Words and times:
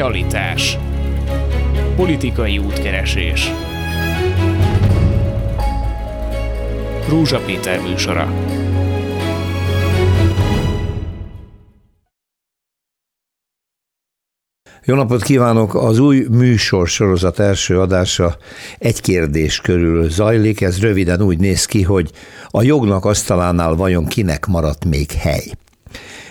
Realitás 0.00 0.78
Politikai 1.96 2.58
útkeresés 2.58 3.52
Rúzsa 7.08 7.38
Péter 7.38 7.80
műsora 7.82 8.32
Jó 14.84 14.94
napot 14.94 15.22
kívánok! 15.22 15.74
Az 15.74 15.98
új 15.98 16.26
műsor 16.30 16.88
sorozat 16.88 17.38
első 17.38 17.80
adása 17.80 18.36
egy 18.78 19.00
kérdés 19.00 19.60
körül 19.60 20.10
zajlik. 20.10 20.60
Ez 20.60 20.80
röviden 20.80 21.22
úgy 21.22 21.38
néz 21.38 21.64
ki, 21.64 21.82
hogy 21.82 22.10
a 22.48 22.62
jognak 22.62 23.04
asztalánál 23.04 23.74
vajon 23.74 24.06
kinek 24.06 24.46
maradt 24.46 24.84
még 24.84 25.10
hely. 25.10 25.44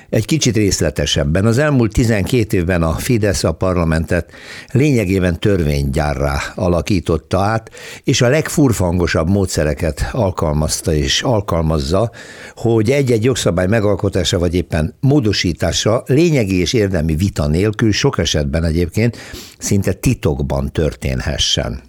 Egy 0.10 0.26
kicsit 0.26 0.56
részletesebben. 0.56 1.46
Az 1.46 1.58
elmúlt 1.58 1.94
12 1.94 2.58
évben 2.58 2.84
a 2.84 2.92
Fidesz 2.92 3.44
a 3.44 3.52
parlamentet 3.52 4.32
lényegében 4.72 5.40
törvénygyárrá 5.40 6.40
alakította 6.56 7.40
át, 7.40 7.72
és 8.04 8.22
a 8.22 8.30
legfurfangosabb 8.30 9.30
módszereket 9.30 10.10
alkalmazta 10.12 10.94
és 10.94 11.22
alkalmazza, 11.22 12.12
hogy 12.56 12.92
egy-egy 12.92 13.24
jogszabály 13.24 13.68
megalkotása 13.68 14.40
vagy 14.40 14.56
éppen 14.56 14.94
módosítása 15.00 16.04
lényegi 16.06 16.60
és 16.60 16.74
érdemi 16.74 17.16
vita 17.16 17.48
nélkül 17.48 17.92
sok 17.92 18.18
esetben 18.18 18.64
egyébként 18.64 19.18
szinte 19.58 19.94
titokban 19.94 20.72
történhessen. 20.72 21.89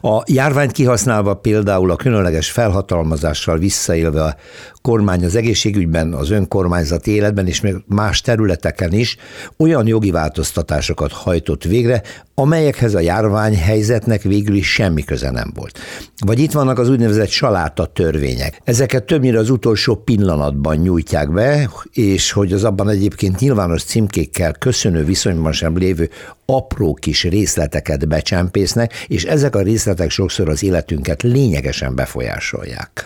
A 0.00 0.22
járványt 0.26 0.72
kihasználva 0.72 1.34
például 1.34 1.90
a 1.90 1.96
különleges 1.96 2.50
felhatalmazással 2.50 3.58
visszaélve 3.58 4.22
a 4.22 4.36
kormány 4.82 5.24
az 5.24 5.36
egészségügyben, 5.36 6.12
az 6.12 6.30
önkormányzati 6.30 7.10
életben 7.10 7.46
és 7.46 7.60
még 7.60 7.74
más 7.86 8.20
területeken 8.20 8.92
is 8.92 9.16
olyan 9.56 9.86
jogi 9.86 10.10
változtatásokat 10.10 11.12
hajtott 11.12 11.64
végre, 11.64 12.02
amelyekhez 12.34 12.94
a 12.94 13.00
járványhelyzetnek 13.00 14.22
végül 14.22 14.54
is 14.54 14.72
semmi 14.72 15.04
köze 15.04 15.30
nem 15.30 15.52
volt. 15.54 15.78
Vagy 16.26 16.38
itt 16.38 16.52
vannak 16.52 16.78
az 16.78 16.88
úgynevezett 16.88 17.28
saláta 17.28 17.86
törvények. 17.86 18.60
Ezeket 18.64 19.04
többnyire 19.04 19.38
az 19.38 19.50
utolsó 19.50 19.94
pillanatban 19.94 20.76
nyújtják 20.76 21.32
be, 21.32 21.70
és 21.92 22.32
hogy 22.32 22.52
az 22.52 22.64
abban 22.64 22.88
egyébként 22.88 23.40
nyilvános 23.40 23.82
címkékkel 23.82 24.52
köszönő 24.52 25.04
viszonyban 25.04 25.52
sem 25.52 25.76
lévő 25.76 26.10
apró 26.52 26.94
kis 26.94 27.24
részleteket 27.24 28.08
becsempésznek, 28.08 28.92
és 29.06 29.24
ezek 29.24 29.56
a 29.56 29.62
részletek 29.62 30.10
sokszor 30.10 30.48
az 30.48 30.62
életünket 30.62 31.22
lényegesen 31.22 31.94
befolyásolják. 31.94 33.04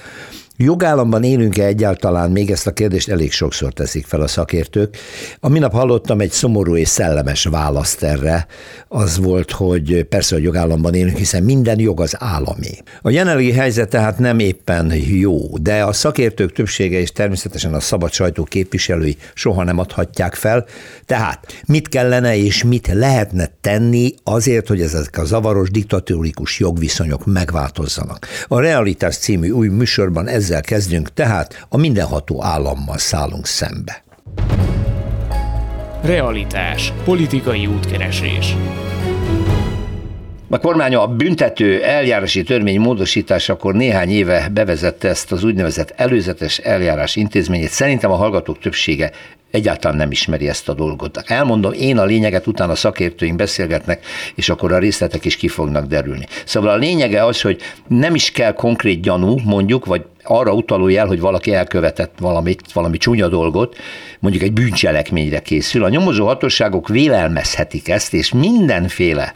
Jogállamban 0.65 1.23
élünk-e 1.23 1.65
egyáltalán? 1.65 2.31
Még 2.31 2.51
ezt 2.51 2.67
a 2.67 2.73
kérdést 2.73 3.09
elég 3.09 3.33
sokszor 3.33 3.73
teszik 3.73 4.07
fel 4.07 4.21
a 4.21 4.27
szakértők. 4.27 4.97
A 5.41 5.49
minap 5.49 5.73
hallottam 5.73 6.21
egy 6.21 6.31
szomorú 6.31 6.77
és 6.77 6.89
szellemes 6.89 7.45
választ 7.45 8.03
erre. 8.03 8.47
Az 8.89 9.19
volt, 9.19 9.51
hogy 9.51 10.03
persze, 10.09 10.35
hogy 10.35 10.45
jogállamban 10.45 10.95
élünk, 10.95 11.17
hiszen 11.17 11.43
minden 11.43 11.79
jog 11.79 12.01
az 12.01 12.17
állami. 12.19 12.71
A 13.03 13.11
jelenlegi 13.11 13.53
helyzet 13.53 13.89
tehát 13.89 14.19
nem 14.19 14.39
éppen 14.39 14.93
jó, 14.95 15.59
de 15.59 15.85
a 15.85 15.93
szakértők 15.93 16.53
többsége 16.53 16.99
és 16.99 17.13
természetesen 17.13 17.75
a 17.75 17.81
szabad 17.81 18.13
sajtó 18.13 18.45
képviselői 18.45 19.17
soha 19.35 19.65
nem 19.65 19.79
adhatják 19.79 20.35
fel. 20.35 20.67
Tehát 21.07 21.63
mit 21.67 21.89
kellene 21.89 22.37
és 22.37 22.65
mit 22.65 22.87
lehetne 22.93 23.51
tenni 23.61 24.15
azért, 24.25 24.69
hogy 24.69 24.81
ezek 24.81 25.19
a 25.19 25.25
zavaros 25.25 25.71
diktatórikus 25.71 26.59
jogviszonyok 26.59 27.27
megváltozzanak. 27.27 28.27
A 28.49 28.61
Realitás 28.61 29.17
című 29.17 29.51
új 29.51 29.69
műsorban 29.69 30.29
ezzel 30.29 30.51
ezzel 30.53 30.79
kezdjünk, 30.79 31.13
tehát 31.13 31.67
a 31.69 31.77
mindenható 31.77 32.45
állammal 32.45 32.99
szállunk 32.99 33.47
szembe. 33.47 34.05
Realitás. 36.03 36.93
Politikai 37.05 37.67
útkeresés. 37.67 38.57
A 40.49 40.59
kormány 40.59 40.95
a 40.95 41.07
büntető 41.07 41.83
eljárási 41.83 42.43
törvény 42.43 42.81
módosításakor 42.81 43.75
néhány 43.75 44.11
éve 44.11 44.49
bevezette 44.53 45.09
ezt 45.09 45.33
az 45.33 45.45
úgynevezett 45.45 45.93
előzetes 45.97 46.59
eljárás 46.59 47.17
intézményét. 47.17 47.69
Szerintem 47.69 48.11
a 48.11 48.17
hallgatók 48.17 48.59
többsége 48.59 49.11
egyáltalán 49.53 49.97
nem 49.97 50.11
ismeri 50.11 50.49
ezt 50.49 50.69
a 50.69 50.75
dolgot. 50.75 51.23
Elmondom, 51.27 51.73
én 51.73 51.99
a 51.99 52.05
lényeget 52.05 52.47
utána 52.47 52.75
szakértőink 52.75 53.37
beszélgetnek, 53.37 54.05
és 54.35 54.49
akkor 54.49 54.73
a 54.73 54.79
részletek 54.79 55.25
is 55.25 55.37
ki 55.37 55.49
fognak 55.49 55.87
derülni. 55.87 56.27
Szóval 56.45 56.71
a 56.71 56.77
lényege 56.77 57.25
az, 57.25 57.41
hogy 57.41 57.61
nem 57.89 58.15
is 58.15 58.31
kell 58.31 58.53
konkrét 58.53 59.03
gyanú, 59.03 59.39
mondjuk, 59.45 59.85
vagy 59.85 60.03
arra 60.25 60.53
utaló 60.53 60.89
jel, 60.89 61.07
hogy 61.07 61.21
valaki 61.21 61.55
elkövetett 61.55 62.13
valamit, 62.21 62.73
valami 62.73 62.97
csúnya 62.97 63.29
dolgot, 63.29 63.77
mondjuk 64.19 64.43
egy 64.43 64.53
bűncselekményre 64.53 65.39
készül. 65.39 65.85
A 65.85 65.89
nyomozó 65.89 66.27
hatóságok 66.27 66.89
vélelmezhetik 66.89 67.89
ezt, 67.89 68.15
és 68.15 68.33
mindenféle 68.33 69.35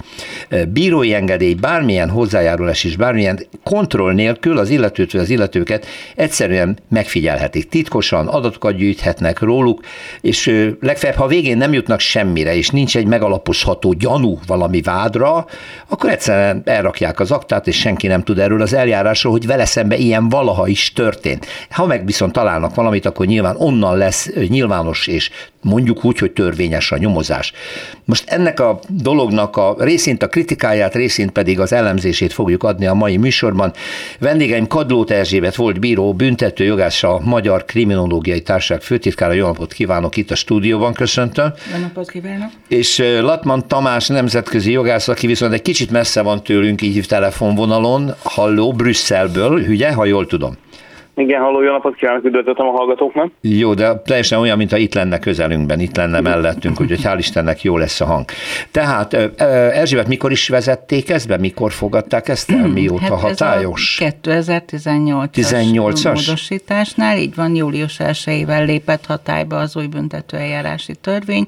bírói 0.68 1.14
engedély, 1.14 1.54
bármilyen 1.54 2.10
hozzájárulás 2.10 2.84
és 2.84 2.96
bármilyen 2.96 3.38
kontroll 3.62 4.12
nélkül 4.12 4.58
az 4.58 4.70
illetőt 4.70 5.12
vagy 5.12 5.20
az 5.20 5.30
illetőket 5.30 5.86
egyszerűen 6.14 6.78
megfigyelhetik. 6.88 7.68
Titkosan 7.68 8.26
adatokat 8.26 8.76
gyűjthetnek 8.76 9.40
róluk, 9.40 9.80
és 10.20 10.70
legfeljebb, 10.80 11.18
ha 11.18 11.26
végén 11.26 11.56
nem 11.56 11.72
jutnak 11.72 12.00
semmire, 12.00 12.54
és 12.56 12.68
nincs 12.70 12.96
egy 12.96 13.06
megalapozható 13.06 13.92
gyanú 13.92 14.38
valami 14.46 14.80
vádra, 14.80 15.46
akkor 15.88 16.10
egyszerűen 16.10 16.62
elrakják 16.64 17.20
az 17.20 17.30
aktát, 17.30 17.66
és 17.66 17.76
senki 17.76 18.06
nem 18.06 18.22
tud 18.22 18.38
erről 18.38 18.62
az 18.62 18.72
eljárásról, 18.72 19.32
hogy 19.32 19.46
vele 19.46 19.64
szembe 19.64 19.96
ilyen 19.96 20.28
valaha 20.28 20.66
is 20.76 20.92
történt. 20.92 21.46
Ha 21.70 21.86
meg 21.86 22.06
viszont 22.06 22.32
találnak 22.32 22.74
valamit, 22.74 23.06
akkor 23.06 23.26
nyilván 23.26 23.56
onnan 23.58 23.96
lesz 23.96 24.30
nyilvános 24.48 25.06
és 25.06 25.30
mondjuk 25.66 26.04
úgy, 26.04 26.18
hogy 26.18 26.30
törvényes 26.30 26.92
a 26.92 26.96
nyomozás. 26.96 27.52
Most 28.04 28.28
ennek 28.28 28.60
a 28.60 28.80
dolognak 28.88 29.56
a 29.56 29.74
részint 29.78 30.22
a 30.22 30.28
kritikáját, 30.28 30.94
részint 30.94 31.30
pedig 31.30 31.60
az 31.60 31.72
elemzését 31.72 32.32
fogjuk 32.32 32.62
adni 32.62 32.86
a 32.86 32.94
mai 32.94 33.16
műsorban. 33.16 33.72
Vendégeim 34.18 34.66
Kadlót 34.66 35.10
Erzsébet 35.10 35.54
volt 35.54 35.80
bíró, 35.80 36.14
büntető 36.14 36.64
jogász, 36.64 37.02
a 37.02 37.20
Magyar 37.24 37.64
Kriminológiai 37.64 38.40
Társaság 38.42 38.82
főtitkára. 38.82 39.32
Jó 39.32 39.46
napot 39.46 39.72
kívánok 39.72 40.16
itt 40.16 40.30
a 40.30 40.34
stúdióban, 40.34 40.92
köszöntöm. 40.92 41.52
Jó 41.74 41.80
napot 41.80 42.10
kívánok. 42.10 42.50
És 42.68 42.98
Latman 43.20 43.68
Tamás 43.68 44.06
nemzetközi 44.06 44.70
jogász, 44.70 45.08
aki 45.08 45.26
viszont 45.26 45.52
egy 45.52 45.62
kicsit 45.62 45.90
messze 45.90 46.22
van 46.22 46.42
tőlünk, 46.42 46.82
így 46.82 47.04
telefonvonalon, 47.08 48.14
halló, 48.22 48.72
Brüsszelből, 48.72 49.60
ugye, 49.68 49.92
ha 49.92 50.04
jól 50.04 50.26
tudom. 50.26 50.56
Igen, 51.18 51.40
halló, 51.40 51.62
jó 51.62 51.70
napot 51.70 51.94
kívánok, 51.94 52.24
üdvözletem 52.24 52.66
a 52.66 52.70
hallgatóknak. 52.70 53.30
Jó, 53.40 53.74
de 53.74 53.94
teljesen 54.04 54.38
olyan, 54.38 54.56
mintha 54.56 54.76
itt 54.76 54.94
lenne 54.94 55.18
közelünkben, 55.18 55.80
itt 55.80 55.96
lenne 55.96 56.20
mellettünk, 56.20 56.80
úgyhogy 56.80 57.00
hál' 57.02 57.18
Istennek 57.18 57.62
jó 57.62 57.76
lesz 57.76 58.00
a 58.00 58.04
hang. 58.04 58.24
Tehát 58.70 59.14
Erzsébet, 59.72 60.08
mikor 60.08 60.30
is 60.30 60.48
vezették 60.48 61.10
ezt 61.10 61.28
be, 61.28 61.36
mikor 61.36 61.72
fogadták 61.72 62.28
ezt 62.28 62.50
el, 62.50 62.66
mióta 62.66 63.02
hát 63.02 63.20
hatályos? 63.20 63.98
2018-as 64.00 65.30
18 65.30 66.04
módosításnál, 66.04 67.18
így 67.18 67.34
van, 67.34 67.54
július 67.54 67.96
1-ével 67.98 68.66
lépett 68.66 69.06
hatályba 69.06 69.56
az 69.56 69.76
új 69.76 69.86
büntetőeljárási 69.86 70.94
törvény, 71.00 71.46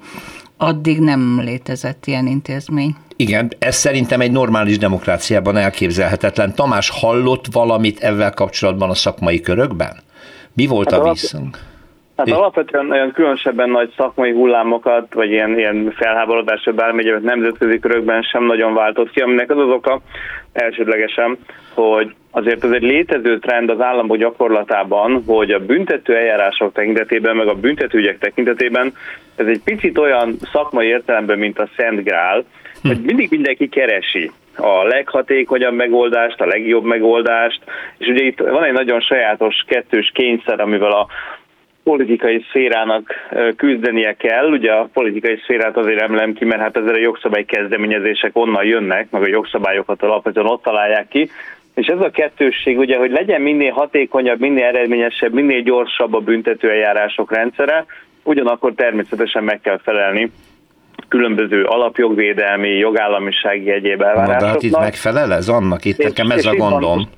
addig 0.58 1.00
nem 1.00 1.40
létezett 1.44 2.06
ilyen 2.06 2.26
intézmény. 2.26 2.94
Igen, 3.16 3.48
ez 3.58 3.74
szerintem 3.74 4.20
egy 4.20 4.32
normális 4.32 4.78
demokráciában 4.78 5.56
elképzelhetetlen. 5.56 6.54
Tamás 6.54 6.90
hallott 6.90 7.44
valamit 7.52 8.00
ezzel 8.00 8.32
kapcsolatban 8.34 8.90
a 8.90 8.94
szakmai 8.94 9.40
körökben? 9.40 9.96
Mi 10.52 10.66
volt 10.66 10.90
hát 10.90 11.00
a 11.00 11.10
visszhang? 11.10 11.56
Hát 12.16 12.30
alapvetően 12.30 12.90
olyan 12.90 13.12
különösebben 13.12 13.70
nagy 13.70 13.92
szakmai 13.96 14.32
hullámokat, 14.32 15.14
vagy 15.14 15.30
ilyen, 15.30 15.58
ilyen 15.58 15.94
felháborodásra 15.96 16.72
bármi 16.72 17.02
nemzetközi 17.22 17.78
körökben 17.78 18.22
sem 18.22 18.44
nagyon 18.44 18.74
váltott 18.74 19.10
ki, 19.10 19.20
aminek 19.20 19.50
az 19.50 19.58
az 19.58 19.68
oka 19.68 20.00
elsődlegesen, 20.52 21.38
hogy 21.82 22.14
azért 22.30 22.64
ez 22.64 22.70
egy 22.70 22.82
létező 22.82 23.38
trend 23.38 23.70
az 23.70 23.80
államok 23.80 24.16
gyakorlatában, 24.16 25.22
hogy 25.26 25.50
a 25.50 25.58
büntető 25.58 26.16
eljárások 26.16 26.72
tekintetében, 26.72 27.36
meg 27.36 27.46
a 27.46 27.54
büntetőügyek 27.54 28.18
tekintetében 28.18 28.92
ez 29.36 29.46
egy 29.46 29.60
picit 29.64 29.98
olyan 29.98 30.36
szakmai 30.52 30.86
értelemben, 30.86 31.38
mint 31.38 31.58
a 31.58 31.68
Szent 31.76 32.04
Grál, 32.04 32.44
hm. 32.82 32.88
hogy 32.88 33.00
mindig 33.00 33.30
mindenki 33.30 33.68
keresi 33.68 34.30
a 34.56 34.82
leghatékonyabb 34.82 35.74
megoldást, 35.74 36.40
a 36.40 36.46
legjobb 36.46 36.84
megoldást, 36.84 37.60
és 37.98 38.06
ugye 38.06 38.24
itt 38.24 38.38
van 38.38 38.64
egy 38.64 38.72
nagyon 38.72 39.00
sajátos 39.00 39.64
kettős 39.66 40.10
kényszer, 40.14 40.60
amivel 40.60 40.92
a 40.92 41.06
politikai 41.82 42.44
szférának 42.48 43.14
küzdenie 43.56 44.12
kell. 44.16 44.50
Ugye 44.50 44.72
a 44.72 44.88
politikai 44.92 45.36
szférát 45.42 45.76
azért 45.76 46.00
emlem 46.00 46.32
ki, 46.32 46.44
mert 46.44 46.60
hát 46.60 46.76
ezzel 46.76 46.94
a 46.94 46.98
jogszabály 46.98 47.44
kezdeményezések 47.44 48.30
onnan 48.32 48.64
jönnek, 48.64 49.10
meg 49.10 49.22
a 49.22 49.28
jogszabályokat 49.28 50.02
alapvetően 50.02 50.46
ott 50.46 50.62
találják 50.62 51.08
ki. 51.08 51.30
És 51.78 51.86
ez 51.86 52.00
a 52.00 52.10
kettősség, 52.10 52.78
ugye, 52.78 52.96
hogy 52.96 53.10
legyen 53.10 53.40
minél 53.40 53.72
hatékonyabb, 53.72 54.40
minél 54.40 54.64
eredményesebb, 54.64 55.32
minél 55.32 55.62
gyorsabb 55.62 56.14
a 56.14 56.18
büntetőeljárások 56.18 57.34
rendszere, 57.34 57.84
ugyanakkor 58.22 58.72
természetesen 58.74 59.44
meg 59.44 59.60
kell 59.60 59.78
felelni 59.78 60.30
különböző 61.08 61.64
alapjogvédelmi, 61.64 62.68
jogállamisági 62.68 63.70
egyéb 63.70 64.02
elvárásoknak. 64.02 64.40
De 64.40 64.46
hát 64.46 64.62
itt 64.62 64.78
megfelel 64.78 65.32
ez 65.34 65.48
annak? 65.48 65.84
Itt 65.84 66.02
nekem 66.02 66.30
ez 66.30 66.46
a 66.46 66.54
gondom. 66.54 67.08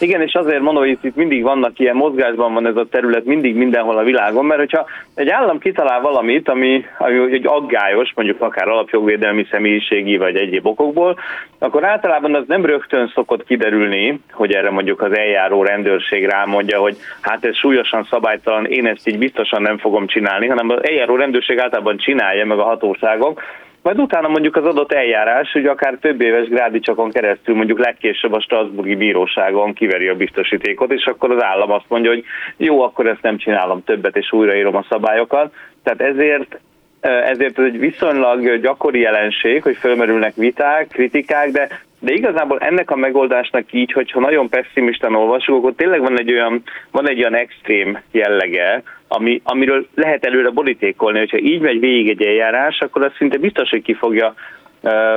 Igen, 0.00 0.20
és 0.20 0.32
azért 0.32 0.60
mondom, 0.60 0.82
hogy 0.82 0.98
itt 1.02 1.16
mindig 1.16 1.42
vannak 1.42 1.78
ilyen 1.78 1.96
mozgásban 1.96 2.54
van 2.54 2.66
ez 2.66 2.76
a 2.76 2.86
terület, 2.90 3.24
mindig 3.24 3.54
mindenhol 3.54 3.98
a 3.98 4.02
világon, 4.02 4.44
mert 4.44 4.60
hogyha 4.60 4.86
egy 5.14 5.28
állam 5.28 5.58
kitalál 5.58 6.00
valamit, 6.00 6.48
ami, 6.48 6.84
ami 6.98 7.32
egy 7.32 7.46
aggályos, 7.46 8.12
mondjuk 8.14 8.40
akár 8.40 8.68
alapjogvédelmi 8.68 9.46
személyiségi 9.50 10.16
vagy 10.16 10.36
egyéb 10.36 10.66
okokból, 10.66 11.18
akkor 11.58 11.84
általában 11.84 12.34
az 12.34 12.44
nem 12.46 12.64
rögtön 12.64 13.10
szokott 13.14 13.44
kiderülni, 13.44 14.20
hogy 14.32 14.52
erre 14.52 14.70
mondjuk 14.70 15.02
az 15.02 15.16
eljáró 15.16 15.62
rendőrség 15.62 16.26
rámondja, 16.26 16.78
hogy 16.78 16.96
hát 17.20 17.44
ez 17.44 17.56
súlyosan 17.56 18.06
szabálytalan, 18.10 18.66
én 18.66 18.86
ezt 18.86 19.08
így 19.08 19.18
biztosan 19.18 19.62
nem 19.62 19.78
fogom 19.78 20.06
csinálni, 20.06 20.46
hanem 20.46 20.70
az 20.70 20.84
eljáró 20.84 21.16
rendőrség 21.16 21.58
általában 21.58 21.96
csinálja 21.96 22.46
meg 22.46 22.58
a 22.58 22.64
hatóságok, 22.64 23.42
majd 23.82 24.00
utána 24.00 24.28
mondjuk 24.28 24.56
az 24.56 24.64
adott 24.64 24.92
eljárás, 24.92 25.52
hogy 25.52 25.66
akár 25.66 25.96
több 26.00 26.20
éves 26.20 26.48
grádicsakon 26.48 27.10
keresztül 27.10 27.54
mondjuk 27.54 27.78
legkésőbb 27.78 28.32
a 28.32 28.40
Strasburgi 28.40 28.94
Bíróságon 28.94 29.72
kiveri 29.72 30.08
a 30.08 30.16
biztosítékot, 30.16 30.92
és 30.92 31.04
akkor 31.04 31.30
az 31.30 31.42
állam 31.42 31.70
azt 31.70 31.88
mondja, 31.88 32.10
hogy 32.10 32.24
jó, 32.56 32.82
akkor 32.82 33.06
ezt 33.06 33.22
nem 33.22 33.36
csinálom 33.36 33.84
többet, 33.84 34.16
és 34.16 34.32
újraírom 34.32 34.76
a 34.76 34.86
szabályokat. 34.88 35.54
Tehát 35.82 36.00
ezért 36.00 36.60
ezért 37.00 37.58
ez 37.58 37.64
egy 37.64 37.78
viszonylag 37.78 38.60
gyakori 38.60 39.00
jelenség, 39.00 39.62
hogy 39.62 39.76
fölmerülnek 39.76 40.34
viták, 40.34 40.88
kritikák, 40.88 41.50
de 41.50 41.68
de 42.02 42.12
igazából 42.12 42.58
ennek 42.58 42.90
a 42.90 42.96
megoldásnak 42.96 43.72
így, 43.72 43.92
hogyha 43.92 44.20
nagyon 44.20 44.48
pessimisten 44.48 45.14
olvasunk, 45.14 45.58
akkor 45.58 45.74
tényleg 45.76 46.00
van 46.00 46.18
egy 46.18 46.32
olyan, 46.32 46.62
van 46.90 47.08
egy 47.08 47.18
olyan 47.18 47.34
extrém 47.34 47.98
jellege, 48.10 48.82
ami, 49.08 49.40
amiről 49.44 49.86
lehet 49.94 50.24
előre 50.24 50.50
borítékolni, 50.50 51.18
hogyha 51.18 51.38
így 51.38 51.60
megy 51.60 51.80
végig 51.80 52.08
egy 52.08 52.22
eljárás, 52.22 52.80
akkor 52.80 53.04
az 53.04 53.12
szinte 53.16 53.38
biztos, 53.38 53.70
hogy 53.70 53.82
ki 53.82 53.94
fogja 53.94 54.34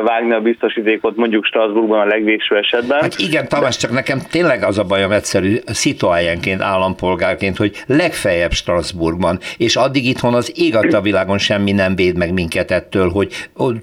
vágni 0.05 0.33
a 0.33 0.39
biztosítékot 0.39 1.15
mondjuk 1.15 1.45
Strasbourgban 1.45 1.99
a 1.99 2.05
legvégső 2.05 2.57
esetben. 2.57 3.01
Hát 3.01 3.19
igen, 3.19 3.47
Tamás, 3.47 3.77
csak 3.77 3.91
nekem 3.91 4.19
tényleg 4.31 4.63
az 4.63 4.77
a 4.77 4.83
bajom 4.83 5.11
egyszerű 5.11 5.55
szituájenként, 5.65 6.61
állampolgárként, 6.61 7.57
hogy 7.57 7.83
legfeljebb 7.85 8.51
Strasbourgban, 8.51 9.39
és 9.57 9.75
addig 9.75 10.05
itthon 10.05 10.33
az 10.33 10.51
ég 10.55 10.75
a 10.75 11.01
világon 11.01 11.37
semmi 11.37 11.71
nem 11.71 11.95
véd 11.95 12.17
meg 12.17 12.33
minket 12.33 12.71
ettől, 12.71 13.09
hogy 13.09 13.33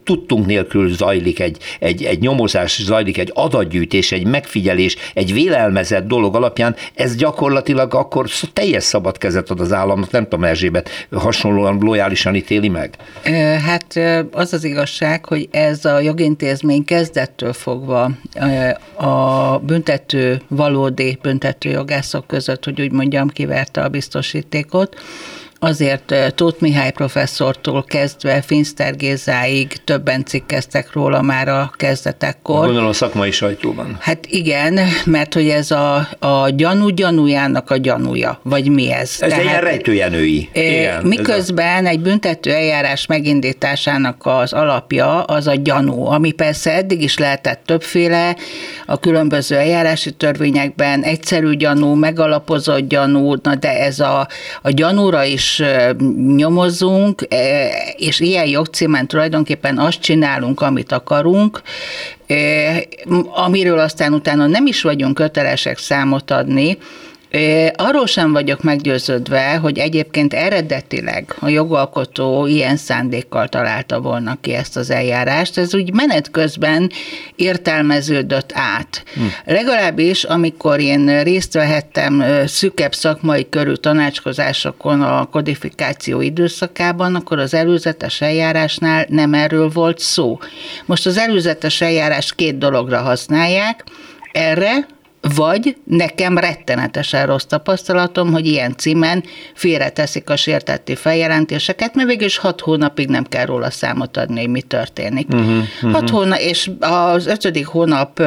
tudtunk 0.04 0.46
nélkül 0.46 0.88
zajlik 0.88 1.40
egy, 1.40 1.56
egy, 1.78 2.02
egy 2.02 2.20
nyomozás, 2.20 2.82
zajlik 2.82 3.18
egy 3.18 3.30
adatgyűjtés, 3.34 4.12
egy 4.12 4.26
megfigyelés, 4.26 4.96
egy 5.14 5.32
vélelmezett 5.32 6.06
dolog 6.06 6.34
alapján, 6.34 6.74
ez 6.94 7.16
gyakorlatilag 7.16 7.94
akkor 7.94 8.26
teljes 8.52 8.82
szabad 8.82 9.18
kezet 9.18 9.50
ad 9.50 9.60
az 9.60 9.72
államnak, 9.72 10.10
nem 10.10 10.22
tudom, 10.22 10.44
Erzsébet 10.44 11.06
hasonlóan 11.10 11.78
lojálisan 11.80 12.34
ítéli 12.34 12.68
meg? 12.68 12.94
Hát 13.66 14.00
az 14.32 14.52
az 14.52 14.64
igazság, 14.64 15.24
hogy 15.24 15.48
ez 15.50 15.69
ez 15.70 15.84
a 15.84 16.00
jogintézmény 16.00 16.84
kezdettől 16.84 17.52
fogva 17.52 18.10
a 18.96 19.58
büntető, 19.58 20.42
valódi 20.48 21.18
büntető 21.22 21.68
jogászok 21.70 22.26
között, 22.26 22.64
hogy 22.64 22.80
úgy 22.80 22.92
mondjam, 22.92 23.28
kiverte 23.28 23.82
a 23.82 23.88
biztosítékot, 23.88 24.96
azért 25.62 26.14
Tóth 26.34 26.62
Mihály 26.62 26.90
professzortól 26.90 27.84
kezdve 27.84 28.42
Finszter 28.42 28.96
Gézáig 28.96 29.72
többen 29.84 30.24
cikkeztek 30.24 30.92
róla 30.92 31.22
már 31.22 31.48
a 31.48 31.72
kezdetekkor. 31.76 32.64
Gondolom 32.64 32.88
a 32.88 32.92
szakmai 32.92 33.30
sajtóban. 33.30 33.96
Hát 34.00 34.26
igen, 34.26 34.78
mert 35.04 35.34
hogy 35.34 35.48
ez 35.48 35.70
a, 35.70 36.08
a 36.18 36.48
gyanú 36.48 36.88
gyanújának 36.88 37.70
a 37.70 37.76
gyanúja, 37.76 38.40
vagy 38.42 38.70
mi 38.70 38.92
ez? 38.92 39.00
Ez 39.00 39.18
Tehát, 39.18 39.38
egy 39.38 39.44
ilyen 39.44 39.60
rejtőjenői. 39.60 40.48
Igen, 40.52 41.02
miközben 41.02 41.86
a... 41.86 41.88
egy 41.88 42.00
büntető 42.00 42.50
eljárás 42.50 43.06
megindításának 43.06 44.16
az 44.26 44.52
alapja 44.52 45.22
az 45.22 45.46
a 45.46 45.54
gyanú, 45.54 46.04
ami 46.04 46.32
persze 46.32 46.74
eddig 46.74 47.02
is 47.02 47.18
lehetett 47.18 47.60
többféle 47.64 48.36
a 48.86 48.98
különböző 48.98 49.56
eljárási 49.56 50.10
törvényekben, 50.10 51.02
egyszerű 51.02 51.54
gyanú, 51.54 51.94
megalapozott 51.94 52.88
gyanú, 52.88 53.34
na 53.42 53.54
de 53.54 53.78
ez 53.80 54.00
a, 54.00 54.28
a 54.62 54.70
gyanúra 54.70 55.24
is 55.24 55.49
is 55.58 55.62
nyomozunk, 56.36 57.26
és 57.96 58.20
ilyen 58.20 58.46
jogcímen 58.46 59.06
tulajdonképpen 59.06 59.78
azt 59.78 60.00
csinálunk, 60.00 60.60
amit 60.60 60.92
akarunk, 60.92 61.62
amiről 63.34 63.78
aztán 63.78 64.12
utána 64.12 64.46
nem 64.46 64.66
is 64.66 64.82
vagyunk 64.82 65.14
kötelesek 65.14 65.78
számot 65.78 66.30
adni, 66.30 66.78
Arról 67.76 68.06
sem 68.06 68.32
vagyok 68.32 68.62
meggyőződve, 68.62 69.56
hogy 69.56 69.78
egyébként 69.78 70.34
eredetileg 70.34 71.34
a 71.40 71.48
jogalkotó 71.48 72.46
ilyen 72.46 72.76
szándékkal 72.76 73.48
találta 73.48 74.00
volna 74.00 74.38
ki 74.40 74.52
ezt 74.54 74.76
az 74.76 74.90
eljárást. 74.90 75.58
Ez 75.58 75.74
úgy 75.74 75.92
menet 75.92 76.30
közben 76.30 76.90
értelmeződött 77.36 78.52
át. 78.54 79.02
Hm. 79.14 79.52
Legalábbis, 79.52 80.24
amikor 80.24 80.80
én 80.80 81.22
részt 81.22 81.52
vehettem 81.52 82.24
szükebb 82.46 82.94
szakmai 82.94 83.48
körű 83.48 83.72
tanácskozásokon 83.72 85.02
a 85.02 85.24
kodifikáció 85.24 86.20
időszakában, 86.20 87.14
akkor 87.14 87.38
az 87.38 87.54
előzetes 87.54 88.20
eljárásnál 88.20 89.06
nem 89.08 89.34
erről 89.34 89.68
volt 89.68 89.98
szó. 89.98 90.38
Most 90.86 91.06
az 91.06 91.18
előzetes 91.18 91.80
eljárás 91.80 92.32
két 92.34 92.58
dologra 92.58 92.98
használják, 92.98 93.84
erre, 94.32 94.86
vagy 95.20 95.76
nekem 95.84 96.38
rettenetesen 96.38 97.26
rossz 97.26 97.44
tapasztalatom, 97.44 98.32
hogy 98.32 98.46
ilyen 98.46 98.76
címen 98.76 99.24
félreteszik 99.54 100.30
a 100.30 100.36
sértetti 100.36 100.94
feljelentéseket, 100.94 101.94
mert 101.94 102.08
végül 102.08 102.26
is 102.26 102.38
hat 102.38 102.60
hónapig 102.60 103.08
nem 103.08 103.24
kell 103.24 103.44
róla 103.44 103.70
számot 103.70 104.16
adni, 104.16 104.40
hogy 104.40 104.48
mi 104.48 104.60
történik. 104.60 105.28
Uh-huh, 105.28 105.48
uh-huh. 105.48 105.92
Hat 105.92 106.10
hónap, 106.10 106.38
és 106.38 106.70
az 106.80 107.26
ötödik 107.26 107.66
hónap 107.66 108.22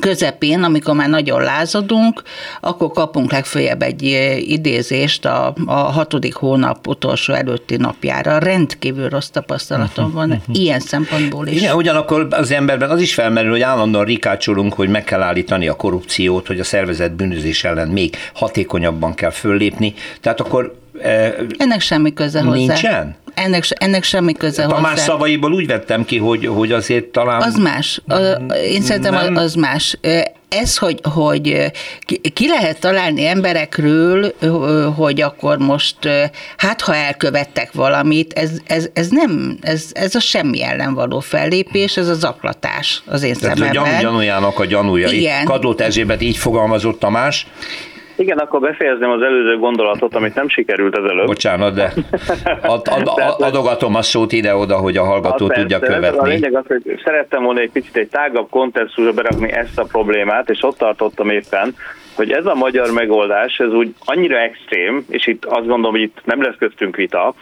közepén, 0.00 0.62
amikor 0.62 0.94
már 0.94 1.08
nagyon 1.08 1.42
lázadunk, 1.42 2.22
akkor 2.60 2.90
kapunk 2.90 3.32
legfeljebb 3.32 3.82
egy 3.82 4.02
idézést 4.38 5.24
a, 5.24 5.54
a 5.66 5.74
hatodik 5.74 6.34
hónap 6.34 6.86
utolsó 6.86 7.32
előtti 7.32 7.76
napjára. 7.76 8.38
Rendkívül 8.38 9.08
rossz 9.08 9.28
tapasztalatom 9.28 10.12
van 10.12 10.30
uh-huh. 10.30 10.58
ilyen 10.58 10.80
szempontból 10.80 11.46
is. 11.46 11.60
Igen, 11.60 11.74
ugyanakkor 11.74 12.26
az 12.30 12.50
emberben 12.50 12.90
az 12.90 13.00
is 13.00 13.14
felmerül, 13.14 13.50
hogy 13.50 13.60
állandóan 13.60 14.04
rikácsolunk, 14.04 14.74
hogy 14.74 14.88
meg 14.88 15.04
kell 15.04 15.22
állítani 15.22 15.68
a 15.68 15.74
korrupciót, 15.74 16.46
hogy 16.46 16.60
a 16.60 16.64
szervezet 16.64 17.12
bűnözés 17.12 17.64
ellen 17.64 17.88
még 17.88 18.16
hatékonyabban 18.34 19.14
kell 19.14 19.30
föllépni. 19.30 19.94
Tehát 20.20 20.40
akkor 20.40 20.82
ennek 21.56 21.80
semmi 21.80 22.12
köze 22.12 22.40
hozzá. 22.40 22.56
Nincsen? 22.56 23.16
Ennek, 23.34 23.64
ennek 23.68 24.02
semmi 24.02 24.32
köze 24.32 24.62
hozzá. 24.62 24.74
Tamás 24.74 24.98
szavaiból 24.98 25.52
úgy 25.52 25.66
vettem 25.66 26.04
ki, 26.04 26.18
hogy, 26.18 26.46
hogy 26.46 26.72
azért 26.72 27.04
talán... 27.04 27.42
Az 27.42 27.56
más. 27.56 28.00
Én 28.68 28.82
szerintem 28.82 29.14
nem. 29.14 29.36
az 29.36 29.54
más 29.54 29.98
ez, 30.54 30.76
hogy, 30.76 31.00
hogy 31.02 31.72
ki 32.32 32.48
lehet 32.48 32.80
találni 32.80 33.26
emberekről, 33.26 34.34
hogy 34.96 35.20
akkor 35.20 35.58
most, 35.58 35.96
hát 36.56 36.80
ha 36.80 36.94
elkövettek 36.94 37.72
valamit, 37.72 38.32
ez, 38.32 38.50
ez, 38.66 38.88
ez 38.92 39.08
nem, 39.08 39.58
ez, 39.60 39.86
ez 39.92 40.14
a 40.14 40.20
semmi 40.20 40.62
ellen 40.62 40.94
való 40.94 41.20
fellépés, 41.20 41.96
ez 41.96 42.08
a 42.08 42.14
zaklatás 42.14 43.02
az 43.06 43.22
én 43.22 43.34
Tehát 43.34 43.56
szememben. 43.56 43.82
Tehát 43.82 43.98
a 43.98 44.02
gyanú, 44.02 44.12
gyanújának 44.12 44.58
a 44.58 44.64
gyanúja. 44.64 45.08
Igen. 45.08 45.44
Kadlót 45.44 45.80
Erzsébet 45.80 46.22
így 46.22 46.36
fogalmazott 46.36 46.98
Tamás. 46.98 47.46
Igen, 48.16 48.38
akkor 48.38 48.60
befejezném 48.60 49.10
az 49.10 49.22
előző 49.22 49.58
gondolatot, 49.58 50.14
amit 50.14 50.34
nem 50.34 50.48
sikerült 50.48 50.96
az 50.96 51.04
előbb. 51.04 51.26
Bocsánat, 51.26 51.74
de 51.74 51.92
ad, 52.62 52.88
ad, 52.90 53.10
ad, 53.28 53.40
adogatom 53.42 53.94
a 53.94 54.02
szót 54.02 54.32
ide-oda, 54.32 54.76
hogy 54.76 54.96
a 54.96 55.04
hallgató 55.04 55.46
hát 55.48 55.58
tudja 55.58 55.78
persze, 55.78 55.94
követni. 55.94 56.18
A 56.18 56.32
lényeg 56.32 56.56
az, 56.56 56.64
hogy 56.66 57.00
szerettem 57.04 57.42
volna 57.42 57.60
egy 57.60 57.70
picit 57.70 57.96
egy 57.96 58.08
tágabb 58.08 58.50
kontextusra 58.50 59.12
berakni 59.12 59.52
ezt 59.52 59.78
a 59.78 59.84
problémát, 59.84 60.50
és 60.50 60.62
ott 60.62 60.78
tartottam 60.78 61.30
éppen, 61.30 61.74
hogy 62.14 62.30
ez 62.30 62.46
a 62.46 62.54
magyar 62.54 62.90
megoldás, 62.90 63.58
ez 63.58 63.72
úgy 63.72 63.94
annyira 64.04 64.38
extrém, 64.38 65.04
és 65.08 65.26
itt 65.26 65.44
azt 65.44 65.66
gondolom, 65.66 65.90
hogy 65.90 66.00
itt 66.00 66.20
nem 66.24 66.42
lesz 66.42 66.56
köztünk 66.58 66.96
vita, 66.96 67.34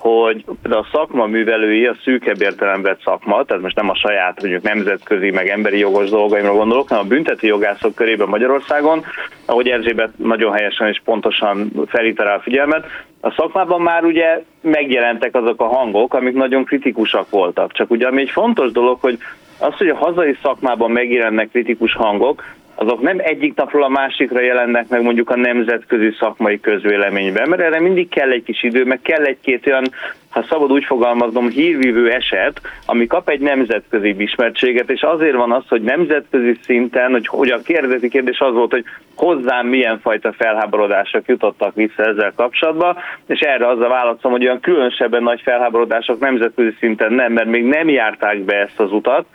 hogy 0.00 0.44
a 0.62 0.86
szakma 0.92 1.26
művelői, 1.26 1.86
a 1.86 1.96
szűkebb 2.04 2.42
értelemben 2.42 2.96
szakma, 3.04 3.44
tehát 3.44 3.62
most 3.62 3.76
nem 3.76 3.90
a 3.90 3.94
saját 3.94 4.40
mondjuk 4.40 4.62
nemzetközi, 4.62 5.30
meg 5.30 5.48
emberi 5.48 5.78
jogos 5.78 6.10
dolgaimra 6.10 6.52
gondolok, 6.52 6.88
hanem 6.88 7.04
a 7.04 7.08
bünteti 7.08 7.46
jogászok 7.46 7.94
körében 7.94 8.28
Magyarországon, 8.28 9.04
ahogy 9.44 9.68
Erzsébet 9.68 10.10
nagyon 10.16 10.52
helyesen 10.52 10.88
és 10.88 11.00
pontosan 11.04 11.72
felhívta 11.86 12.22
rá 12.22 12.34
a 12.34 12.40
figyelmet, 12.40 12.86
a 13.20 13.30
szakmában 13.30 13.80
már 13.80 14.04
ugye 14.04 14.42
megjelentek 14.60 15.34
azok 15.34 15.60
a 15.60 15.68
hangok, 15.68 16.14
amik 16.14 16.34
nagyon 16.34 16.64
kritikusak 16.64 17.30
voltak. 17.30 17.72
Csak 17.72 17.90
ugye 17.90 18.06
ami 18.06 18.20
egy 18.20 18.30
fontos 18.30 18.72
dolog, 18.72 19.00
hogy 19.00 19.18
az, 19.58 19.76
hogy 19.76 19.88
a 19.88 19.96
hazai 19.96 20.36
szakmában 20.42 20.90
megjelennek 20.90 21.50
kritikus 21.50 21.94
hangok, 21.94 22.44
azok 22.82 23.00
nem 23.00 23.18
egyik 23.18 23.54
napról 23.54 23.82
a 23.82 23.88
másikra 23.88 24.40
jelennek 24.40 24.88
meg 24.88 25.02
mondjuk 25.02 25.30
a 25.30 25.36
nemzetközi 25.36 26.14
szakmai 26.18 26.60
közvéleményben, 26.60 27.48
mert 27.48 27.62
erre 27.62 27.80
mindig 27.80 28.08
kell 28.08 28.30
egy 28.30 28.42
kis 28.42 28.62
idő, 28.62 28.84
meg 28.84 29.00
kell 29.02 29.24
egy-két 29.24 29.66
olyan, 29.66 29.84
ha 30.30 30.44
szabad 30.48 30.72
úgy 30.72 30.84
fogalmaznom, 30.84 31.48
hírvívő 31.48 32.10
eset, 32.10 32.60
ami 32.86 33.06
kap 33.06 33.28
egy 33.28 33.40
nemzetközi 33.40 34.14
ismertséget, 34.18 34.90
és 34.90 35.02
azért 35.02 35.36
van 35.36 35.52
az, 35.52 35.62
hogy 35.68 35.82
nemzetközi 35.82 36.58
szinten, 36.62 37.10
hogy, 37.10 37.26
hogy 37.26 37.50
a 37.50 37.62
kérdezi 37.62 38.08
kérdés 38.08 38.38
az 38.38 38.54
volt, 38.54 38.70
hogy 38.70 38.84
hozzám 39.16 39.66
milyen 39.66 40.00
fajta 40.00 40.32
felháborodások 40.32 41.28
jutottak 41.28 41.74
vissza 41.74 42.04
ezzel 42.04 42.32
kapcsolatban, 42.36 42.96
és 43.26 43.40
erre 43.40 43.66
az 43.68 43.80
a 43.80 43.88
válaszom, 43.88 44.30
hogy 44.30 44.44
olyan 44.44 44.60
különösebben 44.60 45.22
nagy 45.22 45.40
felháborodások 45.40 46.20
nemzetközi 46.20 46.76
szinten 46.78 47.12
nem, 47.12 47.32
mert 47.32 47.48
még 47.48 47.64
nem 47.64 47.88
járták 47.88 48.38
be 48.38 48.56
ezt 48.56 48.80
az 48.80 48.92
utat, 48.92 49.26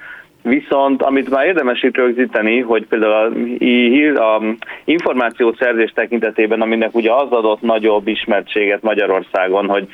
Viszont 0.47 1.01
amit 1.01 1.29
már 1.29 1.45
érdemes 1.45 1.83
itt 1.83 1.95
rögzíteni, 1.95 2.59
hogy 2.59 2.85
például 2.85 3.13
a, 3.13 3.29
hír, 3.59 4.19
a 4.19 4.41
információszerzés 4.83 5.91
tekintetében, 5.91 6.61
aminek 6.61 6.95
ugye 6.95 7.13
az 7.13 7.31
adott 7.31 7.61
nagyobb 7.61 8.07
ismertséget 8.07 8.81
Magyarországon, 8.81 9.67
hogy 9.67 9.87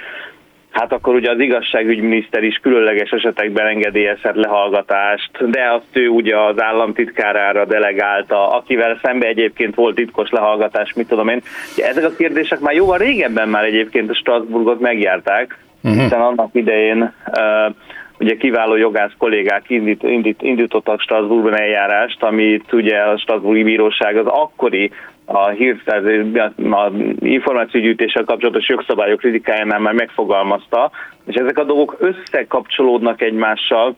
Hát 0.72 0.92
akkor 0.92 1.16
ugye 1.16 1.32
az 1.32 1.40
igazságügyminiszter 1.40 2.44
is 2.44 2.60
különleges 2.62 3.10
esetekben 3.10 3.68
engedélyezhet 3.68 4.36
lehallgatást, 4.36 5.50
de 5.50 5.72
azt 5.72 5.98
ő 5.98 6.08
ugye 6.08 6.40
az 6.40 6.62
államtitkárára 6.62 7.66
delegálta, 7.66 8.50
akivel 8.50 9.00
szembe 9.04 9.28
egyébként 9.28 9.76
volt 9.76 9.96
titkos 9.96 10.30
lehallgatás, 10.30 10.94
mit 10.94 11.08
tudom 11.08 11.28
én. 11.28 11.42
Ezek 11.78 12.04
a 12.04 12.16
kérdések 12.18 12.60
már 12.60 12.74
jóval 12.74 12.98
régebben 12.98 13.50
már 13.50 13.66
egyébként 13.66 14.10
a 14.10 14.16
Strasbourgot 14.16 14.80
megjárták, 14.80 15.58
uh-huh. 15.84 16.02
hiszen 16.02 16.22
annak 16.22 16.50
idején 16.54 17.14
uh, 17.28 17.76
ugye 18.22 18.38
kiváló 18.38 18.76
jogász 18.76 19.12
kollégák 19.18 19.70
indít, 19.70 20.04
indít, 20.04 20.42
indítottak 20.42 21.02
Strasbourgban 21.02 21.60
eljárást, 21.60 22.24
amit 22.24 22.74
ugye 22.74 22.98
a 22.98 23.18
Strasbourgi 23.18 23.64
Bíróság 23.64 24.18
az 24.18 24.26
akkori 24.26 24.92
a 25.26 25.48
hírszerzés, 25.48 26.26
a 26.72 26.92
információgyűjtéssel 27.20 28.24
kapcsolatos 28.24 28.68
jogszabályok 28.68 29.20
kritikájánál 29.20 29.80
már 29.80 29.94
megfogalmazta, 29.94 30.92
és 31.26 31.36
ezek 31.36 31.58
a 31.58 31.64
dolgok 31.64 31.98
összekapcsolódnak 32.00 33.22
egymással, 33.22 33.96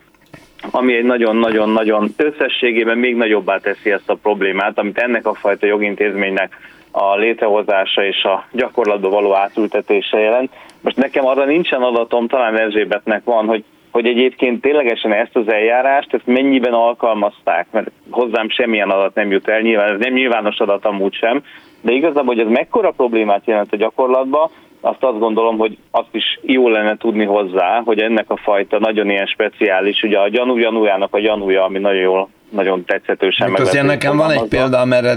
ami 0.72 0.96
egy 0.96 1.06
nagyon-nagyon-nagyon 1.06 2.10
összességében 2.18 2.98
még 2.98 3.16
nagyobbá 3.16 3.58
teszi 3.58 3.92
ezt 3.92 4.10
a 4.10 4.18
problémát, 4.22 4.78
amit 4.78 4.98
ennek 4.98 5.28
a 5.28 5.34
fajta 5.34 5.66
jogintézménynek 5.66 6.58
a 6.92 7.16
létrehozása 7.16 8.06
és 8.06 8.24
a 8.24 8.46
gyakorlatba 8.52 9.10
való 9.10 9.36
átültetése 9.36 10.20
jelent. 10.20 10.52
Most 10.82 10.98
nekem 10.98 11.26
arra 11.26 11.46
nincsen 11.46 11.82
adatom, 11.82 12.28
talán 12.28 12.60
Erzsébetnek 12.60 13.24
van, 13.24 13.46
hogy 13.46 13.64
hogy 13.94 14.08
egyébként 14.08 14.62
ténylegesen 14.62 15.14
ezt 15.14 15.36
az 15.36 15.48
eljárást, 15.48 16.14
ezt 16.14 16.26
mennyiben 16.26 16.74
alkalmazták, 16.74 17.68
mert 17.72 17.92
hozzám 18.10 18.50
semmilyen 18.50 18.90
adat 18.90 19.16
nem 19.16 19.32
jut 19.32 19.48
el, 19.48 19.62
nyilván 19.62 19.94
ez 19.94 20.00
nem 20.00 20.14
nyilvános 20.14 20.58
adat 20.58 20.86
amúgy 20.86 21.14
sem, 21.14 21.44
de 21.82 21.92
igazából, 21.92 22.36
hogy 22.36 22.40
ez 22.46 22.52
mekkora 22.52 22.92
problémát 22.92 23.46
jelent 23.46 23.74
a 23.74 23.78
gyakorlatban, 23.78 24.50
azt 24.82 25.04
azt 25.04 25.20
gondolom, 25.20 25.58
hogy 25.58 25.78
azt 25.92 26.10
is 26.12 26.40
jó 26.42 26.70
lenne 26.70 26.98
tudni 26.98 27.26
hozzá, 27.26 27.82
hogy 27.86 28.00
ennek 28.00 28.30
a 28.30 28.38
fajta 28.38 28.80
nagyon 28.80 29.10
ilyen 29.10 29.26
speciális, 29.26 30.04
ugye 30.04 30.20
a 30.20 30.30
gyanú 30.30 30.58
gyanújának 30.58 31.14
a 31.14 31.20
gyanúja, 31.20 31.64
ami 31.64 31.80
nagyon 31.80 32.02
jól 32.02 32.30
nagyon 32.54 32.86
tetszetősen 32.86 33.52
meg. 33.52 33.62
Azért 33.62 33.86
nekem 33.86 34.18
van 34.18 34.32
egy 34.32 34.48
példa, 34.50 34.86
mert 34.86 35.08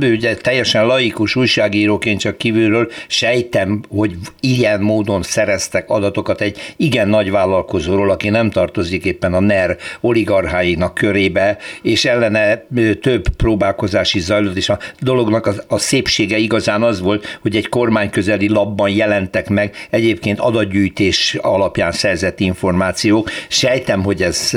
ugye 0.00 0.36
teljesen 0.36 0.86
laikus 0.86 1.36
újságíróként 1.36 2.20
csak 2.20 2.36
kívülről 2.36 2.90
sejtem, 3.06 3.80
hogy 3.88 4.14
ilyen 4.40 4.80
módon 4.80 5.22
szereztek 5.22 5.90
adatokat 5.90 6.40
egy 6.40 6.74
igen 6.76 7.08
nagy 7.08 7.30
vállalkozóról, 7.30 8.10
aki 8.10 8.28
nem 8.28 8.50
tartozik 8.50 9.04
éppen 9.04 9.34
a 9.34 9.40
NER 9.40 9.76
oligarcháinak 10.00 10.94
körébe, 10.94 11.58
és 11.82 12.04
ellene 12.04 12.66
több 13.00 13.28
próbálkozás 13.36 14.14
is 14.14 14.22
zajlott, 14.22 14.56
és 14.56 14.68
a 14.68 14.78
dolognak 15.00 15.46
a, 15.46 15.52
a 15.68 15.78
szépsége 15.78 16.36
igazán 16.36 16.82
az 16.82 17.00
volt, 17.00 17.38
hogy 17.42 17.56
egy 17.56 17.68
kormányközeli 17.68 18.48
labban 18.48 18.90
jelentek 18.90 19.48
meg 19.48 19.74
egyébként 19.90 20.38
adatgyűjtés 20.38 21.36
alapján 21.40 21.92
szerzett 21.92 22.40
információk. 22.40 23.30
Sejtem, 23.48 24.02
hogy 24.02 24.22
ez 24.22 24.50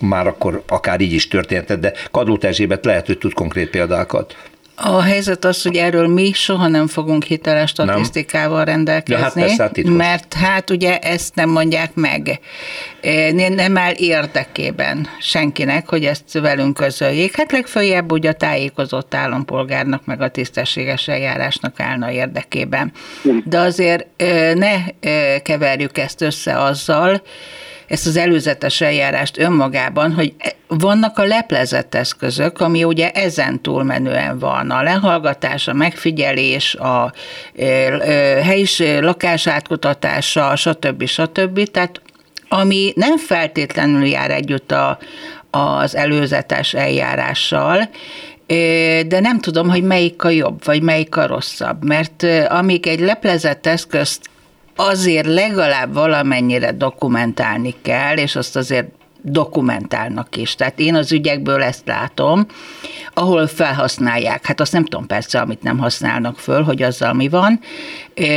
már 0.00 0.26
akkor 0.26 0.62
akár 0.68 1.00
így 1.00 1.12
is 1.12 1.28
történt, 1.28 1.77
de 1.80 1.92
Kadlót 2.10 2.44
Erzsébet 2.44 2.84
lehet, 2.84 3.06
hogy 3.06 3.18
tud 3.18 3.32
konkrét 3.32 3.70
példákat. 3.70 4.36
A 4.80 5.02
helyzet 5.02 5.44
az, 5.44 5.62
hogy 5.62 5.76
erről 5.76 6.06
mi 6.06 6.32
soha 6.32 6.68
nem 6.68 6.86
fogunk 6.86 7.22
hiteles 7.22 7.70
statisztikával 7.70 8.56
nem. 8.56 8.66
rendelkezni, 8.66 9.14
ja, 9.14 9.22
hát 9.22 9.32
persze, 9.32 9.62
hát 9.62 9.82
mert 9.96 10.34
hát 10.34 10.70
ugye 10.70 10.98
ezt 10.98 11.34
nem 11.34 11.48
mondják 11.48 11.94
meg. 11.94 12.40
Nem 13.56 13.76
áll 13.76 13.92
érdekében 13.96 15.06
senkinek, 15.20 15.88
hogy 15.88 16.04
ezt 16.04 16.32
velünk 16.32 16.74
közöljék. 16.74 17.36
Hát 17.36 17.52
legfőjebb 17.52 18.12
ugye 18.12 18.28
a 18.28 18.32
tájékozott 18.32 19.14
állampolgárnak, 19.14 20.04
meg 20.04 20.20
a 20.20 20.28
tisztességes 20.28 21.08
eljárásnak 21.08 21.80
állna 21.80 22.10
érdekében. 22.10 22.92
De 23.44 23.58
azért 23.58 24.06
ne 24.54 24.74
keverjük 25.42 25.98
ezt 25.98 26.22
össze 26.22 26.62
azzal, 26.62 27.22
ezt 27.88 28.06
az 28.06 28.16
előzetes 28.16 28.80
eljárást 28.80 29.38
önmagában, 29.38 30.12
hogy 30.12 30.34
vannak 30.66 31.18
a 31.18 31.24
leplezett 31.24 31.94
eszközök, 31.94 32.60
ami 32.60 32.84
ugye 32.84 33.10
ezen 33.10 33.62
túlmenően 33.62 34.38
van. 34.38 34.70
A 34.70 34.82
lehallgatás, 34.82 35.68
a 35.68 35.72
megfigyelés, 35.72 36.74
a 36.74 37.12
helyis 38.42 38.82
lakás 39.00 39.46
átkutatása, 39.46 40.56
stb. 40.56 41.06
stb. 41.06 41.70
Tehát 41.70 42.00
ami 42.48 42.92
nem 42.96 43.18
feltétlenül 43.18 44.06
jár 44.06 44.30
együtt 44.30 44.72
a, 44.72 44.98
az 45.50 45.96
előzetes 45.96 46.74
eljárással, 46.74 47.88
de 49.06 49.20
nem 49.20 49.40
tudom, 49.40 49.68
hogy 49.68 49.82
melyik 49.82 50.24
a 50.24 50.28
jobb, 50.28 50.64
vagy 50.64 50.82
melyik 50.82 51.16
a 51.16 51.26
rosszabb, 51.26 51.84
mert 51.84 52.26
amíg 52.48 52.86
egy 52.86 53.00
leplezett 53.00 53.66
eszközt 53.66 54.20
azért 54.80 55.26
legalább 55.26 55.94
valamennyire 55.94 56.72
dokumentálni 56.72 57.74
kell, 57.82 58.16
és 58.16 58.36
azt 58.36 58.56
azért 58.56 58.86
dokumentálnak 59.22 60.36
is. 60.36 60.54
Tehát 60.54 60.78
én 60.78 60.94
az 60.94 61.12
ügyekből 61.12 61.62
ezt 61.62 61.86
látom, 61.86 62.46
ahol 63.14 63.46
felhasználják, 63.46 64.46
hát 64.46 64.60
azt 64.60 64.72
nem 64.72 64.84
tudom 64.84 65.06
persze, 65.06 65.40
amit 65.40 65.62
nem 65.62 65.78
használnak 65.78 66.38
föl, 66.38 66.62
hogy 66.62 66.82
azzal 66.82 67.12
mi 67.12 67.28
van, 67.28 67.60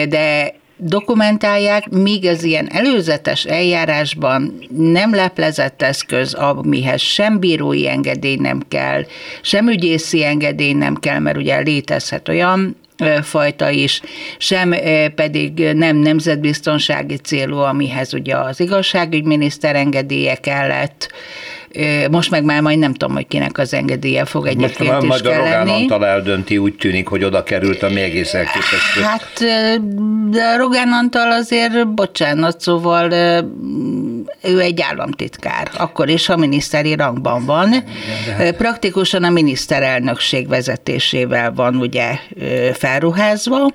de 0.09 0.53
dokumentálják, 0.77 1.89
míg 1.89 2.25
az 2.25 2.43
ilyen 2.43 2.69
előzetes 2.71 3.43
eljárásban 3.43 4.53
nem 4.69 5.15
leplezett 5.15 5.81
eszköz, 5.81 6.33
amihez 6.33 7.01
sem 7.01 7.39
bírói 7.39 7.89
engedély 7.89 8.35
nem 8.35 8.61
kell, 8.67 9.05
sem 9.41 9.69
ügyészi 9.69 10.23
engedély 10.23 10.73
nem 10.73 10.95
kell, 10.95 11.19
mert 11.19 11.37
ugye 11.37 11.59
létezhet 11.59 12.29
olyan 12.29 12.75
fajta 13.21 13.69
is, 13.69 14.01
sem 14.37 14.75
pedig 15.15 15.59
nem 15.59 15.97
nemzetbiztonsági 15.97 17.17
célú, 17.17 17.57
amihez 17.57 18.13
ugye 18.13 18.37
az 18.37 18.59
igazságügyminiszter 18.59 19.75
engedélye 19.75 20.35
kellett, 20.35 21.11
most 22.11 22.29
meg 22.31 22.43
már 22.43 22.61
majd 22.61 22.79
nem 22.79 22.93
tudom, 22.93 23.15
hogy 23.15 23.27
kinek 23.27 23.57
az 23.57 23.73
engedélye 23.73 24.25
fog 24.25 24.47
egyébként 24.47 24.89
most 24.89 25.01
is 25.01 25.07
majd 25.07 25.25
a 25.25 25.35
Rogán 25.35 25.67
Antal 25.67 26.05
eldönti, 26.05 26.57
úgy 26.57 26.75
tűnik, 26.75 27.07
hogy 27.07 27.23
oda 27.23 27.43
került, 27.43 27.83
ami 27.83 28.01
egész 28.01 28.33
elképesztő. 28.33 29.01
Hát, 29.01 29.33
de 30.29 30.43
a 30.43 30.57
Rogán 30.57 30.91
Antal 30.91 31.31
azért, 31.31 31.93
bocsánat, 31.93 32.61
szóval 32.61 33.11
ő 34.43 34.59
egy 34.59 34.81
államtitkár, 34.81 35.71
akkor 35.77 36.09
is, 36.09 36.25
ha 36.25 36.37
miniszteri 36.37 36.95
rangban 36.95 37.45
van. 37.45 37.69
Hát- 38.37 38.55
Praktikusan 38.55 39.23
a 39.23 39.29
miniszterelnökség 39.29 40.47
vezetésével 40.47 41.53
van 41.53 41.75
ugye 41.75 42.09
felruházva, 42.73 43.71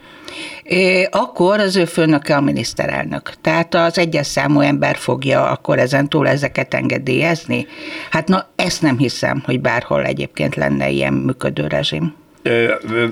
akkor 1.11 1.61
az 1.61 1.76
ő 1.76 1.85
főnöke 1.85 2.37
a 2.37 2.40
miniszterelnök. 2.40 3.32
Tehát 3.40 3.75
az 3.75 3.99
egyes 3.99 4.26
számú 4.26 4.61
ember 4.61 4.96
fogja 4.96 5.50
akkor 5.50 5.78
ezentúl 5.78 6.28
ezeket 6.28 6.75
engedélyezni. 6.75 7.66
Hát 8.11 8.28
na, 8.28 8.46
ezt 8.56 8.82
nem 8.82 8.99
hiszem, 8.99 9.42
hogy 9.44 9.61
bárhol 9.61 10.04
egyébként 10.04 10.54
lenne 10.54 10.88
ilyen 10.88 11.12
működő 11.12 11.66
rezsim 11.66 12.14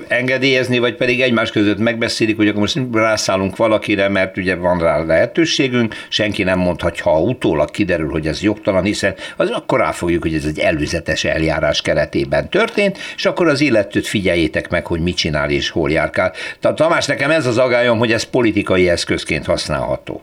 engedélyezni, 0.07 0.79
vagy 0.79 0.95
pedig 0.95 1.21
egymás 1.21 1.51
között 1.51 1.77
megbeszélik, 1.77 2.35
hogy 2.35 2.47
akkor 2.47 2.59
most 2.59 2.79
rászállunk 2.93 3.57
valakire, 3.57 4.09
mert 4.09 4.37
ugye 4.37 4.55
van 4.55 4.79
rá 4.79 5.03
lehetőségünk, 5.03 5.93
senki 6.09 6.43
nem 6.43 6.59
mondhat, 6.59 6.99
ha 6.99 7.21
utólag 7.21 7.71
kiderül, 7.71 8.09
hogy 8.09 8.27
ez 8.27 8.43
jogtalan, 8.43 8.83
hiszen 8.83 9.13
az 9.37 9.49
akkor 9.49 9.79
ráfogjuk, 9.79 10.21
hogy 10.21 10.33
ez 10.33 10.45
egy 10.45 10.59
előzetes 10.59 11.23
eljárás 11.23 11.81
keretében 11.81 12.49
történt, 12.49 12.97
és 13.15 13.25
akkor 13.25 13.47
az 13.47 13.61
illetőt 13.61 14.07
figyeljétek 14.07 14.69
meg, 14.69 14.85
hogy 14.85 14.99
mit 14.99 15.15
csinál 15.15 15.49
és 15.49 15.69
hol 15.69 15.91
járkál. 15.91 16.33
Tamás, 16.59 17.05
nekem 17.05 17.31
ez 17.31 17.45
az 17.45 17.57
agályom, 17.57 17.97
hogy 17.97 18.11
ez 18.11 18.23
politikai 18.23 18.89
eszközként 18.89 19.45
használható. 19.45 20.21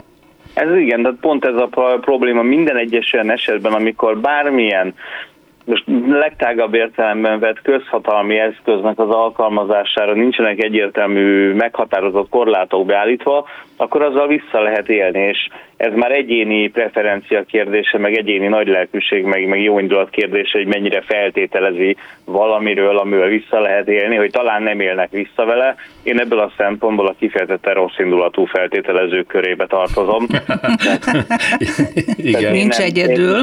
Ez 0.53 0.75
igen, 0.75 1.01
de 1.01 1.09
pont 1.21 1.45
ez 1.45 1.55
a 1.55 1.97
probléma 2.01 2.41
minden 2.41 2.77
egyes 2.77 3.13
olyan 3.13 3.31
esetben, 3.31 3.73
amikor 3.73 4.17
bármilyen 4.17 4.93
most 5.65 5.83
legtágabb 6.07 6.73
értelemben 6.73 7.39
vett 7.39 7.61
közhatalmi 7.61 8.37
eszköznek 8.37 8.99
az 8.99 9.09
alkalmazására 9.09 10.13
nincsenek 10.13 10.63
egyértelmű 10.63 11.53
meghatározott 11.53 12.29
korlátok 12.29 12.85
beállítva, 12.85 13.45
akkor 13.83 14.01
azzal 14.01 14.27
vissza 14.27 14.61
lehet 14.61 14.89
élni, 14.89 15.19
és 15.19 15.47
ez 15.77 15.93
már 15.95 16.11
egyéni 16.11 16.67
preferencia 16.67 17.43
kérdése, 17.43 17.97
meg 17.97 18.17
egyéni 18.17 18.47
nagy 18.47 18.67
lelkűség, 18.67 19.23
meg, 19.23 19.47
meg 19.47 19.61
jó 19.61 19.79
indulat 19.79 20.09
kérdése, 20.09 20.57
hogy 20.57 20.67
mennyire 20.67 21.01
feltételezi 21.01 21.95
valamiről, 22.25 22.97
amivel 22.97 23.27
vissza 23.27 23.59
lehet 23.59 23.87
élni, 23.87 24.15
hogy 24.15 24.31
talán 24.31 24.63
nem 24.63 24.79
élnek 24.79 25.11
vissza 25.11 25.45
vele. 25.45 25.75
Én 26.03 26.19
ebből 26.19 26.39
a 26.39 26.51
szempontból 26.57 27.07
a 27.07 27.15
kifejezetten 27.19 27.73
rossz 27.73 27.97
indulatú 27.97 28.45
feltételezők 28.45 29.27
körébe 29.27 29.65
tartozom. 29.65 30.25
igen. 32.15 32.51
Nincs 32.51 32.77
nem, 32.77 32.87
egyedül. 32.87 33.39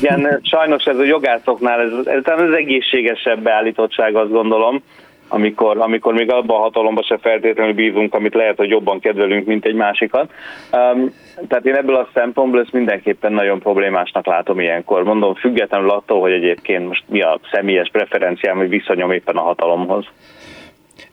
Igen, 0.00 0.40
sajnos 0.42 0.84
ez 0.84 0.98
a 0.98 1.04
jogászoknál 1.04 1.80
ez, 1.80 1.92
ez, 2.04 2.22
ez 2.24 2.40
az 2.40 2.52
egészségesebb 2.52 3.42
beállítottság, 3.42 4.16
azt 4.16 4.30
gondolom, 4.30 4.82
amikor, 5.28 5.78
amikor 5.78 6.14
még 6.14 6.30
abban 6.30 6.56
a 6.56 6.62
hatalomban 6.62 7.04
se 7.04 7.18
feltétlenül 7.18 7.74
bízunk, 7.74 8.14
amit 8.14 8.34
lehet, 8.34 8.56
hogy 8.56 8.68
jobban 8.68 9.00
kedvelünk, 9.00 9.46
mint 9.46 9.64
egy 9.64 9.74
másikat. 9.74 10.30
Um, 10.72 11.14
tehát 11.48 11.66
én 11.66 11.74
ebből 11.74 11.96
a 11.96 12.08
szempontból 12.14 12.60
ezt 12.60 12.72
mindenképpen 12.72 13.32
nagyon 13.32 13.58
problémásnak 13.58 14.26
látom 14.26 14.60
ilyenkor. 14.60 15.04
Mondom, 15.04 15.34
függetlenül 15.34 15.90
attól, 15.90 16.20
hogy 16.20 16.32
egyébként 16.32 16.86
most 16.86 17.04
mi 17.06 17.22
a 17.22 17.40
személyes 17.52 17.88
preferenciám, 17.92 18.56
vagy 18.56 18.68
viszonyom 18.68 19.12
éppen 19.12 19.36
a 19.36 19.42
hatalomhoz. 19.42 20.06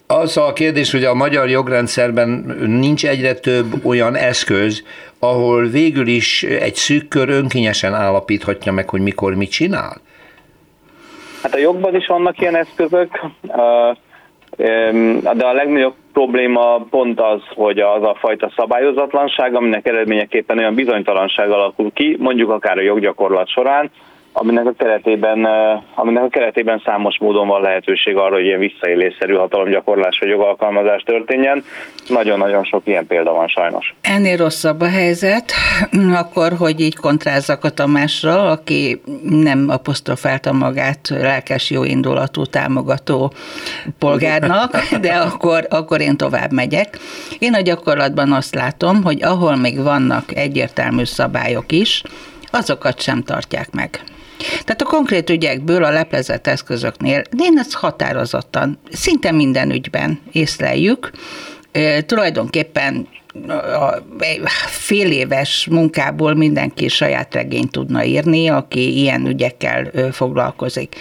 Az 0.08 0.38
a 0.38 0.53
kérdés, 0.53 0.91
hogy 0.91 1.03
a 1.03 1.13
magyar 1.13 1.50
jogrendszerben 1.50 2.29
nincs 2.65 3.05
egyre 3.05 3.34
több 3.34 3.86
olyan 3.86 4.15
eszköz, 4.15 4.84
ahol 5.20 5.65
végül 5.65 6.08
is 6.08 6.43
egy 6.43 6.75
szűk 6.75 7.08
kör 7.08 7.29
önkényesen 7.29 7.93
állapíthatja 7.93 8.72
meg, 8.72 8.89
hogy 8.89 9.01
mikor 9.01 9.36
mit 9.36 9.51
csinál? 9.51 10.01
Hát 11.43 11.55
a 11.55 11.58
jogban 11.58 11.96
is 11.96 12.08
vannak 12.08 12.39
ilyen 12.39 12.55
eszközök, 12.55 13.20
de 15.33 15.45
a 15.45 15.53
legnagyobb 15.53 15.93
probléma 16.13 16.86
pont 16.89 17.19
az, 17.19 17.41
hogy 17.55 17.79
az 17.79 18.03
a 18.03 18.15
fajta 18.19 18.51
szabályozatlanság, 18.55 19.55
aminek 19.55 19.88
eredményeképpen 19.88 20.57
olyan 20.57 20.75
bizonytalanság 20.75 21.50
alakul 21.50 21.91
ki, 21.93 22.15
mondjuk 22.19 22.50
akár 22.50 22.77
a 22.77 22.81
joggyakorlat 22.81 23.50
során, 23.50 23.91
aminek 24.34 24.66
a 24.66 24.74
keretében, 24.78 25.48
aminek 25.96 26.24
a 26.24 26.30
keretében 26.30 26.82
számos 26.86 27.18
módon 27.20 27.48
van 27.48 27.62
lehetőség 27.62 28.16
arra, 28.16 28.34
hogy 28.34 28.46
ilyen 28.46 28.60
visszaélésszerű 28.60 29.34
hatalomgyakorlás 29.34 30.18
vagy 30.20 30.30
jogalkalmazás 30.30 31.02
történjen. 31.02 31.63
Nagyon-nagyon 32.08 32.63
sok 32.63 32.82
ilyen 32.86 33.08
példa 33.08 33.32
van 33.32 33.48
sajnos. 33.48 33.94
Ennél 34.02 34.38
rosszabb 34.38 34.82
a 34.82 34.90
helyzet, 34.90 35.52
akkor, 36.22 36.52
hogy 36.58 36.80
így 36.80 36.96
kontrázzak 36.96 37.63
a 37.63 37.70
Tamásra, 37.70 38.52
aki 38.52 39.02
nem 39.30 39.66
apostrofálta 39.70 40.54
magát 40.54 41.10
lelkes 41.10 41.70
jóindulatú 41.70 42.46
támogató 42.46 43.32
polgárnak, 44.00 44.72
de 45.02 45.13
akkor, 45.13 45.68
akkor 45.70 46.02
én 46.02 46.18
tovább 46.18 46.52
megyek. 46.52 46.98
Én 47.40 47.54
a 47.54 47.62
gyakorlatban 47.62 48.32
azt 48.32 48.56
látom, 48.56 49.04
hogy 49.04 49.24
ahol 49.24 49.56
még 49.56 49.84
vannak 49.84 50.36
egyértelmű 50.36 51.04
szabályok 51.04 51.72
is, 51.72 52.02
azokat 52.52 53.02
sem 53.02 53.24
tartják 53.24 53.72
meg. 53.72 54.12
Tehát 54.38 54.82
a 54.82 54.86
konkrét 54.86 55.30
ügyekből, 55.30 55.84
a 55.84 55.92
leplezett 55.92 56.48
eszközöknél 56.48 57.22
én 57.40 57.58
ezt 57.58 57.74
határozottan, 57.74 58.80
szinte 58.92 59.32
minden 59.32 59.72
ügyben 59.72 60.20
észleljük, 60.32 61.12
tulajdonképpen 62.06 63.08
a 63.80 64.02
fél 64.68 65.12
éves 65.12 65.68
munkából 65.72 66.34
mindenki 66.34 66.88
saját 66.88 67.34
regényt 67.34 67.72
tudna 67.72 68.04
írni, 68.04 68.48
aki 68.48 69.00
ilyen 69.00 69.28
ügyekkel 69.28 69.92
foglalkozik. 70.12 70.96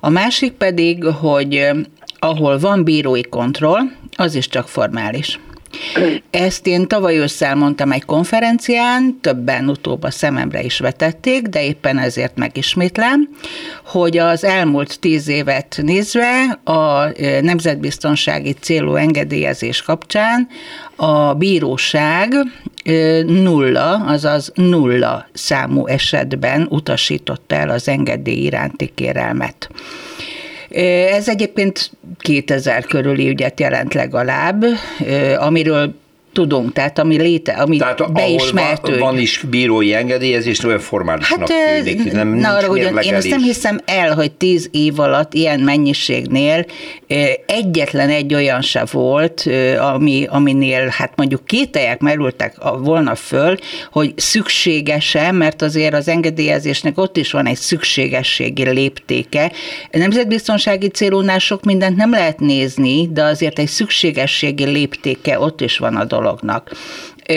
A 0.00 0.08
másik 0.08 0.52
pedig, 0.52 1.04
hogy 1.04 1.70
ahol 2.18 2.58
van 2.58 2.84
bírói 2.84 3.22
kontroll, 3.22 3.80
az 4.16 4.34
is 4.34 4.48
csak 4.48 4.68
formális. 4.68 5.40
Ezt 6.30 6.66
én 6.66 6.88
tavaly 6.88 7.18
ősszel 7.18 7.54
mondtam 7.54 7.92
egy 7.92 8.04
konferencián, 8.04 9.18
többen 9.20 9.68
utóbb 9.68 10.02
a 10.02 10.10
szememre 10.10 10.62
is 10.62 10.78
vetették, 10.78 11.42
de 11.46 11.64
éppen 11.64 11.98
ezért 11.98 12.36
megismétlem, 12.36 13.28
hogy 13.84 14.18
az 14.18 14.44
elmúlt 14.44 15.00
tíz 15.00 15.28
évet 15.28 15.78
nézve 15.82 16.60
a 16.64 17.06
nemzetbiztonsági 17.40 18.52
célú 18.52 18.94
engedélyezés 18.94 19.82
kapcsán 19.82 20.48
a 20.96 21.34
bíróság 21.34 22.34
nulla, 23.26 23.94
azaz 23.94 24.52
nulla 24.54 25.26
számú 25.32 25.86
esetben 25.86 26.66
utasította 26.70 27.54
el 27.54 27.68
az 27.68 27.88
engedély 27.88 28.42
iránti 28.42 28.92
kérelmet. 28.94 29.70
Ez 31.10 31.28
egyébként 31.28 31.90
2000 32.18 32.84
körüli 32.84 33.28
ügyet 33.28 33.60
jelent 33.60 33.94
legalább, 33.94 34.64
amiről 35.38 35.94
tudunk, 36.32 36.72
tehát 36.72 36.98
ami 36.98 37.16
léte, 37.16 37.52
ami 37.52 37.76
tehát 37.76 38.12
beismertő. 38.12 38.90
Van, 38.90 39.00
van 39.00 39.18
is 39.18 39.44
bírói 39.50 39.94
engedélyezés, 39.94 40.64
olyan 40.64 40.78
formálisnak 40.78 41.38
hát, 41.38 41.82
tűnik. 41.82 42.12
Nem, 42.12 42.28
na, 42.28 42.54
arra, 42.54 42.68
ugyan, 42.68 42.98
én 42.98 43.14
azt 43.14 43.28
nem 43.28 43.42
hiszem 43.42 43.80
el, 43.84 44.14
hogy 44.14 44.32
tíz 44.32 44.68
év 44.72 45.00
alatt 45.00 45.34
ilyen 45.34 45.60
mennyiségnél 45.60 46.66
egyetlen 47.46 48.08
egy 48.08 48.34
olyan 48.34 48.62
se 48.62 48.84
volt, 48.90 49.50
ami, 49.78 50.26
aminél 50.28 50.86
hát 50.90 51.12
mondjuk 51.16 51.44
kételyek 51.44 52.00
merültek 52.00 52.54
volna 52.78 53.14
föl, 53.14 53.56
hogy 53.90 54.12
szükséges-e, 54.16 55.32
mert 55.32 55.62
azért 55.62 55.94
az 55.94 56.08
engedélyezésnek 56.08 56.98
ott 56.98 57.16
is 57.16 57.32
van 57.32 57.46
egy 57.46 57.56
szükségességi 57.56 58.68
léptéke. 58.70 59.52
Nemzetbiztonsági 59.90 60.88
célúnál 60.88 61.38
sok 61.38 61.64
mindent 61.64 61.96
nem 61.96 62.10
lehet 62.10 62.40
nézni, 62.40 63.08
de 63.12 63.22
azért 63.22 63.58
egy 63.58 63.68
szükségességi 63.68 64.64
léptéke 64.64 65.40
ott 65.40 65.60
is 65.60 65.78
van 65.78 65.96
a 65.96 66.04
dolog 66.04 66.21
dolognak 66.22 66.70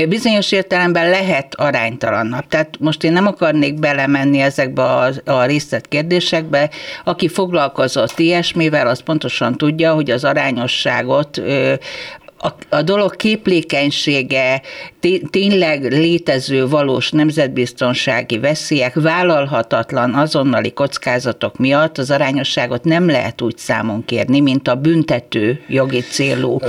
bizonyos 0.09 0.51
értelemben 0.51 1.09
lehet 1.09 1.55
aránytalannak. 1.55 2.47
Tehát 2.47 2.77
most 2.79 3.03
én 3.03 3.11
nem 3.11 3.27
akarnék 3.27 3.79
belemenni 3.79 4.39
ezekbe 4.39 4.83
a, 4.83 5.11
a 5.25 5.45
részletkérdésekbe. 5.45 6.69
Aki 7.03 7.27
foglalkozott 7.27 8.19
ilyesmivel, 8.19 8.87
az 8.87 8.99
pontosan 8.99 9.57
tudja, 9.57 9.93
hogy 9.93 10.11
az 10.11 10.23
arányosságot 10.23 11.41
a, 12.45 12.55
a 12.69 12.81
dolog 12.81 13.15
képlékenysége, 13.15 14.61
tényleg 15.29 15.83
létező 15.91 16.67
valós 16.67 17.11
nemzetbiztonsági 17.11 18.39
veszélyek, 18.39 18.93
vállalhatatlan 18.93 20.13
azonnali 20.13 20.71
kockázatok 20.73 21.57
miatt 21.57 21.97
az 21.97 22.11
arányosságot 22.11 22.83
nem 22.83 23.07
lehet 23.07 23.41
úgy 23.41 23.57
számon 23.57 24.05
kérni, 24.05 24.39
mint 24.39 24.67
a 24.67 24.75
büntető 24.75 25.59
jogi 25.67 25.99
célú 25.99 26.59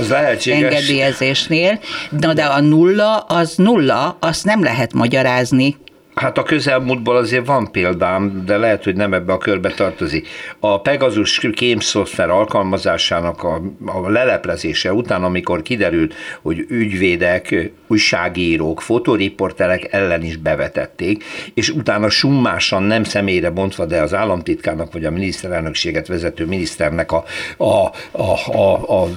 engedélyezésnél. 0.45 1.79
Na 2.09 2.33
de 2.33 2.43
a 2.43 2.61
nulla 2.61 3.17
az 3.17 3.55
nulla, 3.55 4.17
azt 4.19 4.45
nem 4.45 4.63
lehet 4.63 4.93
magyarázni 4.93 5.75
Hát 6.17 6.37
a 6.37 6.43
közelmúltból 6.43 7.15
azért 7.15 7.45
van 7.45 7.71
példám, 7.71 8.43
de 8.45 8.57
lehet, 8.57 8.83
hogy 8.83 8.95
nem 8.95 9.13
ebbe 9.13 9.33
a 9.33 9.37
körbe 9.37 9.69
tartozik. 9.69 10.27
A 10.59 10.81
Pegasus 10.81 11.39
kém 11.53 11.79
szoftver 11.79 12.29
alkalmazásának 12.29 13.43
a, 13.43 13.61
a 13.85 14.09
leleplezése 14.09 14.93
után, 14.93 15.23
amikor 15.23 15.61
kiderült, 15.61 16.13
hogy 16.41 16.65
ügyvédek, 16.69 17.71
újságírók, 17.87 18.81
fotoriporterek 18.81 19.93
ellen 19.93 20.23
is 20.23 20.37
bevetették, 20.37 21.23
és 21.53 21.69
utána 21.69 22.09
summásan 22.09 22.83
nem 22.83 23.03
személyre 23.03 23.49
bontva, 23.49 23.85
de 23.85 24.01
az 24.01 24.13
államtitkárnak 24.13 24.93
vagy 24.93 25.05
a 25.05 25.11
miniszterelnökséget 25.11 26.07
vezető 26.07 26.45
miniszternek 26.45 27.11
a, 27.11 27.23
a, 27.57 27.65
a, 28.11 28.57
a, 28.57 29.01
a 29.01 29.07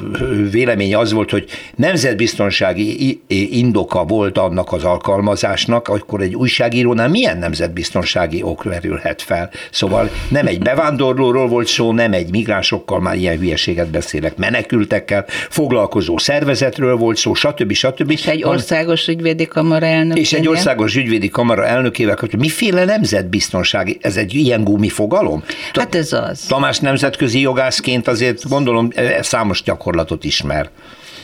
véleménye 0.50 0.98
az 0.98 1.12
volt, 1.12 1.30
hogy 1.30 1.48
nemzetbiztonsági 1.76 3.20
indoka 3.26 4.04
volt 4.04 4.38
annak 4.38 4.72
az 4.72 4.84
alkalmazásnak, 4.84 5.88
akkor 5.88 6.20
egy 6.20 6.34
újságíró 6.34 6.89
újságírónál 6.90 7.08
milyen 7.08 7.38
nemzetbiztonsági 7.38 8.42
ok 8.42 8.62
verülhet 8.62 9.22
fel. 9.22 9.50
Szóval 9.70 10.10
nem 10.28 10.46
egy 10.46 10.58
bevándorlóról 10.58 11.48
volt 11.48 11.66
szó, 11.66 11.92
nem 11.92 12.12
egy 12.12 12.30
migránsokkal, 12.30 13.00
már 13.00 13.16
ilyen 13.16 13.38
hülyeséget 13.38 13.90
beszélek, 13.90 14.36
menekültekkel, 14.36 15.24
foglalkozó 15.28 16.18
szervezetről 16.18 16.96
volt 16.96 17.16
szó, 17.16 17.34
stb. 17.34 17.72
stb. 17.72 18.10
És 18.10 18.26
egy 18.26 18.44
országos 18.44 19.08
ügyvédi 19.08 19.46
kamara 19.46 19.86
elnökével. 19.86 20.22
És 20.22 20.32
egy 20.32 20.48
országos 20.48 20.96
ügyvédi 20.96 21.28
kamara 21.28 21.66
elnökével, 21.66 22.16
hogy 22.20 22.38
miféle 22.38 22.84
nemzetbiztonsági, 22.84 23.98
ez 24.00 24.16
egy 24.16 24.34
ilyen 24.34 24.64
gumi 24.64 24.88
fogalom? 24.88 25.44
Hát 25.72 25.94
ez 25.94 26.12
az. 26.12 26.44
Tamás 26.48 26.78
nemzetközi 26.78 27.40
jogászként 27.40 28.08
azért 28.08 28.48
gondolom 28.48 28.88
e, 28.94 29.22
számos 29.22 29.62
gyakorlatot 29.62 30.24
ismer. 30.24 30.70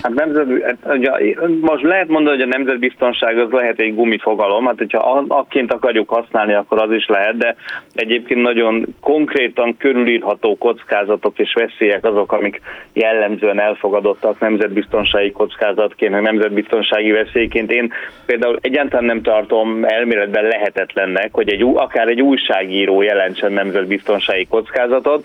Hát 0.07 0.15
nemzet, 0.15 0.47
ugye, 0.85 1.11
most 1.61 1.83
lehet 1.83 2.09
mondani, 2.09 2.37
hogy 2.37 2.49
a 2.53 2.57
nemzetbiztonság 2.57 3.39
az 3.39 3.51
lehet 3.51 3.79
egy 3.79 3.95
gumifogalom, 3.95 4.67
hát 4.67 4.79
hogyha 4.79 5.25
akként 5.29 5.73
akarjuk 5.73 6.09
használni, 6.09 6.55
akkor 6.55 6.83
az 6.83 6.93
is 6.93 7.07
lehet, 7.07 7.37
de 7.37 7.57
egyébként 7.95 8.43
nagyon 8.43 8.87
konkrétan 9.01 9.77
körülírható 9.77 10.57
kockázatok 10.57 11.39
és 11.39 11.53
veszélyek 11.55 12.05
azok, 12.05 12.33
amik 12.33 12.61
jellemzően 12.93 13.61
elfogadottak 13.61 14.41
nemzetbiztonsági 14.41 15.31
kockázatként, 15.31 16.13
meg 16.13 16.23
nemzetbiztonsági 16.23 17.11
veszélyként. 17.11 17.73
Én 17.73 17.93
például 18.27 18.59
egyáltalán 18.61 19.05
nem 19.05 19.23
tartom 19.23 19.85
elméletben 19.85 20.45
lehetetlennek, 20.45 21.29
hogy 21.33 21.49
egy, 21.49 21.63
akár 21.75 22.09
egy 22.09 22.23
újságíró 22.23 23.03
jelentsen 23.03 23.53
nemzetbiztonsági 23.53 24.47
kockázatot, 24.47 25.25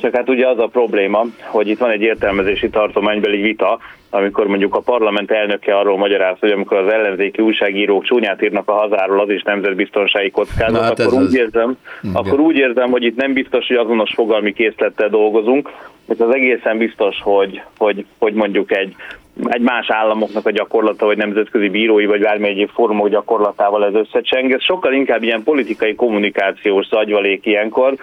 csak 0.00 0.16
hát 0.16 0.28
ugye 0.28 0.48
az 0.48 0.58
a 0.58 0.66
probléma, 0.66 1.24
hogy 1.40 1.68
itt 1.68 1.78
van 1.78 1.90
egy 1.90 2.00
értelmezési 2.00 2.68
tartománybeli 2.68 3.40
vita, 3.40 3.78
amikor 4.10 4.46
mondjuk 4.46 4.74
a 4.74 4.80
parlament 4.80 5.30
elnöke 5.30 5.76
arról 5.76 5.96
magyaráz, 5.96 6.36
hogy 6.40 6.50
amikor 6.50 6.76
az 6.76 6.92
ellenzéki 6.92 7.42
újságírók 7.42 8.04
csúnyát 8.04 8.42
írnak 8.42 8.68
a 8.68 8.72
hazáról, 8.72 9.20
az 9.20 9.30
is 9.30 9.42
nemzetbiztonsági 9.42 10.30
kockázat, 10.30 10.82
hát 10.82 11.00
akkor, 11.00 11.22
úgy 11.22 11.34
érzem, 11.34 11.76
akkor 12.12 12.40
úgy 12.40 12.56
érzem, 12.56 12.90
hogy 12.90 13.02
itt 13.02 13.16
nem 13.16 13.32
biztos, 13.32 13.66
hogy 13.66 13.76
azonos 13.76 14.12
fogalmi 14.14 14.52
készlettel 14.52 15.08
dolgozunk, 15.08 15.70
és 16.08 16.18
az 16.18 16.34
egészen 16.34 16.78
biztos, 16.78 17.16
hogy, 17.22 17.62
hogy, 17.78 18.04
hogy 18.18 18.32
mondjuk 18.32 18.72
egy, 18.72 18.94
egy 19.44 19.60
más 19.60 19.90
államoknak 19.90 20.46
a 20.46 20.50
gyakorlata, 20.50 21.06
vagy 21.06 21.16
nemzetközi 21.16 21.68
bírói, 21.68 22.06
vagy 22.06 22.20
bármely 22.20 22.50
egyéb 22.50 22.70
fórumok 22.70 23.08
gyakorlatával 23.08 23.84
ez 23.84 23.94
összecseng. 23.94 24.52
Ez 24.52 24.62
sokkal 24.62 24.92
inkább 24.92 25.22
ilyen 25.22 25.42
politikai 25.42 25.94
kommunikációs 25.94 26.86
zagyvalék 26.86 27.46
ilyenkor, 27.46 27.94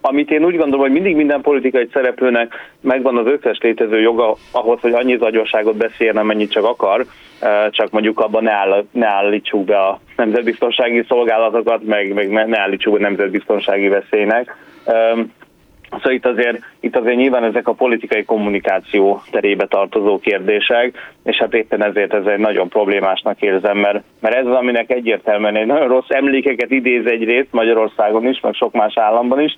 amit 0.00 0.30
én 0.30 0.44
úgy 0.44 0.56
gondolom, 0.56 0.80
hogy 0.80 0.92
mindig 0.92 1.16
minden 1.16 1.40
politikai 1.40 1.88
szereplőnek 1.92 2.52
megvan 2.80 3.16
az 3.16 3.26
összes 3.26 3.58
létező 3.60 4.00
joga 4.00 4.34
ahhoz, 4.52 4.80
hogy 4.80 4.92
annyi 4.92 5.16
zagyosságot 5.16 5.76
beszéljen, 5.76 6.16
amennyit 6.16 6.50
csak 6.50 6.64
akar, 6.64 7.04
csak 7.70 7.90
mondjuk 7.90 8.20
abban 8.20 8.42
ne, 8.42 8.52
áll, 8.52 8.84
ne 8.90 9.06
állítsuk 9.06 9.64
be 9.64 9.78
a 9.78 10.00
nemzetbiztonsági 10.16 11.04
szolgálatokat, 11.08 11.82
meg, 11.84 12.12
meg 12.12 12.48
ne 12.48 12.58
állítsuk 12.58 12.92
be 12.92 13.00
nemzetbiztonsági 13.00 13.88
veszélynek. 13.88 14.56
Szóval 15.90 16.12
itt 16.12 16.26
azért, 16.26 16.58
itt 16.80 16.96
azért 16.96 17.16
nyilván 17.16 17.44
ezek 17.44 17.68
a 17.68 17.72
politikai 17.72 18.24
kommunikáció 18.24 19.22
terébe 19.30 19.66
tartozó 19.66 20.18
kérdések, 20.18 20.98
és 21.24 21.36
hát 21.36 21.54
éppen 21.54 21.82
ezért 21.82 22.14
ez 22.14 22.26
egy 22.26 22.38
nagyon 22.38 22.68
problémásnak 22.68 23.42
érzem, 23.42 23.78
mert, 23.78 24.02
mert 24.20 24.34
ez 24.34 24.46
az, 24.46 24.54
aminek 24.54 24.90
egyértelműen 24.90 25.56
egy 25.56 25.66
nagyon 25.66 25.88
rossz 25.88 26.08
emlékeket 26.08 26.70
idéz 26.70 27.06
egyrészt 27.06 27.52
Magyarországon 27.52 28.26
is, 28.26 28.40
meg 28.40 28.54
sok 28.54 28.72
más 28.72 28.96
államban 28.96 29.40
is, 29.40 29.56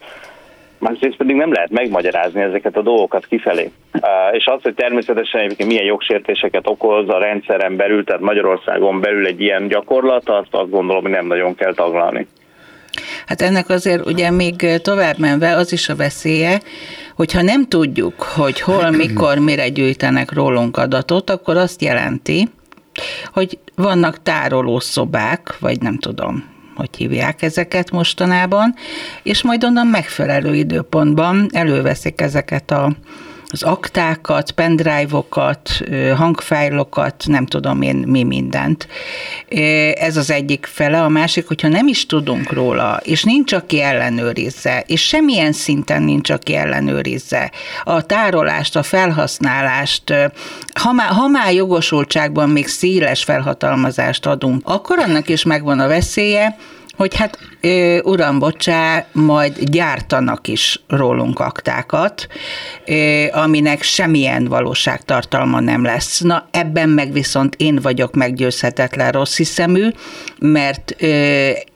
másrészt 0.82 1.16
pedig 1.16 1.36
nem 1.36 1.52
lehet 1.52 1.70
megmagyarázni 1.70 2.40
ezeket 2.40 2.76
a 2.76 2.82
dolgokat 2.82 3.26
kifelé. 3.26 3.70
És 4.32 4.44
az, 4.46 4.62
hogy 4.62 4.74
természetesen 4.74 5.40
egyébként 5.40 5.68
milyen 5.68 5.84
jogsértéseket 5.84 6.68
okoz 6.68 7.08
a 7.08 7.18
rendszeren 7.18 7.76
belül, 7.76 8.04
tehát 8.04 8.20
Magyarországon 8.22 9.00
belül 9.00 9.26
egy 9.26 9.40
ilyen 9.40 9.68
gyakorlat, 9.68 10.28
azt, 10.28 10.54
azt 10.54 10.70
gondolom, 10.70 11.02
hogy 11.02 11.10
nem 11.10 11.26
nagyon 11.26 11.54
kell 11.54 11.74
taglalni. 11.74 12.26
Hát 13.26 13.40
ennek 13.40 13.68
azért 13.68 14.06
ugye 14.06 14.30
még 14.30 14.80
tovább 14.82 15.18
menve 15.18 15.56
az 15.56 15.72
is 15.72 15.88
a 15.88 15.96
veszélye, 15.96 16.60
hogyha 17.16 17.42
nem 17.42 17.68
tudjuk, 17.68 18.22
hogy 18.22 18.60
hol, 18.60 18.90
mikor, 19.04 19.38
mire 19.38 19.68
gyűjtenek 19.68 20.32
rólunk 20.32 20.76
adatot, 20.76 21.30
akkor 21.30 21.56
azt 21.56 21.82
jelenti, 21.82 22.48
hogy 23.32 23.58
vannak 23.76 24.22
tárolószobák, 24.22 25.58
vagy 25.60 25.80
nem 25.80 25.98
tudom, 25.98 26.51
hogy 26.74 26.96
hívják 26.96 27.42
ezeket 27.42 27.90
mostanában, 27.90 28.74
és 29.22 29.42
majd 29.42 29.64
onnan 29.64 29.86
megfelelő 29.86 30.54
időpontban 30.54 31.48
előveszik 31.52 32.20
ezeket 32.20 32.70
a 32.70 32.92
az 33.52 33.62
aktákat, 33.62 34.50
pendrive-okat, 34.50 35.70
hangfájlokat, 36.16 37.24
nem 37.26 37.46
tudom 37.46 37.82
én 37.82 37.96
mi 37.96 38.22
mindent. 38.22 38.88
Ez 39.94 40.16
az 40.16 40.30
egyik 40.30 40.66
fele. 40.66 41.02
A 41.02 41.08
másik, 41.08 41.48
hogyha 41.48 41.68
nem 41.68 41.86
is 41.86 42.06
tudunk 42.06 42.52
róla, 42.52 43.00
és 43.04 43.22
nincs, 43.22 43.52
aki 43.52 43.80
ellenőrizze, 43.80 44.84
és 44.86 45.06
semmilyen 45.06 45.52
szinten 45.52 46.02
nincs, 46.02 46.30
aki 46.30 46.54
ellenőrizze 46.54 47.50
a 47.84 48.06
tárolást, 48.06 48.76
a 48.76 48.82
felhasználást, 48.82 50.14
ha 50.74 50.92
már, 50.92 51.08
ha 51.08 51.28
már 51.28 51.52
jogosultságban 51.52 52.48
még 52.48 52.66
széles 52.66 53.24
felhatalmazást 53.24 54.26
adunk, 54.26 54.60
akkor 54.64 54.98
annak 54.98 55.28
is 55.28 55.42
megvan 55.42 55.80
a 55.80 55.88
veszélye, 55.88 56.56
hogy 56.96 57.14
hát 57.14 57.38
uram, 58.02 58.38
bocsá, 58.38 59.06
majd 59.12 59.58
gyártanak 59.58 60.48
is 60.48 60.80
rólunk 60.88 61.40
aktákat, 61.40 62.26
aminek 63.32 63.82
semmilyen 63.82 64.44
valóságtartalma 64.44 65.60
nem 65.60 65.84
lesz. 65.84 66.20
Na, 66.20 66.48
ebben 66.50 66.88
meg 66.88 67.12
viszont 67.12 67.54
én 67.58 67.78
vagyok 67.82 68.14
meggyőzhetetlen 68.14 69.12
rossz 69.12 69.36
hiszemű, 69.36 69.88
mert 70.38 70.90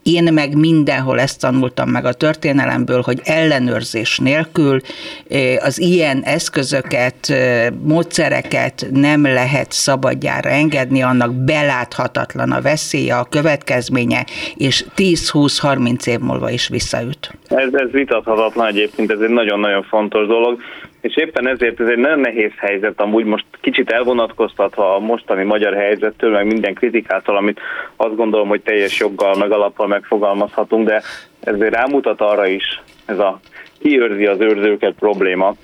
én 0.03 0.33
meg 0.33 0.55
mindenhol 0.55 1.19
ezt 1.19 1.39
tanultam 1.39 1.89
meg 1.89 2.05
a 2.05 2.13
történelemből, 2.13 3.01
hogy 3.01 3.21
ellenőrzés 3.23 4.17
nélkül 4.17 4.81
az 5.59 5.79
ilyen 5.79 6.21
eszközöket, 6.23 7.33
módszereket 7.83 8.87
nem 8.91 9.23
lehet 9.23 9.71
szabadjára 9.71 10.49
engedni, 10.49 11.01
annak 11.01 11.33
beláthatatlan 11.33 12.51
a 12.51 12.61
veszélye, 12.61 13.17
a 13.17 13.23
következménye, 13.23 14.25
és 14.55 14.85
10-20-30 15.17 15.57
30 15.61 16.07
év 16.07 16.19
múlva 16.19 16.49
is 16.49 16.67
visszaüt. 16.67 17.31
Ez, 17.47 17.73
ez 17.73 17.91
vitathatatlan 17.91 18.67
egyébként, 18.67 19.11
ez 19.11 19.19
egy 19.19 19.29
nagyon-nagyon 19.29 19.83
fontos 19.83 20.27
dolog, 20.27 20.61
és 21.01 21.17
éppen 21.17 21.47
ezért 21.47 21.79
ez 21.79 21.87
egy 21.87 21.97
nagyon 21.97 22.19
nehéz 22.19 22.51
helyzet, 22.57 23.01
amúgy 23.01 23.25
most 23.25 23.45
kicsit 23.61 23.89
elvonatkoztatva 23.89 24.95
a 24.95 24.99
mostani 24.99 25.43
magyar 25.43 25.73
helyzettől, 25.73 26.31
meg 26.31 26.45
minden 26.45 26.73
kritikától, 26.73 27.37
amit 27.37 27.59
azt 27.95 28.15
gondolom, 28.15 28.47
hogy 28.47 28.61
teljes 28.61 28.99
joggal, 28.99 29.35
meg 29.35 29.51
alappal 29.51 29.87
megfogalmazhatunk, 29.87 30.87
de 30.87 31.01
ezért 31.39 31.73
rámutat 31.73 32.21
arra 32.21 32.47
is 32.47 32.81
ez 33.05 33.19
a 33.19 33.39
kiőrzi 33.79 34.25
az 34.25 34.39
őrzőket 34.39 34.93
probléma, 34.99 35.55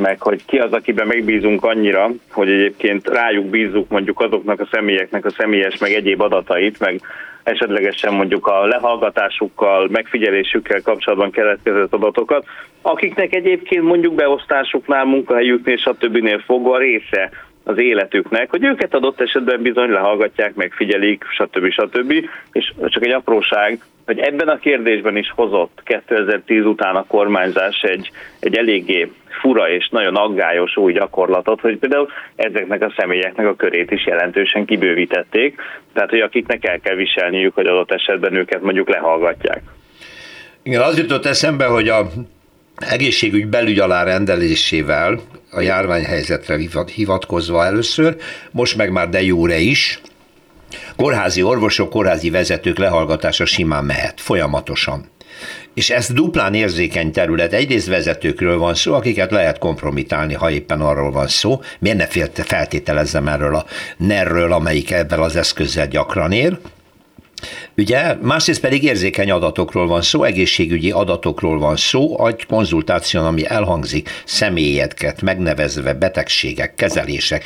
meg 0.00 0.20
hogy 0.20 0.44
ki 0.44 0.58
az, 0.58 0.72
akiben 0.72 1.06
megbízunk 1.06 1.64
annyira, 1.64 2.10
hogy 2.30 2.50
egyébként 2.50 3.08
rájuk 3.08 3.46
bízzuk 3.46 3.88
mondjuk 3.88 4.20
azoknak 4.20 4.60
a 4.60 4.68
személyeknek 4.70 5.24
a 5.24 5.30
személyes 5.30 5.78
meg 5.78 5.92
egyéb 5.92 6.20
adatait, 6.20 6.78
meg 6.78 7.00
esetlegesen 7.42 8.14
mondjuk 8.14 8.46
a 8.46 8.66
lehallgatásukkal, 8.66 9.88
megfigyelésükkel 9.90 10.82
kapcsolatban 10.82 11.30
keletkezett 11.30 11.92
adatokat, 11.92 12.44
akiknek 12.82 13.34
egyébként 13.34 13.82
mondjuk 13.82 14.14
beosztásuknál, 14.14 15.04
munkahelyüknél, 15.04 15.76
stb. 15.76 16.42
fogva 16.44 16.78
része 16.78 17.30
az 17.64 17.78
életüknek, 17.78 18.50
hogy 18.50 18.64
őket 18.64 18.94
adott 18.94 19.20
esetben 19.20 19.62
bizony 19.62 19.90
lehallgatják, 19.90 20.54
megfigyelik, 20.54 21.24
stb. 21.28 21.70
stb. 21.70 22.12
És 22.52 22.72
csak 22.86 23.04
egy 23.04 23.12
apróság, 23.12 23.78
hogy 24.10 24.18
ebben 24.18 24.48
a 24.48 24.58
kérdésben 24.58 25.16
is 25.16 25.32
hozott 25.36 25.80
2010 25.84 26.64
után 26.64 26.96
a 26.96 27.04
kormányzás 27.06 27.82
egy, 27.82 28.10
egy 28.40 28.56
eléggé 28.56 29.12
fura 29.40 29.70
és 29.70 29.88
nagyon 29.88 30.16
aggályos 30.16 30.76
új 30.76 30.92
gyakorlatot, 30.92 31.60
hogy 31.60 31.78
például 31.78 32.08
ezeknek 32.36 32.82
a 32.82 32.92
személyeknek 32.96 33.46
a 33.46 33.54
körét 33.54 33.90
is 33.90 34.06
jelentősen 34.06 34.64
kibővítették, 34.64 35.60
tehát 35.92 36.10
hogy 36.10 36.20
akiknek 36.20 36.66
el 36.66 36.80
kell 36.80 36.94
viselniük, 36.94 37.54
hogy 37.54 37.66
adott 37.66 37.90
esetben 37.90 38.34
őket 38.34 38.62
mondjuk 38.62 38.88
lehallgatják. 38.88 39.62
Igen, 40.62 40.80
az 40.80 40.98
jutott 40.98 41.24
eszembe, 41.24 41.64
hogy 41.64 41.88
a 41.88 42.06
egészségügy 42.76 43.46
belügy 43.46 43.78
alá 43.78 44.04
rendelésével 44.04 45.20
a 45.50 45.60
járványhelyzetre 45.60 46.56
hivatkozva 46.94 47.64
először, 47.64 48.16
most 48.52 48.76
meg 48.76 48.92
már 48.92 49.08
de 49.08 49.22
jóre 49.22 49.58
is, 49.58 50.00
kórházi 50.96 51.42
orvosok, 51.42 51.90
kórházi 51.90 52.30
vezetők 52.30 52.78
lehallgatása 52.78 53.44
simán 53.44 53.84
mehet, 53.84 54.20
folyamatosan. 54.20 55.08
És 55.74 55.90
ez 55.90 56.12
duplán 56.12 56.54
érzékeny 56.54 57.12
terület. 57.12 57.52
Egyrészt 57.52 57.86
vezetőkről 57.86 58.58
van 58.58 58.74
szó, 58.74 58.94
akiket 58.94 59.30
lehet 59.30 59.58
kompromitálni, 59.58 60.34
ha 60.34 60.50
éppen 60.50 60.80
arról 60.80 61.10
van 61.10 61.26
szó. 61.26 61.60
Miért 61.78 61.98
ne 61.98 62.06
feltételezzem 62.44 63.28
erről 63.28 63.54
a 63.54 63.64
nerről, 63.96 64.52
amelyik 64.52 64.90
ebben 64.90 65.18
az 65.18 65.36
eszközzel 65.36 65.88
gyakran 65.88 66.32
ér. 66.32 66.58
Ugye, 67.76 68.14
másrészt 68.22 68.60
pedig 68.60 68.82
érzékeny 68.82 69.30
adatokról 69.30 69.86
van 69.86 70.02
szó, 70.02 70.24
egészségügyi 70.24 70.90
adatokról 70.90 71.58
van 71.58 71.76
szó, 71.76 72.26
egy 72.26 72.46
konzultáción, 72.46 73.24
ami 73.24 73.46
elhangzik, 73.46 74.08
személyeket 74.24 75.22
megnevezve, 75.22 75.94
betegségek, 75.94 76.74
kezelések, 76.74 77.44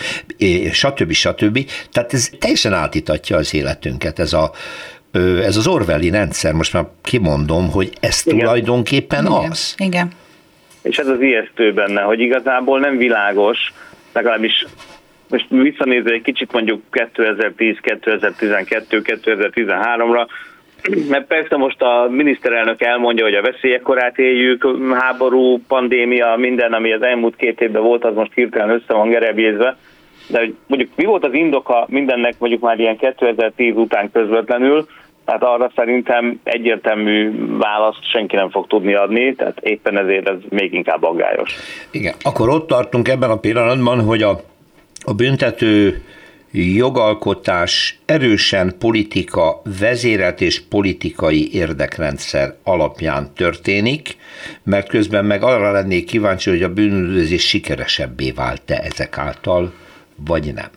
stb. 0.72 1.12
stb. 1.12 1.70
Tehát 1.92 2.12
ez 2.12 2.30
teljesen 2.38 2.72
átítatja 2.72 3.36
az 3.36 3.54
életünket, 3.54 4.18
ez 4.18 4.32
a 4.32 4.52
ez 5.44 5.56
az 5.56 5.66
Orwelli 5.66 6.10
rendszer, 6.10 6.52
most 6.52 6.72
már 6.72 6.84
kimondom, 7.02 7.70
hogy 7.70 7.92
ez 8.00 8.22
Igen. 8.24 8.38
tulajdonképpen 8.38 9.26
Igen. 9.26 9.50
az. 9.50 9.74
Igen. 9.78 10.10
És 10.82 10.96
ez 10.96 11.06
az 11.06 11.20
ijesztő 11.20 11.72
benne, 11.72 12.00
hogy 12.00 12.20
igazából 12.20 12.80
nem 12.80 12.96
világos, 12.96 13.72
legalábbis 14.12 14.66
most 15.34 15.46
visszanézve 15.48 16.10
egy 16.10 16.22
kicsit 16.22 16.52
mondjuk 16.52 16.80
2010, 16.90 17.76
2012, 17.80 19.02
2013-ra, 19.04 20.26
mert 21.08 21.26
persze 21.26 21.56
most 21.56 21.82
a 21.82 22.06
miniszterelnök 22.10 22.82
elmondja, 22.82 23.24
hogy 23.24 23.34
a 23.34 23.42
veszélyek 23.42 23.82
korát 23.82 24.18
éljük, 24.18 24.66
háború, 24.98 25.60
pandémia, 25.68 26.36
minden, 26.36 26.72
ami 26.72 26.92
az 26.92 27.02
elmúlt 27.02 27.36
két 27.36 27.60
évben 27.60 27.82
volt, 27.82 28.04
az 28.04 28.14
most 28.14 28.32
hirtelen 28.34 28.70
össze 28.70 28.94
van 28.94 29.08
gerebjézve. 29.08 29.76
De 30.28 30.38
hogy 30.38 30.54
mondjuk 30.66 30.90
mi 30.96 31.04
volt 31.04 31.24
az 31.24 31.34
indoka 31.34 31.86
mindennek 31.88 32.34
mondjuk 32.38 32.62
már 32.62 32.78
ilyen 32.78 32.96
2010 32.96 33.76
után 33.76 34.10
közvetlenül, 34.12 34.86
tehát 35.24 35.42
arra 35.42 35.72
szerintem 35.76 36.40
egyértelmű 36.42 37.32
választ 37.58 38.10
senki 38.10 38.36
nem 38.36 38.50
fog 38.50 38.66
tudni 38.66 38.94
adni, 38.94 39.34
tehát 39.34 39.58
éppen 39.60 39.98
ezért 39.98 40.28
ez 40.28 40.36
még 40.48 40.72
inkább 40.72 41.02
aggályos. 41.02 41.54
Igen, 41.90 42.14
akkor 42.22 42.48
ott 42.48 42.66
tartunk 42.66 43.08
ebben 43.08 43.30
a 43.30 43.36
pillanatban, 43.36 44.00
hogy 44.00 44.22
a 44.22 44.40
a 45.04 45.14
büntető 45.14 46.02
jogalkotás 46.76 47.98
erősen 48.06 48.74
politika 48.78 49.62
vezérelt 49.80 50.40
és 50.40 50.62
politikai 50.68 51.48
érdekrendszer 51.52 52.54
alapján 52.64 53.32
történik, 53.36 54.16
mert 54.64 54.88
közben 54.88 55.24
meg 55.24 55.42
arra 55.42 55.72
lennék 55.72 56.04
kíváncsi, 56.06 56.50
hogy 56.50 56.62
a 56.62 56.72
bűnözés 56.72 57.48
sikeresebbé 57.48 58.30
vált-e 58.30 58.80
ezek 58.84 59.18
által, 59.18 59.72
vagy 60.28 60.52
nem. 60.54 60.70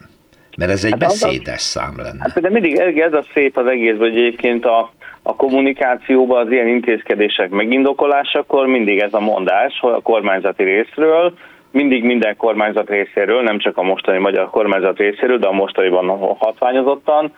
Mert 0.57 0.71
ez 0.71 0.83
egy 0.83 0.91
hát 0.91 0.99
beszédes 0.99 1.61
szám 1.61 1.93
lenne. 1.97 2.19
Hát 2.19 2.41
de 2.41 2.49
mindig 2.49 2.77
ez 2.99 3.13
a 3.13 3.23
szép 3.33 3.57
az 3.57 3.67
egész, 3.67 3.97
hogy 3.97 4.17
egyébként 4.17 4.65
a, 4.65 4.91
a 5.21 5.35
kommunikációban 5.35 6.45
az 6.45 6.51
ilyen 6.51 6.67
intézkedések 6.67 7.49
megindokolásakor 7.49 8.67
mindig 8.67 8.99
ez 8.99 9.13
a 9.13 9.19
mondás, 9.19 9.79
hogy 9.79 9.93
a 9.93 10.01
kormányzati 10.01 10.63
részről, 10.63 11.33
mindig 11.71 12.03
minden 12.03 12.35
kormányzat 12.37 12.89
részéről, 12.89 13.41
nem 13.41 13.59
csak 13.59 13.77
a 13.77 13.83
mostani 13.83 14.17
magyar 14.17 14.49
kormányzat 14.49 14.97
részéről, 14.97 15.37
de 15.37 15.47
a 15.47 15.51
mostaniban 15.51 16.35
hatványozottan, 16.37 17.33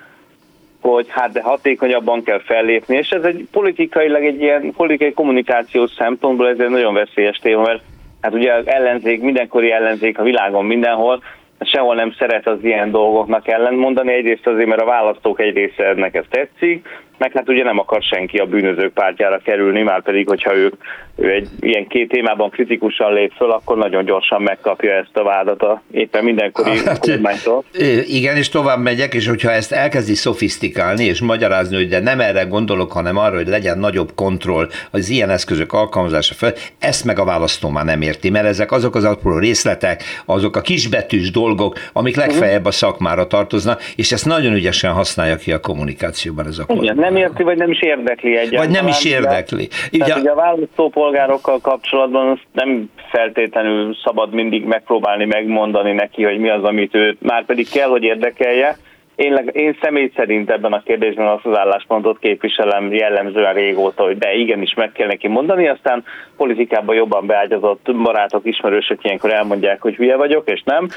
hogy 0.82 1.06
hát 1.10 1.32
de 1.32 1.42
hatékonyabban 1.42 2.24
kell 2.24 2.39
fellépni, 2.39 2.96
és 2.96 3.10
ez 3.10 3.24
egy 3.24 3.48
politikailag 3.52 4.24
egy 4.24 4.42
ilyen 4.42 4.74
politikai 4.78 5.13
kommunikációs 5.13 5.92
szempontból 5.92 6.48
ez 6.48 6.60
egy 6.60 6.70
nagyon 6.70 6.94
veszélyes 6.94 7.38
téma, 7.38 7.62
mert 7.62 7.82
hát 8.22 8.34
ugye 8.34 8.54
az 8.54 8.68
ellenzék, 8.68 9.22
mindenkori 9.22 9.72
ellenzék 9.72 10.20
a 10.20 10.24
világon 10.24 10.65
mindenhol, 10.65 11.24
sehol 11.60 11.96
nem 11.96 12.13
szeret 12.18 12.48
az 12.48 12.58
ilyen 12.62 12.92
dolgoknak 12.92 13.48
ellentmondani, 13.48 14.13
egyrészt 14.13 14.48
azért, 14.48 14.68
mert 14.68 14.82
a 14.82 14.86
választók 14.86 15.39
egy 15.39 15.54
része 15.54 15.86
ennek 15.86 16.15
ez 16.15 16.26
tetszik, 16.30 16.88
meg 17.20 17.32
hát 17.32 17.50
ugye 17.50 17.64
nem 17.64 17.80
akar 17.80 18.02
senki 18.02 18.38
a 18.38 18.46
bűnözők 18.46 18.94
pártjára 18.94 19.38
kerülni, 19.38 19.82
már 19.82 20.02
pedig, 20.02 20.28
hogyha 20.28 20.56
ők, 20.56 20.74
ő 21.16 21.32
egy 21.32 21.48
ilyen 21.60 21.88
két 21.88 22.10
témában 22.10 22.50
kritikusan 22.50 23.14
lép 23.14 23.32
föl, 23.36 23.52
akkor 23.52 23.78
nagyon 23.78 24.06
gyorsan 24.06 24.42
megkapja 24.42 24.94
ezt 24.94 25.18
a 25.18 25.24
vádat 25.24 25.62
a 25.62 25.82
éppen 25.92 26.24
mindenkori 26.24 26.78
hát, 26.86 27.00
kormánytól. 27.00 27.64
Igen, 28.08 28.36
és 28.36 28.50
tovább 28.50 28.80
megyek, 28.80 29.14
és 29.14 29.28
hogyha 29.28 29.52
ezt 29.52 29.72
elkezdi 29.72 30.14
szofisztikálni, 30.14 31.04
és 31.04 31.22
magyarázni, 31.22 31.76
hogy 31.76 31.88
de 31.88 32.00
nem 32.00 32.20
erre 32.20 32.44
gondolok, 32.44 32.92
hanem 32.92 33.18
arra, 33.18 33.36
hogy 33.36 33.48
legyen 33.48 33.80
nagyobb 33.80 34.10
kontroll 34.16 34.68
az 34.92 35.10
ilyen 35.10 35.30
eszközök 35.30 35.74
alkalmazása 35.74 36.34
fel, 36.34 36.54
ezt 36.80 37.06
meg 37.06 37.20
a 37.20 37.26
választó 37.26 37.70
már 37.70 37.86
nem 37.86 38.02
érti, 38.02 38.30
mert 38.30 38.46
ezek 38.46 38.72
azok 38.72 38.96
az 38.96 39.04
apró 39.04 39.38
részletek, 39.38 40.04
azok 40.26 40.56
a 40.56 40.62
kisbetűs 40.62 41.32
dolgok, 41.32 41.76
amik 41.94 42.16
legfeljebb 42.16 42.66
a 42.66 42.72
szakmára 42.72 43.28
tartoznak, 43.28 43.82
és 43.96 44.12
ezt 44.12 44.26
nagyon 44.26 44.54
ügyesen 44.54 44.92
használja 44.92 45.36
ki 45.36 45.52
a 45.52 45.60
kommunikációban 45.60 46.48
ez 46.48 46.58
a 46.58 46.66
kormány 46.66 47.09
nem 47.10 47.22
érti, 47.22 47.43
vagy 47.43 47.58
nem 47.58 47.72
is 47.72 47.82
érdekli 47.82 48.38
egyáltalán. 48.38 48.65
Vagy 48.65 48.76
nem 48.76 48.88
is 48.88 49.06
érdekli. 49.06 49.67
De, 49.67 49.76
ugye, 49.91 50.06
tehát 50.06 50.22
ugye 50.22 50.32
a 50.32 50.36
választópolgárokkal 50.36 51.60
kapcsolatban 51.62 52.41
nem 52.52 52.89
feltétlenül 53.12 53.95
szabad 54.04 54.34
mindig 54.34 54.65
megpróbálni 54.65 55.26
megmondani 55.26 55.91
neki, 55.91 56.24
hogy 56.24 56.38
mi 56.39 56.50
az, 56.50 56.63
amit 56.63 56.95
ő 56.95 57.17
már 57.19 57.45
pedig 57.45 57.69
kell, 57.69 57.89
hogy 57.89 58.04
érdekelje, 58.04 58.78
én, 59.20 59.50
én 59.52 59.78
személy 59.82 60.12
szerint 60.16 60.52
ebben 60.52 60.74
a 60.74 60.84
kérdésben 60.84 61.28
azt 61.28 61.46
az 61.46 61.58
álláspontot 61.58 62.20
képviselem 62.20 62.94
jellemzően 62.94 63.54
régóta, 63.54 64.04
hogy 64.04 64.18
de 64.18 64.34
igenis 64.34 64.74
meg 64.74 64.92
kell 64.92 65.08
neki 65.08 65.28
mondani, 65.28 65.68
aztán 65.68 66.04
politikában 66.38 66.96
jobban 66.96 67.26
beágyazott 67.26 67.96
barátok, 67.96 68.46
ismerősök 68.46 69.04
ilyenkor 69.04 69.34
elmondják, 69.34 69.82
hogy 69.82 69.96
hülye 69.96 70.16
vagyok, 70.16 70.50
és 70.50 70.62
nem. 70.66 70.88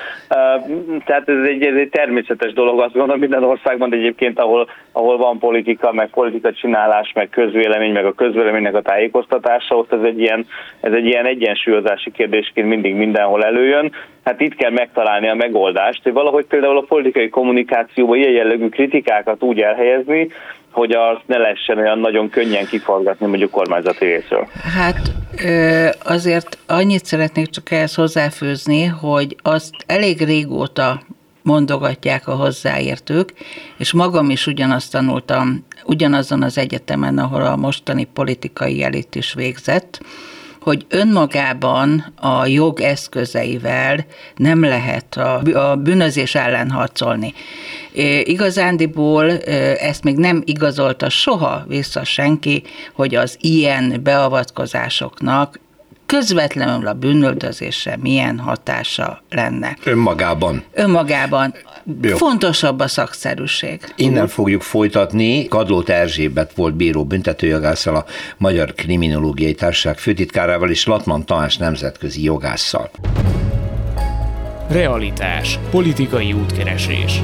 Tehát 1.04 1.28
ez 1.28 1.44
egy, 1.46 1.62
ez 1.64 1.76
egy 1.76 1.88
természetes 1.88 2.52
dolog, 2.52 2.80
azt 2.80 2.92
gondolom 2.92 3.20
minden 3.20 3.44
országban 3.44 3.94
egyébként, 3.94 4.38
ahol, 4.38 4.68
ahol 4.92 5.16
van 5.16 5.38
politika, 5.38 5.92
meg 5.92 6.08
politika 6.08 6.52
csinálás, 6.52 7.12
meg 7.14 7.28
közvélemény, 7.28 7.92
meg 7.92 8.06
a 8.06 8.12
közvéleménynek 8.12 8.74
a 8.74 8.82
tájékoztatása, 8.82 9.76
ott 9.76 9.92
ez 9.92 10.02
egy 10.02 10.20
ilyen, 10.20 10.46
ez 10.80 10.92
egy 10.92 11.06
ilyen 11.06 11.26
egyensúlyozási 11.26 12.10
kérdésként 12.10 12.68
mindig 12.68 12.94
mindenhol 12.94 13.44
előjön 13.44 13.92
hát 14.24 14.40
itt 14.40 14.54
kell 14.54 14.70
megtalálni 14.70 15.28
a 15.28 15.34
megoldást, 15.34 16.02
hogy 16.02 16.12
valahogy 16.12 16.44
például 16.44 16.76
a 16.76 16.84
politikai 16.88 17.28
kommunikációban 17.28 18.18
ilyen 18.18 18.32
jellegű 18.32 18.68
kritikákat 18.68 19.42
úgy 19.42 19.60
elhelyezni, 19.60 20.28
hogy 20.70 20.92
azt 20.92 21.22
ne 21.26 21.38
lehessen 21.38 21.78
olyan 21.78 21.98
nagyon 21.98 22.30
könnyen 22.30 22.66
kiforgatni 22.66 23.26
mondjuk 23.26 23.50
kormányzati 23.50 24.04
részről. 24.04 24.46
Hát 24.76 25.00
azért 26.04 26.58
annyit 26.66 27.04
szeretnék 27.04 27.46
csak 27.46 27.70
ehhez 27.70 27.94
hozzáfőzni, 27.94 28.84
hogy 28.84 29.36
azt 29.42 29.74
elég 29.86 30.20
régóta 30.20 31.00
mondogatják 31.42 32.28
a 32.28 32.34
hozzáértők, 32.34 33.32
és 33.78 33.92
magam 33.92 34.30
is 34.30 34.46
ugyanazt 34.46 34.92
tanultam 34.92 35.66
ugyanazon 35.84 36.42
az 36.42 36.58
egyetemen, 36.58 37.18
ahol 37.18 37.42
a 37.42 37.56
mostani 37.56 38.04
politikai 38.04 38.82
elit 38.82 39.14
is 39.14 39.34
végzett, 39.34 40.00
hogy 40.62 40.86
önmagában 40.88 42.12
a 42.20 42.46
jog 42.46 42.80
eszközeivel 42.80 44.04
nem 44.36 44.60
lehet 44.60 45.16
a, 45.16 45.40
a 45.70 45.76
bűnözés 45.76 46.34
ellen 46.34 46.70
harcolni. 46.70 47.34
Igazándiból 48.22 49.30
ezt 49.76 50.04
még 50.04 50.16
nem 50.16 50.42
igazolta 50.44 51.08
soha 51.08 51.64
vissza 51.68 52.04
senki, 52.04 52.62
hogy 52.92 53.14
az 53.14 53.36
ilyen 53.40 54.00
beavatkozásoknak 54.02 55.60
közvetlenül 56.12 56.86
a 56.86 56.92
bűnöldözésre 56.92 57.96
milyen 58.00 58.38
hatása 58.38 59.22
lenne. 59.30 59.76
Önmagában. 59.84 60.62
Önmagában. 60.72 61.54
Jó. 62.02 62.16
Fontosabb 62.16 62.80
a 62.80 62.88
szakszerűség. 62.88 63.80
Innen 63.96 64.28
fogjuk 64.28 64.62
folytatni. 64.62 65.48
Kadlót 65.48 65.88
Erzsébet 65.88 66.52
volt 66.54 66.74
bíró 66.74 67.04
büntetőjogásszal, 67.04 67.96
a 67.96 68.04
Magyar 68.36 68.74
Kriminológiai 68.74 69.54
Társaság 69.54 69.98
főtitkárával 69.98 70.70
és 70.70 70.86
Latman 70.86 71.24
Tamás 71.24 71.56
nemzetközi 71.56 72.22
jogásszal. 72.22 72.90
Realitás. 74.68 75.58
Politikai 75.70 76.32
útkeresés. 76.32 77.22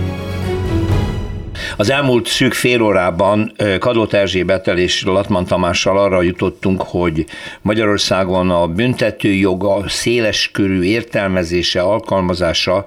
Az 1.76 1.90
elmúlt 1.90 2.26
szűk 2.26 2.52
fél 2.52 2.82
órában 2.82 3.52
Kadót 3.78 4.14
Erzsébettel 4.14 4.78
és 4.78 5.04
Latman 5.04 5.44
Tamással 5.44 5.98
arra 5.98 6.22
jutottunk, 6.22 6.82
hogy 6.82 7.24
Magyarországon 7.62 8.50
a 8.50 8.66
büntető 8.66 9.32
joga 9.32 9.84
széles 9.88 10.50
körű 10.52 10.82
értelmezése, 10.82 11.80
alkalmazása 11.80 12.86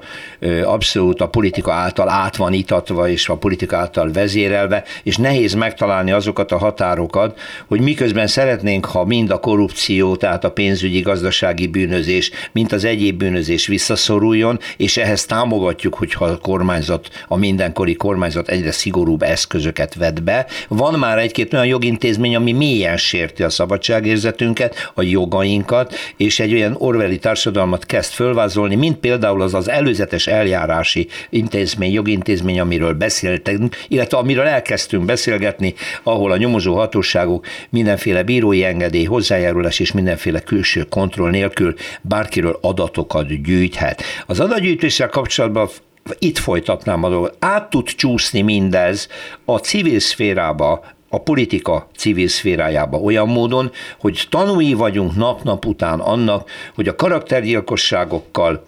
abszolút 0.63 1.21
a 1.21 1.27
politika 1.27 1.73
által 1.73 2.09
át 2.09 2.35
van 2.35 2.53
itatva, 2.53 3.09
és 3.09 3.29
a 3.29 3.35
politika 3.35 3.77
által 3.77 4.11
vezérelve, 4.11 4.83
és 5.03 5.17
nehéz 5.17 5.53
megtalálni 5.53 6.11
azokat 6.11 6.51
a 6.51 6.57
határokat, 6.57 7.39
hogy 7.67 7.81
miközben 7.81 8.27
szeretnénk, 8.27 8.85
ha 8.85 9.05
mind 9.05 9.29
a 9.29 9.39
korrupció, 9.39 10.15
tehát 10.15 10.43
a 10.43 10.51
pénzügyi 10.51 10.99
gazdasági 10.99 11.67
bűnözés, 11.67 12.31
mint 12.51 12.71
az 12.71 12.83
egyéb 12.83 13.17
bűnözés 13.17 13.67
visszaszoruljon, 13.67 14.59
és 14.77 14.97
ehhez 14.97 15.25
támogatjuk, 15.25 15.93
hogyha 15.93 16.25
a 16.25 16.37
kormányzat, 16.37 17.09
a 17.27 17.37
mindenkori 17.37 17.95
kormányzat 17.95 18.49
egyre 18.49 18.70
szigorúbb 18.71 19.21
eszközöket 19.21 19.95
vet 19.95 20.23
be. 20.23 20.45
Van 20.67 20.99
már 20.99 21.17
egy-két 21.17 21.53
olyan 21.53 21.65
jogintézmény, 21.65 22.35
ami 22.35 22.51
mélyen 22.51 22.97
sérti 22.97 23.43
a 23.43 23.49
szabadságérzetünket, 23.49 24.91
a 24.93 25.01
jogainkat, 25.01 25.93
és 26.17 26.39
egy 26.39 26.53
olyan 26.53 26.75
orveli 26.77 27.19
társadalmat 27.19 27.85
kezd 27.85 28.11
fölvázolni, 28.11 28.75
mint 28.75 28.97
például 28.97 29.41
az 29.41 29.53
az 29.53 29.69
előzetes 29.69 30.27
eljárási 30.27 31.07
intézmény, 31.29 31.91
jogintézmény, 31.91 32.59
amiről 32.59 32.93
beszéltünk, 32.93 33.77
illetve 33.87 34.17
amiről 34.17 34.45
elkezdtünk 34.45 35.05
beszélgetni, 35.05 35.73
ahol 36.03 36.31
a 36.31 36.37
nyomozó 36.37 36.75
hatóságok 36.75 37.45
mindenféle 37.69 38.23
bírói 38.23 38.63
engedély, 38.63 39.03
hozzájárulás 39.03 39.79
és 39.79 39.91
mindenféle 39.91 40.39
külső 40.39 40.83
kontroll 40.83 41.29
nélkül 41.29 41.73
bárkiről 42.01 42.57
adatokat 42.61 43.43
gyűjthet. 43.43 44.03
Az 44.25 44.39
adatgyűjtéssel 44.39 45.09
kapcsolatban 45.09 45.69
itt 46.19 46.37
folytatnám 46.37 47.03
a 47.03 47.09
dolgot. 47.09 47.35
Át 47.39 47.69
tud 47.69 47.85
csúszni 47.85 48.41
mindez 48.41 49.07
a 49.45 49.57
civil 49.57 49.99
szférába, 49.99 50.83
a 51.09 51.21
politika 51.21 51.87
civil 51.97 52.27
szférájába 52.27 52.97
olyan 52.97 53.27
módon, 53.27 53.71
hogy 53.99 54.27
tanúi 54.29 54.73
vagyunk 54.73 55.15
nap-nap 55.15 55.65
után 55.65 55.99
annak, 55.99 56.49
hogy 56.75 56.87
a 56.87 56.95
karaktergyilkosságokkal, 56.95 58.63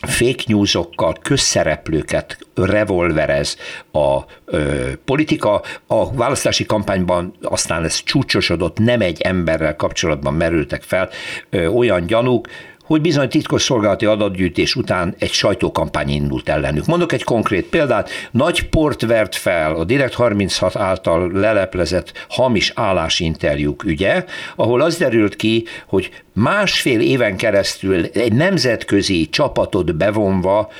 fake 0.00 0.42
newsokkal 0.46 1.16
közszereplőket 1.22 2.38
revolverez 2.54 3.56
a 3.92 4.18
ö, 4.44 4.90
politika. 5.04 5.62
A 5.86 6.12
választási 6.12 6.66
kampányban 6.66 7.34
aztán 7.42 7.84
ez 7.84 8.02
csúcsosodott, 8.02 8.78
nem 8.78 9.00
egy 9.00 9.20
emberrel 9.20 9.76
kapcsolatban 9.76 10.34
merültek 10.34 10.82
fel 10.82 11.08
ö, 11.50 11.66
olyan 11.66 12.06
gyanúk, 12.06 12.48
hogy 12.88 13.00
bizony 13.00 13.28
titkosszolgálati 13.28 14.06
adatgyűjtés 14.06 14.74
után 14.74 15.14
egy 15.18 15.32
sajtókampány 15.32 16.08
indult 16.08 16.48
ellenük. 16.48 16.86
Mondok 16.86 17.12
egy 17.12 17.24
konkrét 17.24 17.66
példát, 17.66 18.10
nagy 18.30 18.68
port 18.68 19.00
vert 19.02 19.34
fel 19.34 19.74
a 19.74 19.84
Direkt 19.84 20.14
36 20.14 20.76
által 20.76 21.30
leleplezett 21.32 22.26
hamis 22.28 22.72
állásinterjúk 22.74 23.84
ügye, 23.84 24.24
ahol 24.56 24.80
az 24.80 24.96
derült 24.96 25.36
ki, 25.36 25.64
hogy 25.86 26.10
másfél 26.32 27.00
éven 27.00 27.36
keresztül 27.36 28.04
egy 28.04 28.32
nemzetközi 28.32 29.28
csapatot 29.28 29.96
bevonva 29.96 30.70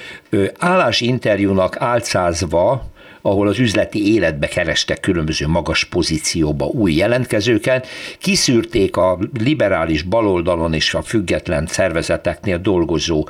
állásinterjúnak 0.59 1.77
álcázva 1.79 2.91
ahol 3.29 3.49
az 3.49 3.59
üzleti 3.59 4.13
életbe 4.13 4.47
kerestek 4.47 5.01
különböző 5.01 5.47
magas 5.47 5.85
pozícióba 5.85 6.67
új 6.67 6.93
jelentkezőket, 6.93 7.87
kiszűrték 8.19 8.97
a 8.97 9.19
liberális 9.39 10.03
baloldalon 10.03 10.75
és 10.75 10.95
a 10.95 11.03
független 11.03 11.67
szervezeteknél 11.67 12.59
dolgozó 12.59 13.29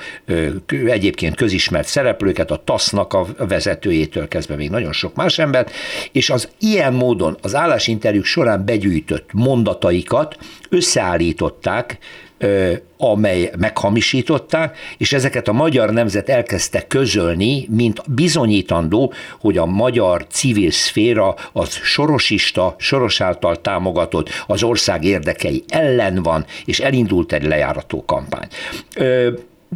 egyébként 0.86 1.34
közismert 1.36 1.88
szereplőket, 1.88 2.50
a 2.50 2.62
TASZ-nak 2.64 3.12
a 3.12 3.26
vezetőjétől 3.38 4.28
kezdve 4.28 4.56
még 4.56 4.70
nagyon 4.70 4.92
sok 4.92 5.14
más 5.14 5.38
embert, 5.38 5.70
és 6.12 6.30
az 6.30 6.48
ilyen 6.58 6.92
módon 6.92 7.36
az 7.42 7.54
állásinterjúk 7.54 8.24
során 8.24 8.64
begyűjtött 8.64 9.32
mondataikat 9.32 10.36
összeállították 10.68 11.98
amely 12.98 13.50
meghamisították, 13.58 14.76
és 14.98 15.12
ezeket 15.12 15.48
a 15.48 15.52
magyar 15.52 15.90
nemzet 15.90 16.28
elkezdte 16.28 16.86
közölni, 16.86 17.66
mint 17.70 18.02
bizonyítandó, 18.14 19.12
hogy 19.40 19.56
a 19.58 19.66
magyar 19.66 20.26
civil 20.26 20.70
szféra 20.70 21.34
az 21.52 21.68
sorosista, 21.68 22.74
soros 22.78 23.20
által 23.20 23.60
támogatott, 23.60 24.28
az 24.46 24.62
ország 24.62 25.04
érdekei 25.04 25.64
ellen 25.68 26.22
van, 26.22 26.44
és 26.64 26.80
elindult 26.80 27.32
egy 27.32 27.44
lejárató 27.44 28.04
kampány. 28.04 28.48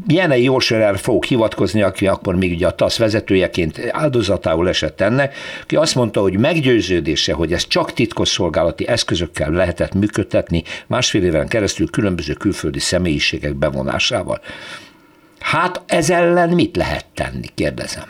Jenei 0.07 0.43
Jósörel 0.43 0.95
fog 0.95 1.25
hivatkozni, 1.25 1.83
aki 1.83 2.07
akkor 2.07 2.37
még 2.37 2.53
ugye 2.53 2.67
a 2.67 2.75
TASZ 2.75 2.99
vezetőjeként 2.99 3.81
áldozatául 3.91 4.69
esett 4.69 5.01
ennek, 5.01 5.35
aki 5.63 5.77
azt 5.77 5.95
mondta, 5.95 6.21
hogy 6.21 6.39
meggyőződése, 6.39 7.33
hogy 7.33 7.53
ezt 7.53 7.69
csak 7.69 7.93
titkosszolgálati 7.93 8.89
eszközökkel 8.89 9.51
lehetett 9.51 9.95
működtetni 9.95 10.63
másfél 10.87 11.25
éven 11.25 11.49
keresztül 11.49 11.91
különböző 11.91 12.33
külföldi 12.33 12.79
személyiségek 12.79 13.55
bevonásával. 13.55 14.41
Hát 15.41 15.83
ez 15.87 16.11
ellen 16.11 16.49
mit 16.49 16.77
lehet 16.77 17.07
tenni, 17.15 17.47
kérdezem. 17.55 18.05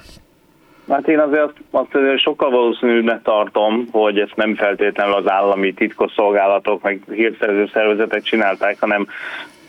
Hát 0.89 1.09
én 1.09 1.19
azért 1.19 1.43
azt, 1.43 1.57
azt 1.71 1.95
azért 1.95 2.21
sokkal 2.21 2.51
valószínűbbnek 2.51 3.23
tartom, 3.23 3.87
hogy 3.91 4.19
ezt 4.19 4.37
nem 4.37 4.55
feltétlenül 4.55 5.15
az 5.15 5.31
állami 5.31 5.73
titkosszolgálatok, 5.73 6.83
meg 6.83 7.01
hírszerző 7.11 7.71
szervezetek 7.73 8.23
csinálták, 8.23 8.81
hanem 8.81 9.07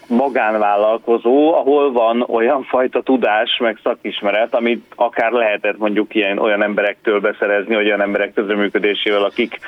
magánvállalkozó, 0.08 1.54
ahol 1.54 1.92
van 1.92 2.22
olyan 2.22 2.64
fajta 2.64 3.02
tudás, 3.02 3.58
meg 3.60 3.80
szakismeret, 3.84 4.56
amit 4.56 4.86
akár 4.96 5.32
lehetett 5.32 5.78
mondjuk 5.78 6.16
ilyen 6.16 6.40
olyan 6.40 6.64
emberektől 6.64 7.20
beszerezni, 7.20 7.76
olyan 7.76 8.02
emberek 8.02 8.34
közreműködésével, 8.34 9.24
akik 9.24 9.60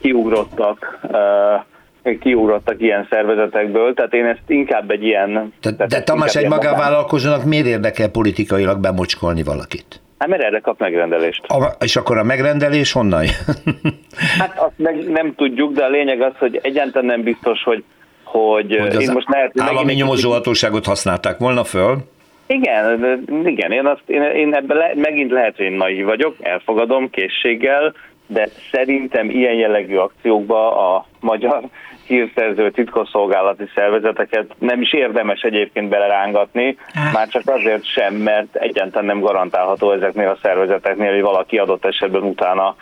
kiugrottak 0.00 0.98
uh, 1.02 2.18
kiugrottak 2.20 2.80
ilyen 2.80 3.06
szervezetekből, 3.10 3.94
tehát 3.94 4.14
én 4.14 4.24
ezt 4.24 4.42
inkább 4.46 4.90
egy 4.90 5.02
ilyen... 5.02 5.52
De, 5.60 5.86
de 5.86 6.02
Tamás, 6.02 6.36
egy 6.36 6.48
magánvállalkozónak 6.48 7.44
miért 7.44 7.66
érdekel 7.66 8.08
politikailag 8.08 8.80
bemocskolni 8.80 9.42
valakit? 9.42 10.00
Hát 10.18 10.28
mert 10.28 10.42
erre 10.42 10.60
kap 10.60 10.78
megrendelést. 10.78 11.44
A, 11.46 11.76
és 11.84 11.96
akkor 11.96 12.18
a 12.18 12.22
megrendelés 12.22 12.92
honnan 12.92 13.24
hát 14.38 14.58
azt 14.58 14.72
meg 14.76 15.08
nem 15.08 15.34
tudjuk, 15.34 15.72
de 15.72 15.84
a 15.84 15.88
lényeg 15.88 16.20
az, 16.20 16.32
hogy 16.38 16.58
egyáltalán 16.62 17.06
nem 17.06 17.22
biztos, 17.22 17.62
hogy 17.62 17.84
hogy, 18.26 18.76
hogy 18.76 19.02
én 19.02 19.12
most 19.12 19.28
lehet, 19.28 19.52
állami 19.60 19.92
nyomozóhatóságot 19.92 20.86
használták 20.86 21.38
volna 21.38 21.64
föl? 21.64 21.96
Igen, 22.46 23.24
igen, 23.44 23.72
én, 23.72 23.86
azt, 23.86 24.02
én, 24.06 24.22
én 24.22 24.54
ebben 24.54 24.76
le, 24.76 24.92
megint 24.94 25.30
lehet, 25.30 25.56
hogy 25.56 25.64
én 25.64 25.72
naiv 25.72 26.04
vagyok, 26.04 26.36
elfogadom 26.40 27.10
készséggel, 27.10 27.94
de 28.26 28.48
szerintem 28.72 29.30
ilyen 29.30 29.54
jellegű 29.54 29.96
akciókba 29.96 30.94
a 30.94 31.06
magyar 31.20 31.62
hírszerző 32.06 32.70
titkosszolgálati 32.70 33.64
szervezeteket 33.74 34.54
nem 34.58 34.80
is 34.80 34.92
érdemes 34.92 35.40
egyébként 35.40 35.88
belerángatni, 35.88 36.76
ah. 36.94 37.12
már 37.12 37.28
csak 37.28 37.42
azért 37.46 37.84
sem, 37.84 38.14
mert 38.14 38.56
egyáltalán 38.56 39.04
nem 39.04 39.20
garantálható 39.20 39.92
ezeknél 39.92 40.28
a 40.28 40.38
szervezeteknél, 40.42 41.12
hogy 41.12 41.22
valaki 41.22 41.58
adott 41.58 41.84
esetben 41.84 42.22
utána 42.22 42.76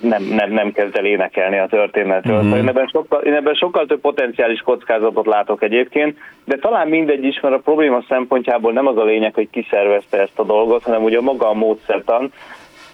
nem, 0.00 0.22
nem, 0.22 0.50
nem 0.50 0.72
kezd 0.72 0.96
el 0.96 1.04
énekelni 1.04 1.58
a 1.58 1.66
történetről. 1.66 2.42
Mm-hmm. 2.42 2.56
Én, 2.56 2.68
ebben 2.68 2.86
sokkal, 2.86 3.20
én 3.20 3.34
ebben 3.34 3.54
sokkal 3.54 3.86
több 3.86 4.00
potenciális 4.00 4.60
kockázatot 4.60 5.26
látok 5.26 5.62
egyébként, 5.62 6.18
de 6.44 6.56
talán 6.56 6.88
mindegy 6.88 7.24
is, 7.24 7.40
mert 7.40 7.54
a 7.54 7.58
probléma 7.58 8.04
szempontjából 8.08 8.72
nem 8.72 8.86
az 8.86 8.96
a 8.96 9.04
lényeg, 9.04 9.34
hogy 9.34 9.50
kiszervezte 9.50 10.20
ezt 10.20 10.38
a 10.38 10.44
dolgot, 10.44 10.82
hanem 10.82 11.02
ugye 11.02 11.20
maga 11.20 11.48
a 11.48 11.54
módszertan, 11.54 12.32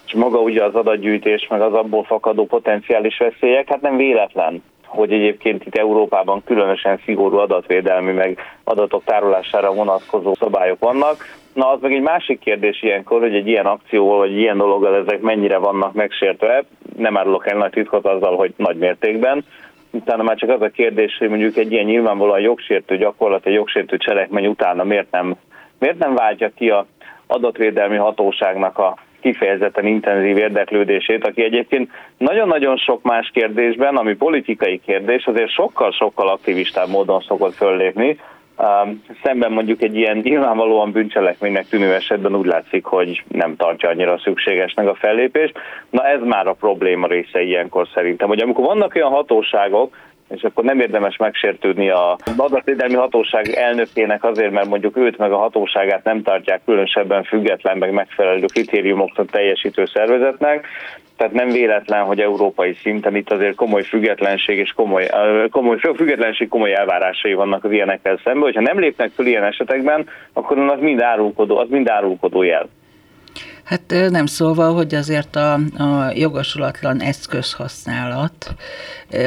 és 0.07 0.15
maga 0.15 0.39
ugye 0.39 0.65
az 0.65 0.75
adatgyűjtés, 0.75 1.47
meg 1.51 1.61
az 1.61 1.75
abból 1.75 2.05
fakadó 2.05 2.47
potenciális 2.47 3.19
veszélyek, 3.19 3.69
hát 3.69 3.81
nem 3.81 3.97
véletlen, 3.97 4.63
hogy 4.87 5.13
egyébként 5.13 5.67
itt 5.67 5.77
Európában 5.77 6.43
különösen 6.45 7.01
szigorú 7.05 7.37
adatvédelmi, 7.37 8.13
meg 8.13 8.39
adatok 8.65 9.05
tárolására 9.05 9.73
vonatkozó 9.73 10.35
szabályok 10.35 10.79
vannak. 10.79 11.38
Na, 11.59 11.71
az 11.71 11.81
meg 11.81 11.93
egy 11.93 12.01
másik 12.01 12.39
kérdés 12.39 12.83
ilyenkor, 12.83 13.21
hogy 13.21 13.35
egy 13.35 13.47
ilyen 13.47 13.67
akcióval, 13.67 14.19
vagy 14.19 14.39
ilyen 14.39 14.57
dologgal 14.57 14.97
ezek 14.97 15.21
mennyire 15.21 15.57
vannak 15.57 15.93
megsértve. 15.93 16.65
Nem 16.97 17.17
árulok 17.17 17.51
el 17.51 17.57
nagy 17.57 17.71
titkot 17.71 18.07
azzal, 18.07 18.37
hogy 18.37 18.53
nagy 18.57 18.77
mértékben. 18.77 19.45
Utána 19.91 20.23
már 20.23 20.37
csak 20.37 20.51
az 20.51 20.63
a 20.63 20.69
kérdés, 20.69 21.17
hogy 21.19 21.29
mondjuk 21.29 21.57
egy 21.57 21.73
ilyen 21.73 21.85
nyilvánvalóan 21.85 22.41
jogsértő 22.41 22.97
gyakorlat, 22.97 23.47
egy 23.47 23.53
jogsértő 23.53 23.97
cselekmény 23.97 24.47
utána 24.47 24.85
miért 24.85 25.11
nem, 25.11 25.37
miért 25.79 25.99
nem 25.99 26.15
váltja 26.15 26.51
ki 26.57 26.71
a 26.71 26.87
adatvédelmi 27.27 27.97
hatóságnak 27.97 28.79
a 28.79 28.97
kifejezetten 29.21 29.87
intenzív 29.87 30.37
érdeklődését, 30.37 31.27
aki 31.27 31.43
egyébként 31.43 31.91
nagyon-nagyon 32.19 32.77
sok 32.77 33.03
más 33.03 33.31
kérdésben, 33.35 33.97
ami 33.97 34.15
politikai 34.15 34.81
kérdés, 34.87 35.25
azért 35.27 35.51
sokkal-sokkal 35.53 36.29
aktivistább 36.29 36.89
módon 36.89 37.21
szokott 37.21 37.55
föllépni, 37.55 38.19
szemben 39.23 39.53
mondjuk 39.53 39.83
egy 39.83 39.97
ilyen 39.97 40.17
nyilvánvalóan 40.17 40.93
bűncselekménynek 40.93 41.69
tűnő 41.69 41.95
esetben 41.95 42.37
úgy 42.37 42.47
látszik, 42.47 42.85
hogy 42.85 43.23
nem 43.29 43.57
tartja 43.57 43.89
annyira 43.89 44.19
szükségesnek 44.19 44.89
a 44.89 44.95
fellépést. 44.95 45.59
Na 45.91 46.05
ez 46.05 46.21
már 46.25 46.47
a 46.47 46.53
probléma 46.53 47.07
része 47.07 47.43
ilyenkor 47.43 47.89
szerintem, 47.95 48.29
hogy 48.29 48.41
amikor 48.41 48.65
vannak 48.65 48.95
olyan 48.95 49.11
hatóságok, 49.11 49.97
és 50.29 50.43
akkor 50.43 50.65
nem 50.65 50.81
érdemes 50.81 51.17
megsértődni 51.17 51.91
a 51.91 52.17
adatvédelmi 52.37 52.95
hatóság 52.95 53.49
elnökének 53.49 54.25
azért, 54.25 54.51
mert 54.53 54.69
mondjuk 54.69 54.97
őt 54.97 55.19
meg 55.19 55.33
a 55.33 55.39
hatóságát 55.39 56.05
nem 56.05 56.23
tartják 56.23 56.61
különösebben 56.65 57.23
független, 57.25 57.79
meg 57.79 57.93
megfelelő 57.93 58.45
kritériumokat 58.47 59.31
teljesítő 59.31 59.85
szervezetnek, 59.85 60.67
tehát 61.19 61.33
nem 61.33 61.49
véletlen, 61.49 62.05
hogy 62.05 62.21
európai 62.21 62.77
szinten 62.83 63.17
itt 63.17 63.31
azért 63.31 63.55
komoly 63.55 63.83
függetlenség 63.83 64.59
és 64.59 64.73
komoly, 64.73 65.11
komoly 65.51 65.79
függetlenség 65.79 66.49
komoly 66.49 66.75
elvárásai 66.75 67.35
vannak 67.35 67.65
az 67.65 67.71
ilyenekkel 67.71 68.21
szemben. 68.25 68.43
Hogyha 68.43 68.61
nem 68.61 68.79
lépnek 68.79 69.11
föl 69.15 69.27
ilyen 69.27 69.45
esetekben, 69.45 70.09
akkor 70.33 70.59
az 70.59 70.81
mind 70.81 71.01
árulkodó, 71.01 71.57
az 71.57 71.69
mind 71.69 71.89
árulkodó 71.89 72.43
jel. 72.43 72.69
Hát 73.65 74.11
nem 74.11 74.27
szólva, 74.27 74.73
hogy 74.73 74.95
azért 74.95 75.37
a, 75.37 75.53
a 75.55 76.11
jogosulatlan 76.15 77.01
eszközhasználat 77.01 78.55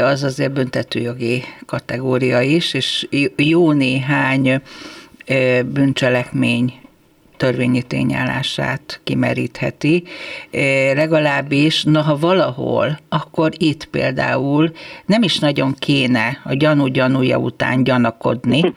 az 0.01 0.23
azért 0.23 0.54
büntetőjogi 0.54 1.43
kategória 1.65 2.41
is, 2.41 2.73
és 2.73 3.08
jó 3.36 3.71
néhány 3.71 4.62
bűncselekmény 5.65 6.81
törvényi 7.41 7.82
tényállását 7.82 8.99
kimerítheti. 9.04 10.04
Legalábbis, 10.93 11.84
na 11.84 12.01
ha 12.01 12.17
valahol, 12.17 12.99
akkor 13.10 13.51
itt 13.58 13.86
például 13.86 14.71
nem 15.06 15.23
is 15.23 15.39
nagyon 15.39 15.75
kéne 15.80 16.41
a 16.43 16.54
gyanú 16.54 16.88
gyanúja 16.88 17.38
után 17.38 17.84
gyanakodni, 17.84 18.62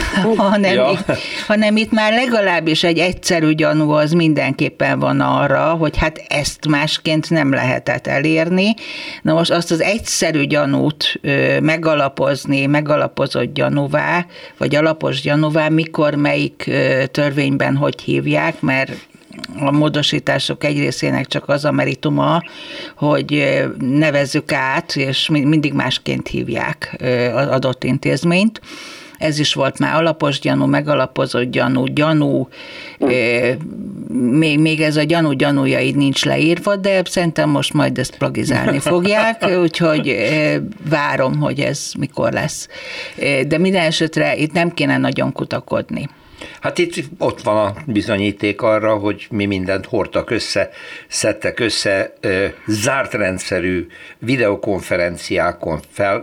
hanem, 0.36 0.74
ja. 0.74 0.90
itt, 0.92 1.16
hanem 1.46 1.76
itt 1.76 1.90
már 1.90 2.12
legalábbis 2.12 2.84
egy 2.84 2.98
egyszerű 2.98 3.52
gyanú 3.52 3.90
az 3.90 4.12
mindenképpen 4.12 4.98
van 4.98 5.20
arra, 5.20 5.70
hogy 5.70 5.96
hát 5.96 6.24
ezt 6.28 6.66
másként 6.68 7.30
nem 7.30 7.52
lehetett 7.52 8.06
elérni. 8.06 8.74
Na 9.22 9.32
most 9.32 9.50
azt 9.50 9.70
az 9.70 9.80
egyszerű 9.80 10.44
gyanút 10.44 11.20
megalapozni, 11.60 12.66
megalapozott 12.66 13.54
gyanúvá, 13.54 14.26
vagy 14.58 14.74
alapos 14.74 15.20
gyanúvá, 15.20 15.68
mikor 15.68 16.14
melyik 16.14 16.70
törvényben 17.10 17.68
éppen 17.70 17.76
hogy 17.76 18.00
hívják, 18.00 18.60
mert 18.60 19.08
a 19.58 19.70
módosítások 19.70 20.64
egy 20.64 20.78
részének 20.78 21.26
csak 21.26 21.48
az 21.48 21.64
a 21.64 21.70
merituma, 21.70 22.42
hogy 22.96 23.62
nevezzük 23.78 24.52
át, 24.52 24.96
és 24.96 25.28
mindig 25.28 25.72
másként 25.72 26.28
hívják 26.28 26.96
az 27.34 27.46
adott 27.46 27.84
intézményt. 27.84 28.60
Ez 29.18 29.38
is 29.38 29.54
volt 29.54 29.78
már 29.78 29.94
alapos 29.94 30.38
gyanú, 30.38 30.66
megalapozott 30.66 31.50
gyanú, 31.50 31.84
gyanú, 31.84 32.48
még, 34.08 34.58
még 34.58 34.80
ez 34.80 34.96
a 34.96 35.02
gyanú 35.02 35.32
gyanúja 35.32 35.80
így 35.80 35.96
nincs 35.96 36.24
leírva, 36.24 36.76
de 36.76 37.02
szerintem 37.04 37.50
most 37.50 37.72
majd 37.72 37.98
ezt 37.98 38.16
plagizálni 38.16 38.78
fogják, 38.92 39.46
úgyhogy 39.62 40.16
várom, 40.88 41.38
hogy 41.38 41.60
ez 41.60 41.92
mikor 41.98 42.32
lesz. 42.32 42.68
De 43.46 43.58
minden 43.58 43.82
esetre 43.82 44.36
itt 44.36 44.52
nem 44.52 44.70
kéne 44.70 44.96
nagyon 44.96 45.32
kutakodni. 45.32 46.08
Hát 46.60 46.78
itt 46.78 46.94
ott 47.18 47.40
van 47.40 47.66
a 47.66 47.72
bizonyíték 47.86 48.62
arra, 48.62 48.94
hogy 48.94 49.26
mi 49.30 49.46
mindent 49.46 49.86
hordtak 49.86 50.30
össze, 50.30 50.70
szedtek 51.06 51.60
össze 51.60 52.12
zárt 52.66 53.14
rendszerű 53.14 53.86
videokonferenciákon 54.18 55.78
fel, 55.90 56.22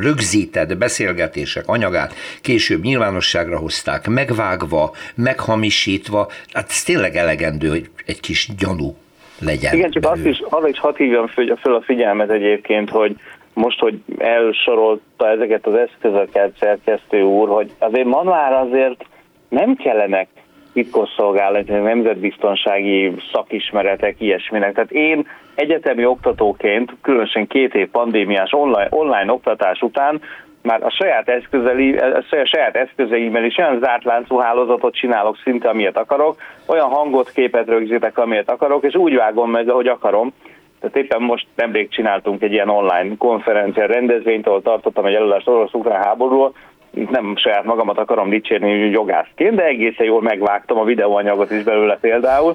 rögzített 0.00 0.76
beszélgetések 0.76 1.64
anyagát 1.66 2.14
később 2.42 2.82
nyilvánosságra 2.82 3.58
hozták, 3.58 4.08
megvágva, 4.08 4.94
meghamisítva, 5.14 6.28
hát 6.52 6.66
ez 6.68 6.82
tényleg 6.82 7.16
elegendő, 7.16 7.68
hogy 7.68 7.90
egy 8.06 8.20
kis 8.20 8.48
gyanú 8.58 8.96
legyen. 9.40 9.74
Igen, 9.74 9.90
csak 9.90 10.02
belül. 10.02 10.16
azt 10.16 10.26
is, 10.26 10.42
arra 10.48 10.68
is 10.68 10.78
hadd 10.78 10.96
hívjam 10.96 11.26
föl 11.60 11.74
a 11.74 11.80
figyelmet 11.80 12.30
egyébként, 12.30 12.90
hogy 12.90 13.16
most, 13.54 13.78
hogy 13.78 14.02
elsorolta 14.18 15.28
ezeket 15.28 15.66
az 15.66 15.74
eszközöket 15.74 16.52
szerkesztő 16.58 17.22
úr, 17.22 17.48
hogy 17.48 17.70
azért 17.78 18.06
ma 18.06 18.22
már 18.22 18.52
azért 18.52 19.04
nem 19.50 19.74
kellenek 19.74 20.28
titkosszolgálati, 20.72 21.72
nemzetbiztonsági 21.72 23.12
szakismeretek, 23.32 24.20
ilyesminek. 24.20 24.74
Tehát 24.74 24.90
én 24.90 25.26
egyetemi 25.54 26.04
oktatóként, 26.04 26.92
különösen 27.02 27.46
két 27.46 27.74
év 27.74 27.88
pandémiás 27.88 28.52
online, 28.52 28.86
online 28.90 29.32
oktatás 29.32 29.80
után 29.80 30.20
már 30.62 30.82
a 30.82 30.90
saját, 30.90 31.28
eszközeli, 31.28 31.96
a 31.96 32.24
saját 32.44 32.76
eszközeimmel 32.76 33.44
is 33.44 33.56
olyan 33.56 33.78
zárt 33.80 34.04
láncú 34.04 34.36
hálózatot 34.36 34.94
csinálok 34.94 35.36
szinte, 35.44 35.68
amilyet 35.68 35.96
akarok, 35.96 36.36
olyan 36.66 36.88
hangot, 36.88 37.30
képet 37.30 37.66
rögzítek, 37.66 38.18
amilyet 38.18 38.50
akarok, 38.50 38.84
és 38.84 38.94
úgy 38.94 39.14
vágom 39.14 39.50
meg, 39.50 39.68
ahogy 39.68 39.86
akarom. 39.86 40.32
Tehát 40.80 40.96
éppen 40.96 41.22
most 41.22 41.46
nemrég 41.54 41.88
csináltunk 41.88 42.42
egy 42.42 42.52
ilyen 42.52 42.68
online 42.68 43.16
konferencia 43.18 43.86
rendezvényt, 43.86 44.46
ahol 44.46 44.62
tartottam 44.62 45.06
egy 45.06 45.14
előadást 45.14 45.48
orosz-ukrán 45.48 46.02
háborúról, 46.02 46.52
nem 46.90 47.36
saját 47.36 47.64
magamat 47.64 47.98
akarom 47.98 48.28
dicsérni 48.28 48.90
jogászként, 48.90 49.54
de 49.54 49.64
egészen 49.64 50.06
jól 50.06 50.22
megvágtam 50.22 50.78
a 50.78 50.84
videóanyagot 50.84 51.50
is 51.50 51.62
belőle 51.62 51.98
például. 52.00 52.54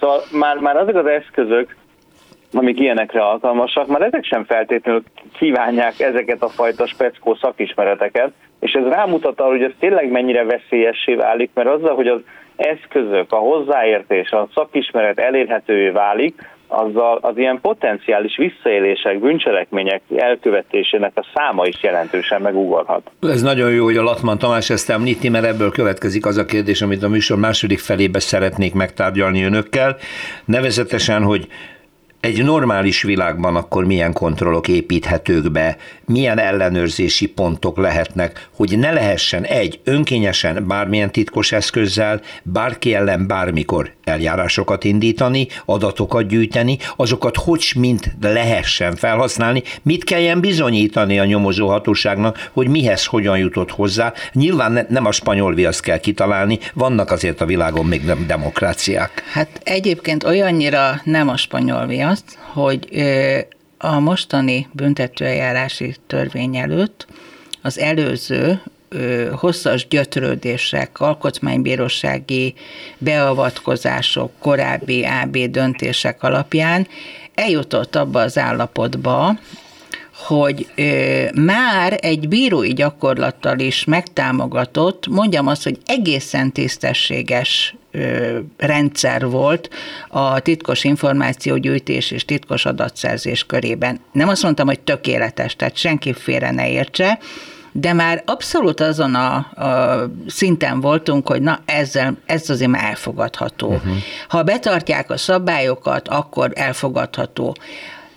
Szóval 0.00 0.20
már, 0.32 0.58
már 0.58 0.76
azok 0.76 0.94
az 0.94 1.06
eszközök, 1.06 1.76
amik 2.52 2.80
ilyenekre 2.80 3.20
alkalmasak, 3.20 3.86
már 3.86 4.02
ezek 4.02 4.24
sem 4.24 4.44
feltétlenül 4.44 5.02
kívánják 5.38 6.00
ezeket 6.00 6.42
a 6.42 6.48
fajta 6.48 6.86
speckó 6.86 7.34
szakismereteket, 7.34 8.32
és 8.60 8.72
ez 8.72 8.84
rámutat 8.84 9.40
arra, 9.40 9.50
hogy 9.50 9.62
ez 9.62 9.72
tényleg 9.78 10.10
mennyire 10.10 10.44
veszélyessé 10.44 11.14
válik, 11.14 11.50
mert 11.54 11.68
azzal, 11.68 11.94
hogy 11.94 12.08
az 12.08 12.20
eszközök, 12.56 13.32
a 13.32 13.36
hozzáértés, 13.36 14.30
a 14.30 14.48
szakismeret 14.54 15.18
elérhetővé 15.18 15.88
válik, 15.88 16.42
azzal 16.68 17.18
az 17.22 17.36
ilyen 17.36 17.60
potenciális 17.60 18.36
visszaélések, 18.36 19.20
bűncselekmények 19.20 20.02
elkövetésének 20.16 21.12
a 21.14 21.26
száma 21.34 21.66
is 21.66 21.82
jelentősen 21.82 22.40
megugorhat. 22.40 23.10
Ez 23.20 23.42
nagyon 23.42 23.70
jó, 23.70 23.84
hogy 23.84 23.96
a 23.96 24.02
Latman 24.02 24.38
Tamás 24.38 24.70
ezt 24.70 24.90
említi, 24.90 25.28
mert 25.28 25.44
ebből 25.44 25.70
következik 25.70 26.26
az 26.26 26.36
a 26.36 26.44
kérdés, 26.44 26.82
amit 26.82 27.02
a 27.02 27.08
műsor 27.08 27.38
második 27.38 27.78
felébe 27.78 28.18
szeretnék 28.18 28.74
megtárgyalni 28.74 29.42
önökkel, 29.42 29.96
nevezetesen, 30.44 31.22
hogy 31.22 31.46
egy 32.20 32.44
normális 32.44 33.02
világban 33.02 33.56
akkor 33.56 33.84
milyen 33.84 34.12
kontrollok 34.12 34.68
építhetők 34.68 35.52
be, 35.52 35.76
milyen 36.06 36.38
ellenőrzési 36.38 37.26
pontok 37.26 37.76
lehetnek, 37.76 38.48
hogy 38.56 38.78
ne 38.78 38.92
lehessen 38.92 39.44
egy 39.44 39.80
önkényesen 39.84 40.66
bármilyen 40.66 41.12
titkos 41.12 41.52
eszközzel 41.52 42.20
bárki 42.42 42.94
ellen 42.94 43.26
bármikor 43.26 43.92
eljárásokat 44.04 44.84
indítani, 44.84 45.46
adatokat 45.64 46.26
gyűjteni, 46.26 46.78
azokat 46.96 47.36
hogy 47.36 47.72
mint 47.76 48.16
lehessen 48.20 48.96
felhasználni, 48.96 49.62
mit 49.82 50.04
kelljen 50.04 50.40
bizonyítani 50.40 51.18
a 51.18 51.24
nyomozó 51.24 51.68
hatóságnak, 51.68 52.50
hogy 52.52 52.68
mihez 52.68 53.04
hogyan 53.04 53.38
jutott 53.38 53.70
hozzá. 53.70 54.12
Nyilván 54.32 54.86
nem 54.88 55.04
a 55.04 55.12
spanyol 55.12 55.54
viaszt 55.54 55.80
kell 55.80 55.98
kitalálni, 55.98 56.58
vannak 56.74 57.10
azért 57.10 57.40
a 57.40 57.46
világon 57.46 57.86
még 57.86 58.04
nem 58.04 58.26
demokráciák. 58.26 59.22
Hát 59.32 59.60
egyébként 59.62 60.24
olyannyira 60.24 61.00
nem 61.04 61.28
a 61.28 61.36
spanyol 61.36 61.86
viaszt, 62.06 62.38
hogy 62.52 62.88
a 63.78 63.98
mostani 63.98 64.68
büntetőeljárási 64.72 65.94
törvény 66.06 66.56
előtt 66.56 67.06
az 67.62 67.78
előző 67.78 68.62
hosszas 69.32 69.88
gyötrődések, 69.88 71.00
alkotmánybírósági 71.00 72.54
beavatkozások, 72.98 74.32
korábbi 74.38 75.04
AB 75.04 75.36
döntések 75.36 76.22
alapján 76.22 76.86
eljutott 77.34 77.96
abba 77.96 78.20
az 78.20 78.38
állapotba, 78.38 79.38
hogy 80.26 80.68
ö, 80.74 81.24
már 81.34 81.98
egy 82.02 82.28
bírói 82.28 82.72
gyakorlattal 82.72 83.58
is 83.58 83.84
megtámogatott, 83.84 85.06
mondjam 85.06 85.46
azt, 85.46 85.62
hogy 85.62 85.78
egészen 85.86 86.52
tisztességes 86.52 87.74
rendszer 88.56 89.28
volt 89.28 89.70
a 90.08 90.40
titkos 90.40 90.84
információgyűjtés 90.84 92.10
és 92.10 92.24
titkos 92.24 92.64
adatszerzés 92.64 93.44
körében. 93.44 94.00
Nem 94.12 94.28
azt 94.28 94.42
mondtam, 94.42 94.66
hogy 94.66 94.80
tökéletes, 94.80 95.56
tehát 95.56 95.76
senki 95.76 96.12
félre 96.12 96.50
ne 96.50 96.70
értse, 96.70 97.18
de 97.72 97.92
már 97.92 98.22
abszolút 98.26 98.80
azon 98.80 99.14
a, 99.14 99.34
a 99.36 100.10
szinten 100.26 100.80
voltunk, 100.80 101.28
hogy 101.28 101.42
na 101.42 101.60
ezzel, 101.64 102.16
ez 102.26 102.50
azért 102.50 102.70
már 102.70 102.84
elfogadható. 102.84 103.68
Uh-huh. 103.68 103.96
Ha 104.28 104.42
betartják 104.42 105.10
a 105.10 105.16
szabályokat, 105.16 106.08
akkor 106.08 106.52
elfogadható. 106.54 107.56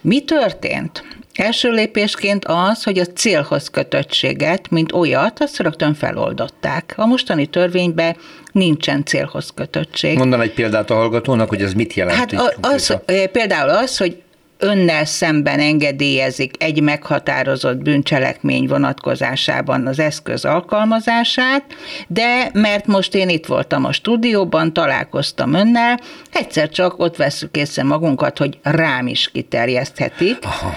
Mi 0.01 0.23
történt? 0.23 1.03
Első 1.39 1.71
lépésként 1.71 2.45
az, 2.45 2.83
hogy 2.83 2.99
a 2.99 3.05
célhoz 3.05 3.69
kötöttséget, 3.69 4.69
mint 4.69 4.91
olyat, 4.91 5.39
azt 5.41 5.57
rögtön 5.57 5.93
feloldották. 5.93 6.93
A 6.95 7.05
mostani 7.05 7.45
törvényben 7.45 8.15
nincsen 8.51 9.05
célhoz 9.05 9.51
kötöttség. 9.55 10.17
Mondan 10.17 10.41
egy 10.41 10.53
példát 10.53 10.89
a 10.89 10.93
hallgatónak, 10.93 11.49
hogy 11.49 11.61
ez 11.61 11.73
mit 11.73 11.93
jelent? 11.93 12.17
Hát 12.17 12.55
az, 12.61 12.97
például 13.31 13.69
az, 13.69 13.97
hogy 13.97 14.21
önnel 14.59 15.05
szemben 15.05 15.59
engedélyezik 15.59 16.63
egy 16.63 16.81
meghatározott 16.81 17.77
bűncselekmény 17.77 18.67
vonatkozásában 18.67 19.87
az 19.87 19.99
eszköz 19.99 20.45
alkalmazását, 20.45 21.63
de 22.07 22.49
mert 22.53 22.87
most 22.87 23.15
én 23.15 23.29
itt 23.29 23.45
voltam 23.45 23.85
a 23.85 23.91
stúdióban, 23.91 24.73
találkoztam 24.73 25.53
önnel, 25.53 25.99
egyszer 26.31 26.69
csak 26.69 26.99
ott 26.99 27.15
veszük 27.15 27.57
észre 27.57 27.83
magunkat, 27.83 28.37
hogy 28.37 28.57
rám 28.61 29.07
is 29.07 29.31
kiterjeszthetik, 29.31 30.37
Aha. 30.41 30.73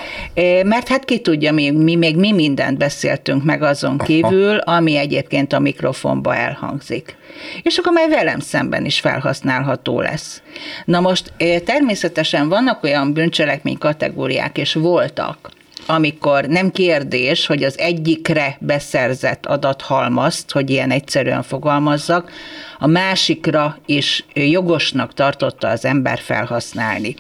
mert 0.65 0.89
hát 0.89 1.05
ki 1.05 1.19
tudja, 1.19 1.53
mi, 1.53 1.71
mi 1.71 1.95
még 1.95 2.17
mi 2.17 2.33
mindent 2.33 2.79
beszéltünk 2.79 3.45
meg 3.45 3.63
azon 3.63 3.99
kívül, 3.99 4.57
ami 4.57 4.97
egyébként 4.97 5.53
a 5.53 5.59
mikrofonba 5.59 6.35
elhangzik 6.35 7.17
és 7.63 7.79
akkor 7.79 7.93
már 7.93 8.09
velem 8.09 8.41
szemben 8.41 8.85
is 8.85 9.01
felhasználható 9.01 10.01
lesz. 10.01 10.43
Na 10.85 11.01
most 11.01 11.33
természetesen 11.65 12.49
vannak 12.49 12.83
olyan 12.83 13.13
bűncselekmény 13.13 13.72
kategóriák, 13.79 14.59
és 14.59 14.75
voltak, 14.75 15.51
amikor 15.87 16.45
nem 16.45 16.71
kérdés, 16.71 17.47
hogy 17.47 17.63
az 17.65 17.79
egyikre 17.79 18.57
beszerzett 18.61 19.47
adathalmazt, 19.47 20.51
hogy 20.51 20.71
ilyen 20.71 20.91
egyszerűen 20.91 21.43
fogalmazzak, 21.43 22.31
a 22.79 22.87
másikra 22.87 23.79
is 23.87 24.25
jogosnak 24.35 25.15
tartotta 25.15 25.69
az 25.69 25.85
ember 25.85 26.19
felhasználni. 26.19 27.15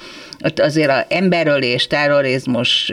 Ott 0.45 0.61
azért 0.61 0.91
az 0.91 1.05
emberölés, 1.09 1.87
terrorizmus, 1.87 2.93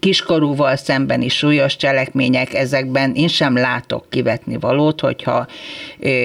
kiskorúval 0.00 0.76
szembeni 0.76 1.28
súlyos 1.28 1.76
cselekmények, 1.76 2.54
ezekben 2.54 3.14
én 3.14 3.28
sem 3.28 3.56
látok 3.56 4.06
kivetni 4.10 4.56
valót, 4.60 5.00
hogyha 5.00 5.46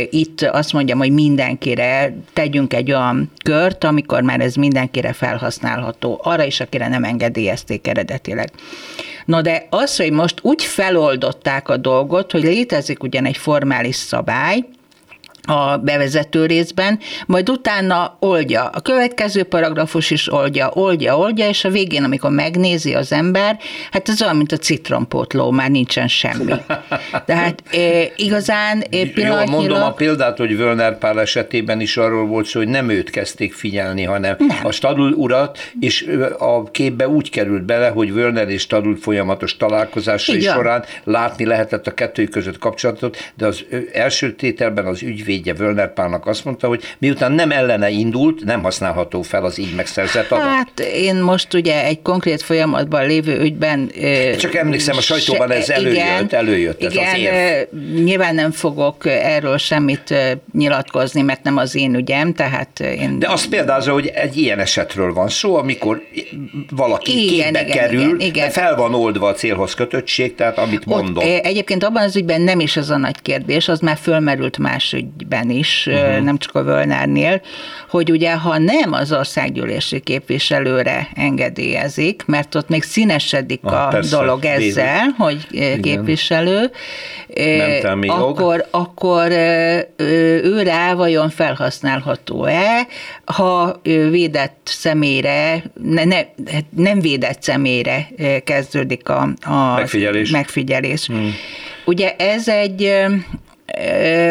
itt 0.09 0.41
azt 0.41 0.73
mondjam, 0.73 0.97
hogy 0.97 1.11
mindenkire 1.11 2.15
tegyünk 2.33 2.73
egy 2.73 2.91
olyan 2.91 3.31
kört, 3.43 3.83
amikor 3.83 4.21
már 4.21 4.39
ez 4.39 4.55
mindenkire 4.55 5.13
felhasználható, 5.13 6.19
arra 6.23 6.43
is, 6.43 6.59
akire 6.59 6.87
nem 6.87 7.03
engedélyezték 7.03 7.87
eredetileg. 7.87 8.49
Na 9.25 9.41
de 9.41 9.65
az, 9.69 9.97
hogy 9.97 10.11
most 10.11 10.39
úgy 10.41 10.63
feloldották 10.63 11.69
a 11.69 11.77
dolgot, 11.77 12.31
hogy 12.31 12.43
létezik 12.43 13.03
ugyan 13.03 13.25
egy 13.25 13.37
formális 13.37 13.95
szabály, 13.95 14.63
a 15.47 15.77
bevezető 15.77 16.45
részben, 16.45 16.99
majd 17.25 17.49
utána 17.49 18.17
oldja. 18.19 18.65
A 18.65 18.81
következő 18.81 19.43
paragrafus 19.43 20.11
is 20.11 20.31
oldja, 20.31 20.69
oldja, 20.73 21.17
oldja, 21.17 21.47
és 21.47 21.63
a 21.63 21.69
végén, 21.69 22.03
amikor 22.03 22.31
megnézi 22.31 22.93
az 22.93 23.11
ember, 23.11 23.59
hát 23.91 24.09
ez 24.09 24.21
olyan, 24.21 24.35
mint 24.35 24.51
a 24.51 24.57
citrompótló, 24.57 25.51
már 25.51 25.69
nincsen 25.69 26.07
semmi. 26.07 26.53
Tehát 27.25 27.63
e, 27.71 28.11
igazán 28.15 28.81
e, 28.81 28.85
pillanatnyilag... 28.89 29.47
Jó, 29.49 29.55
mondom 29.55 29.81
a 29.81 29.91
példát, 29.91 30.37
hogy 30.37 30.57
Völner 30.57 30.97
Pál 30.97 31.19
esetében 31.19 31.81
is 31.81 31.97
arról 31.97 32.25
volt 32.25 32.45
szó, 32.45 32.59
hogy 32.59 32.69
nem 32.69 32.89
őt 32.89 33.09
kezdték 33.09 33.53
figyelni, 33.53 34.03
hanem 34.03 34.35
nem. 34.37 34.57
a 34.63 34.71
Stadul 34.71 35.11
urat, 35.11 35.57
és 35.79 36.07
a 36.37 36.71
képbe 36.71 37.07
úgy 37.07 37.29
került 37.29 37.63
bele, 37.63 37.87
hogy 37.87 38.13
Völner 38.13 38.49
és 38.49 38.61
Stadul 38.61 38.97
folyamatos 38.97 39.57
találkozásai 39.57 40.41
során 40.41 40.83
látni 41.03 41.45
lehetett 41.45 41.87
a 41.87 41.93
kettő 41.93 42.23
között 42.23 42.57
kapcsolatot, 42.57 43.31
de 43.35 43.45
az 43.45 43.65
első 43.93 44.33
tételben 44.33 44.85
az 44.85 45.01
ügyvéd 45.01 45.32
ügyvédje 45.34 45.53
Völner 45.53 45.93
Pálnak 45.93 46.27
azt 46.27 46.45
mondta, 46.45 46.67
hogy 46.67 46.81
miután 46.97 47.31
nem 47.31 47.51
ellene 47.51 47.89
indult, 47.89 48.43
nem 48.43 48.63
használható 48.63 49.21
fel 49.21 49.43
az 49.43 49.57
így 49.57 49.75
megszerzett 49.75 50.31
adat. 50.31 50.45
Hát 50.45 50.79
én 50.79 51.15
most 51.15 51.53
ugye 51.53 51.86
egy 51.86 52.01
konkrét 52.01 52.41
folyamatban 52.41 53.07
lévő 53.07 53.39
ügyben... 53.39 53.91
Csak 54.38 54.55
emlékszem, 54.55 54.97
a 54.97 55.01
sajtóban 55.01 55.51
ez 55.51 55.69
előjött, 55.69 55.95
igen, 55.95 56.27
előjött 56.29 56.84
ez 56.84 56.93
igen, 56.93 57.13
az 57.13 57.19
érv. 57.19 57.67
Nyilván 58.03 58.36
nem 58.36 58.51
fogok 58.51 59.05
erről 59.05 59.57
semmit 59.57 60.13
nyilatkozni, 60.53 61.21
mert 61.21 61.43
nem 61.43 61.57
az 61.57 61.75
én 61.75 61.95
ügyem, 61.95 62.34
tehát 62.34 62.79
én... 62.79 63.19
De 63.19 63.29
azt 63.29 63.49
példázza, 63.49 63.91
hogy 63.91 64.07
egy 64.07 64.38
ilyen 64.38 64.59
esetről 64.59 65.13
van 65.13 65.29
szó, 65.29 65.55
amikor 65.55 66.01
valaki 66.69 67.23
igen, 67.23 67.43
képbe 67.43 67.61
igen, 67.61 67.77
kerül, 67.77 68.01
igen, 68.01 68.19
igen. 68.19 68.49
fel 68.49 68.75
van 68.75 68.93
oldva 68.93 69.27
a 69.27 69.34
célhoz 69.34 69.73
kötöttség, 69.73 70.36
tehát 70.36 70.57
amit 70.57 70.86
mondom. 70.86 71.23
Egyébként 71.41 71.84
abban 71.84 72.03
az 72.03 72.15
ügyben 72.15 72.41
nem 72.41 72.59
is 72.59 72.77
ez 72.77 72.89
a 72.89 72.97
nagy 72.97 73.21
kérdés, 73.21 73.67
az 73.67 73.79
már 73.79 73.97
fölmerült 74.01 74.57
más 74.57 74.93
ügy, 74.93 75.05
ügyben 75.24 75.49
is, 75.49 75.88
uh-huh. 75.88 76.24
nem 76.24 76.38
csak 76.38 76.55
a 76.55 76.63
Völnernél, 76.63 77.41
hogy 77.89 78.11
ugye 78.11 78.34
ha 78.34 78.57
nem 78.57 78.93
az 78.93 79.11
országgyűlési 79.11 79.99
képviselőre 79.99 81.07
engedélyezik, 81.15 82.24
mert 82.26 82.55
ott 82.55 82.69
még 82.69 82.84
színesedik 82.84 83.59
ah, 83.63 83.86
a 83.86 83.88
persze, 83.88 84.17
dolog 84.17 84.45
ezzel, 84.45 84.57
bézek. 84.57 85.09
hogy 85.17 85.47
Igen. 85.49 85.82
képviselő, 85.82 86.71
akkor, 88.07 88.65
akkor 88.71 89.32
ő 90.43 90.61
rá 90.63 90.93
vajon 90.93 91.30
felhasználható-e, 91.30 92.88
ha 93.26 93.82
védett 94.09 94.59
személyre, 94.63 95.63
ne, 95.84 96.03
ne, 96.03 96.19
nem 96.76 96.99
védett 96.99 97.41
személyre 97.41 98.07
kezdődik 98.43 99.09
a, 99.09 99.21
a 99.41 99.76
megfigyelés. 99.76 100.30
megfigyelés. 100.30 101.05
Hmm. 101.05 101.34
Ugye 101.86 102.15
ez 102.15 102.47
egy 102.47 102.91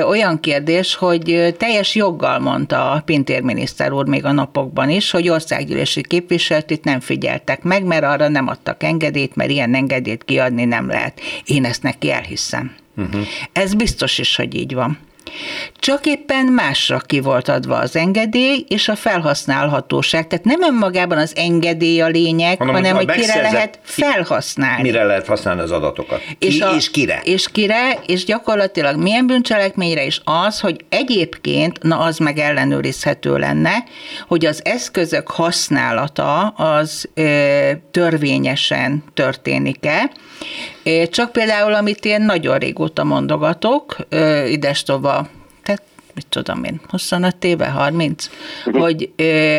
olyan 0.07 0.41
kérdés, 0.41 0.95
hogy 0.95 1.55
teljes 1.59 1.95
joggal 1.95 2.39
mondta 2.39 2.91
a 2.91 3.01
Pintér 3.01 3.43
miniszter 3.43 3.93
úr 3.93 4.07
még 4.07 4.25
a 4.25 4.33
napokban 4.33 4.91
is, 4.91 5.11
hogy 5.11 5.29
országgyűlési 5.29 6.03
képviselőt 6.03 6.85
nem 6.85 7.01
figyeltek 7.01 7.63
meg, 7.63 7.85
mert 7.85 8.05
arra 8.05 8.29
nem 8.29 8.49
adtak 8.49 8.83
engedélyt, 8.83 9.37
mert 9.37 9.51
ilyen 9.51 9.75
engedélyt 9.75 10.25
kiadni 10.25 10.65
nem 10.65 10.87
lehet. 10.87 11.21
Én 11.45 11.65
ezt 11.65 11.83
neki 11.83 12.11
elhiszem. 12.11 12.75
Uh-huh. 12.97 13.27
Ez 13.53 13.75
biztos 13.75 14.19
is, 14.19 14.37
hogy 14.37 14.55
így 14.55 14.75
van. 14.75 14.99
Csak 15.79 16.07
éppen 16.07 16.45
másra 16.47 16.99
ki 16.99 17.21
volt 17.21 17.49
adva 17.49 17.77
az 17.77 17.97
engedély 17.97 18.65
és 18.69 18.89
a 18.89 18.95
felhasználhatóság. 18.97 20.27
Tehát 20.27 20.45
nem 20.45 20.63
önmagában 20.63 21.19
az 21.19 21.33
engedély 21.37 22.01
a 22.01 22.07
lényeg, 22.07 22.59
hanem, 22.59 22.75
hanem 22.75 22.95
hogy 22.97 23.07
kire 23.07 23.41
lehet 23.41 23.79
felhasználni. 23.83 24.83
Mire 24.83 25.05
lehet 25.05 25.27
használni 25.27 25.61
az 25.61 25.71
adatokat. 25.71 26.21
Ki 26.39 26.47
és, 26.47 26.61
a, 26.61 26.75
és 26.75 26.91
kire. 26.91 27.21
És 27.25 27.49
kire, 27.53 27.99
és 28.07 28.25
gyakorlatilag 28.25 28.97
milyen 28.97 29.27
bűncselekményre 29.27 30.05
is 30.05 30.21
az, 30.25 30.61
hogy 30.61 30.85
egyébként, 30.89 31.83
na 31.83 31.99
az 31.99 32.19
meg 32.19 32.39
ellenőrizhető 32.39 33.37
lenne, 33.37 33.85
hogy 34.29 34.47
az 34.47 34.61
eszközök 34.65 35.31
használata 35.31 36.47
az 36.49 37.09
ö, 37.15 37.71
törvényesen 37.91 39.05
történik-e. 39.15 40.11
Csak 41.11 41.33
például, 41.33 41.75
amit 41.75 42.05
én 42.05 42.23
nagyon 42.23 42.59
régóta 42.59 43.05
mondogatok, 43.05 43.97
idestova 44.49 45.22
mit 46.15 46.27
tudom 46.29 46.65
én, 46.65 46.81
25 46.89 47.45
éve, 47.45 47.67
30, 47.67 48.29
uh-huh. 48.67 48.83
hogy 48.83 49.11
ö, 49.17 49.57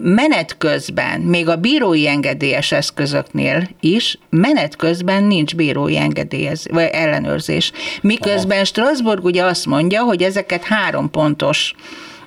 menet 0.00 0.58
közben, 0.58 1.20
még 1.20 1.48
a 1.48 1.56
bírói 1.56 2.08
engedélyes 2.08 2.72
eszközöknél 2.72 3.68
is, 3.80 4.18
menet 4.30 4.76
közben 4.76 5.24
nincs 5.24 5.54
bírói 5.54 5.96
engedélyez, 5.96 6.66
vagy 6.70 6.88
ellenőrzés. 6.92 7.72
Miközben 8.00 8.56
Aha. 8.56 8.64
Strasbourg 8.64 9.24
ugye 9.24 9.44
azt 9.44 9.66
mondja, 9.66 10.02
hogy 10.02 10.22
ezeket 10.22 10.64
három 10.64 11.10
pontos 11.10 11.74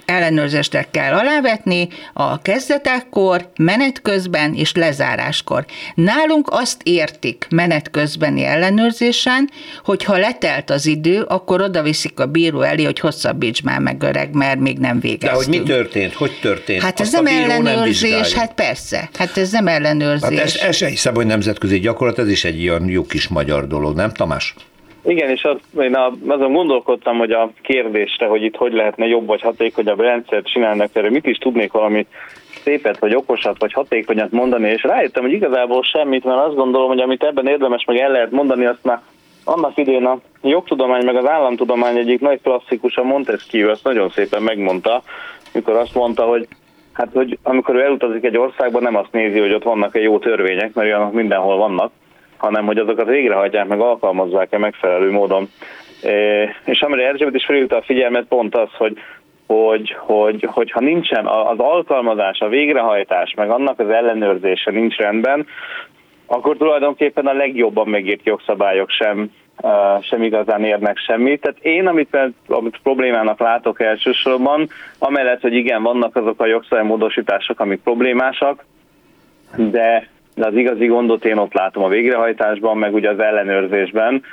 ellenőrzésre 0.06 0.88
kell 0.92 1.14
alávetni 1.14 1.88
a 2.14 2.42
kezdetekkor, 2.42 3.50
menet 3.56 4.02
közben 4.02 4.54
és 4.56 4.74
lezáráskor. 4.74 5.66
Nálunk 5.96 6.48
azt 6.52 6.82
értik 6.84 7.48
menet 7.50 7.92
közbeni 7.92 8.44
ellenőrzésen, 8.44 9.50
hogy 9.84 10.04
ha 10.04 10.18
letelt 10.18 10.70
az 10.70 10.86
idő, 10.86 11.22
akkor 11.22 11.62
oda 11.62 11.82
viszik 11.82 12.20
a 12.20 12.26
bíró 12.26 12.62
elé, 12.62 12.84
hogy 12.84 13.00
hosszabbíts 13.00 13.64
már 13.64 13.80
meg 13.80 14.04
öreg, 14.04 14.34
mert 14.34 14.60
még 14.60 14.78
nem 14.78 15.00
végeztünk. 15.00 15.32
De 15.32 15.38
hogy 15.38 15.60
mi 15.60 15.64
történt? 15.64 16.14
Hogy 16.14 16.40
történt? 16.42 16.82
Hát 16.82 17.00
ez 17.00 17.12
nem 17.12 17.28
ellenőrzés, 17.28 18.32
nem 18.32 18.40
hát 18.40 18.54
persze. 18.54 19.10
Hát 19.18 19.38
ez 19.38 19.52
nem 19.52 19.68
ellenőrzés. 19.68 20.40
Hát 20.40 20.48
ez, 20.48 20.56
ez 20.56 20.76
se 20.76 20.88
hiszem, 20.88 21.14
hogy 21.14 21.26
nemzetközi 21.26 21.80
gyakorlat, 21.80 22.20
ez 22.20 22.30
is 22.30 22.44
egy 22.44 22.60
ilyen 22.60 22.90
jó 22.90 23.06
kis 23.06 23.28
magyar 23.28 23.68
dolog, 23.68 23.96
nem 23.96 24.12
Tamás? 24.12 24.56
Igen, 25.06 25.30
és 25.30 25.44
az, 25.44 25.58
én 25.82 25.96
azon 26.28 26.54
gondolkodtam, 26.54 27.18
hogy 27.18 27.32
a 27.32 27.50
kérdésre, 27.62 28.26
hogy 28.26 28.44
itt 28.44 28.56
hogy 28.56 28.74
lehetne 28.74 29.06
jobb 29.06 29.26
vagy 29.26 29.42
hatékonyabb 29.42 30.00
rendszert 30.00 30.48
csinálnak, 30.48 30.90
erre 30.94 31.10
mit 31.10 31.26
is 31.26 31.38
tudnék 31.38 31.72
valami 31.72 32.08
szépet, 32.64 33.00
vagy 33.00 33.16
okosat, 33.16 33.60
vagy 33.60 33.74
hatékonyat 33.74 34.32
mondani, 34.32 34.70
és 34.70 34.84
rájöttem, 34.84 35.24
hogy 35.24 35.32
igazából 35.32 35.84
semmit, 35.84 36.24
mert 36.24 36.46
azt 36.46 36.56
gondolom, 36.56 36.88
hogy 36.88 37.00
amit 37.00 37.24
ebben 37.24 37.48
érdemes 37.48 37.84
meg 37.86 37.98
el 37.98 38.12
lehet 38.12 38.32
mondani, 38.32 38.66
azt 38.66 38.84
már 38.84 39.02
annak 39.44 39.78
idén 39.78 40.06
a 40.06 40.20
jogtudomány 40.42 41.06
meg 41.06 41.16
az 41.16 41.28
államtudomány 41.28 41.98
egyik 41.98 42.20
nagy 42.20 42.42
klasszikus, 42.42 42.96
a 42.96 43.04
Montesquieu, 43.04 43.70
azt 43.70 43.84
nagyon 43.84 44.10
szépen 44.10 44.42
megmondta, 44.42 45.04
mikor 45.54 45.76
azt 45.76 45.96
mondta, 45.96 46.24
hogy 46.24 46.48
hát, 46.94 47.10
hogy 47.14 47.38
amikor 47.44 47.76
ő 47.76 47.82
elutazik 47.82 48.24
egy 48.24 48.38
országba, 48.38 48.80
nem 48.80 48.96
azt 48.96 49.12
nézi, 49.12 49.40
hogy 49.40 49.54
ott 49.54 49.64
vannak-e 49.64 50.00
jó 50.00 50.20
törvények, 50.20 50.74
mert 50.74 50.88
olyanok 50.88 51.14
mindenhol 51.14 51.58
vannak, 51.58 51.92
hanem 52.44 52.66
hogy 52.66 52.78
azokat 52.78 53.08
végrehajtják, 53.08 53.68
meg 53.68 53.80
alkalmazzák-e 53.80 54.58
megfelelő 54.58 55.12
módon. 55.12 55.50
És 56.66 56.82
amire 56.82 57.08
Erzsébet 57.08 57.36
is 57.36 57.46
felhívta 57.46 57.78
a 57.78 57.82
figyelmet, 57.82 58.26
pont 58.28 58.56
az, 58.56 58.70
hogy 58.78 58.98
hogy, 59.48 59.96
hogy, 59.98 60.48
hogyha 60.52 60.80
nincsen 60.80 61.26
az 61.26 61.60
alkalmazás, 61.60 62.40
a 62.40 62.48
végrehajtás, 62.48 63.34
meg 63.36 63.50
annak 63.50 63.80
az 63.80 63.90
ellenőrzése 63.90 64.72
nincs 64.72 64.96
rendben, 64.96 65.46
akkor 66.26 66.58
tulajdonképpen 66.58 67.28
a 67.28 67.34
legjobban 67.34 67.88
megírt 67.88 68.26
jogszabályok 68.26 68.90
sem, 68.90 69.32
sem 70.02 70.24
igazán 70.24 70.64
érnek 70.64 70.98
semmit. 70.98 71.42
Tehát 71.42 71.58
én, 71.62 71.88
amit, 71.88 72.18
amit 72.48 72.80
problémának 72.84 73.40
látok 73.40 73.82
elsősorban, 73.82 74.70
amellett, 75.00 75.42
hogy 75.42 75.54
igen, 75.54 75.84
vannak 75.84 76.16
azok 76.16 76.42
a 76.42 76.46
jogszabálymódosítások, 76.46 77.60
amik 77.60 77.82
problémásak, 77.82 78.66
de 79.56 80.13
de 80.36 80.48
az 80.48 80.56
igazi 80.56 80.86
gondot 80.86 81.26
én 81.26 81.38
ott 81.38 81.54
látom 81.54 81.84
a 81.84 81.88
végrehajtásban, 81.88 82.78
meg 82.78 82.94
ugye 82.94 83.10
az 83.10 83.20
ellenőrzésben, 83.20 84.24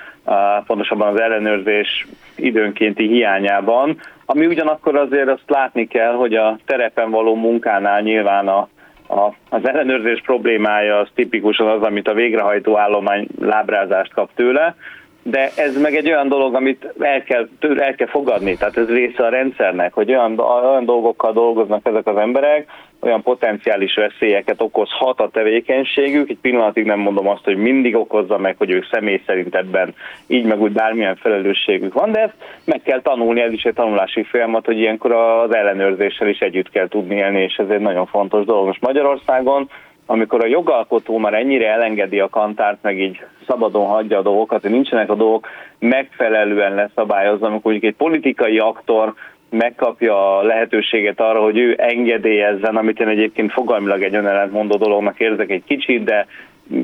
pontosabban 0.67 1.15
az 1.15 1.21
ellenőrzés 1.21 2.07
időnkénti 2.37 3.07
hiányában, 3.07 4.01
ami 4.25 4.47
ugyanakkor 4.47 4.97
azért 4.97 5.29
azt 5.29 5.45
látni 5.47 5.87
kell, 5.87 6.13
hogy 6.13 6.35
a 6.35 6.59
terepen 6.67 7.11
való 7.11 7.35
munkánál 7.35 8.01
nyilván 8.01 8.49
a, 8.49 8.69
a, 9.09 9.35
az 9.49 9.69
ellenőrzés 9.69 10.21
problémája 10.21 10.99
az 10.99 11.09
tipikusan 11.15 11.69
az, 11.69 11.83
amit 11.83 12.09
a 12.09 12.15
végrehajtó 12.15 12.79
állomány 12.79 13.27
lábrázást 13.41 14.15
kap 14.15 14.31
tőle, 14.35 14.75
de 15.23 15.51
ez 15.57 15.81
meg 15.81 15.95
egy 15.97 16.07
olyan 16.11 16.29
dolog, 16.29 16.55
amit 16.55 16.95
el 16.99 17.23
kell, 17.23 17.49
el 17.61 17.95
kell 17.95 18.07
fogadni, 18.07 18.57
tehát 18.57 18.77
ez 18.77 18.89
része 18.89 19.25
a 19.25 19.29
rendszernek, 19.29 19.93
hogy 19.93 20.11
olyan, 20.11 20.39
olyan 20.39 20.85
dolgokkal 20.85 21.33
dolgoznak 21.33 21.87
ezek 21.87 22.07
az 22.07 22.17
emberek, 22.17 22.67
olyan 23.01 23.23
potenciális 23.23 23.95
veszélyeket 23.95 24.61
okozhat 24.61 25.21
a 25.21 25.29
tevékenységük. 25.29 26.29
Egy 26.29 26.39
pillanatig 26.41 26.85
nem 26.85 26.99
mondom 26.99 27.29
azt, 27.29 27.45
hogy 27.45 27.57
mindig 27.57 27.97
okozza 27.97 28.39
meg, 28.39 28.55
hogy 28.59 28.71
ők 28.71 28.87
személy 28.91 29.23
szerint 29.27 29.55
ebben 29.55 29.95
így 30.27 30.45
meg 30.45 30.61
úgy 30.61 30.73
bármilyen 30.73 31.17
felelősségük 31.17 31.93
van, 31.93 32.13
de 32.13 32.21
ezt 32.21 32.37
meg 32.65 32.83
kell 32.83 33.03
tanulni, 33.03 33.41
ez 33.41 33.53
is 33.53 33.63
egy 33.63 33.75
tanulási 33.75 34.23
folyamat, 34.23 34.65
hogy 34.65 34.79
ilyenkor 34.79 35.13
az 35.13 35.55
ellenőrzéssel 35.55 36.29
is 36.29 36.39
együtt 36.39 36.71
kell 36.71 36.89
tudni 36.89 37.15
élni, 37.15 37.43
és 37.43 37.55
ez 37.57 37.69
egy 37.69 37.81
nagyon 37.81 38.07
fontos 38.07 38.45
dolog. 38.45 38.67
Most 38.67 38.81
Magyarországon 38.81 39.69
amikor 40.07 40.45
a 40.45 40.49
jogalkotó 40.49 41.19
már 41.19 41.35
ennyire 41.35 41.69
elengedi 41.69 42.21
a 42.21 42.29
kantárt, 42.29 42.79
meg 42.83 43.01
így 43.01 43.25
szabadon 43.47 43.87
hagyja 43.87 44.19
a 44.19 44.23
dolgokat, 44.23 44.61
hogy 44.61 44.71
nincsenek 44.71 45.11
a 45.11 45.15
dolgok 45.15 45.49
megfelelően 45.79 46.75
leszabályozva, 46.75 47.47
amikor 47.47 47.73
egy 47.81 47.95
politikai 47.97 48.59
aktor 48.59 49.15
megkapja 49.51 50.39
a 50.39 50.43
lehetőséget 50.43 51.21
arra, 51.21 51.41
hogy 51.41 51.59
ő 51.59 51.75
engedélyezzen, 51.79 52.77
amit 52.77 53.01
én 53.01 53.09
egyébként 53.09 53.53
fogalmilag 53.53 54.03
egy 54.03 54.15
önellentmondó 54.15 54.77
dolognak 54.77 55.21
érzek 55.21 55.51
egy 55.51 55.65
kicsit, 55.67 56.05
de 56.05 56.27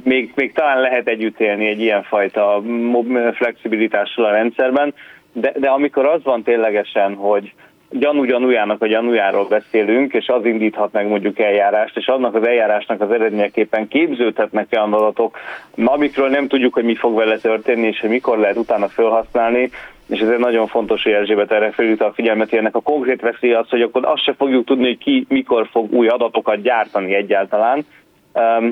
még, 0.05 0.33
még 0.35 0.53
talán 0.53 0.81
lehet 0.81 1.09
együtt 1.09 1.41
élni 1.41 1.67
egy 1.67 1.81
ilyenfajta 1.81 2.63
flexibilitással 3.33 4.25
a 4.25 4.31
rendszerben, 4.31 4.95
de, 5.33 5.53
de 5.57 5.69
amikor 5.69 6.07
az 6.07 6.23
van 6.23 6.43
ténylegesen, 6.43 7.15
hogy, 7.15 7.53
gyanú 7.99 8.25
gyanújának 8.25 8.83
a 8.83 8.87
gyanújáról 8.87 9.47
beszélünk, 9.49 10.13
és 10.13 10.29
az 10.29 10.45
indíthat 10.45 10.93
meg 10.93 11.09
mondjuk 11.09 11.39
eljárást, 11.39 11.97
és 11.97 12.07
annak 12.07 12.35
az 12.35 12.47
eljárásnak 12.47 13.01
az 13.01 13.11
eredményeképpen 13.11 13.89
képződhetnek 13.89 14.69
olyan 14.73 14.93
adatok, 14.93 15.39
amikről 15.85 16.29
nem 16.29 16.49
tudjuk, 16.49 16.75
hogy 16.75 16.85
mi 16.85 16.95
fog 16.95 17.17
vele 17.17 17.39
történni, 17.39 17.87
és 17.87 18.01
hogy 18.01 18.11
mikor 18.11 18.39
lehet 18.39 18.57
utána 18.57 18.89
felhasználni, 18.89 19.71
és 20.09 20.21
ez 20.21 20.29
egy 20.29 20.39
nagyon 20.39 20.67
fontos, 20.67 21.03
hogy 21.03 21.13
Erzsébet 21.13 21.53
erre 21.53 21.71
felült 21.71 22.01
a 22.01 22.13
figyelmet, 22.13 22.51
hogy 22.51 22.59
ennek 22.59 22.77
a 22.77 22.81
konkrét 22.81 23.21
veszély 23.21 23.53
az, 23.53 23.69
hogy 23.69 23.83
akkor 23.83 24.07
azt 24.07 24.23
se 24.23 24.35
fogjuk 24.39 24.65
tudni, 24.65 24.87
hogy 24.87 24.99
ki 24.99 25.27
mikor 25.29 25.69
fog 25.71 25.93
új 25.93 26.09
adatokat 26.09 26.63
gyártani 26.63 27.15
egyáltalán, 27.15 27.87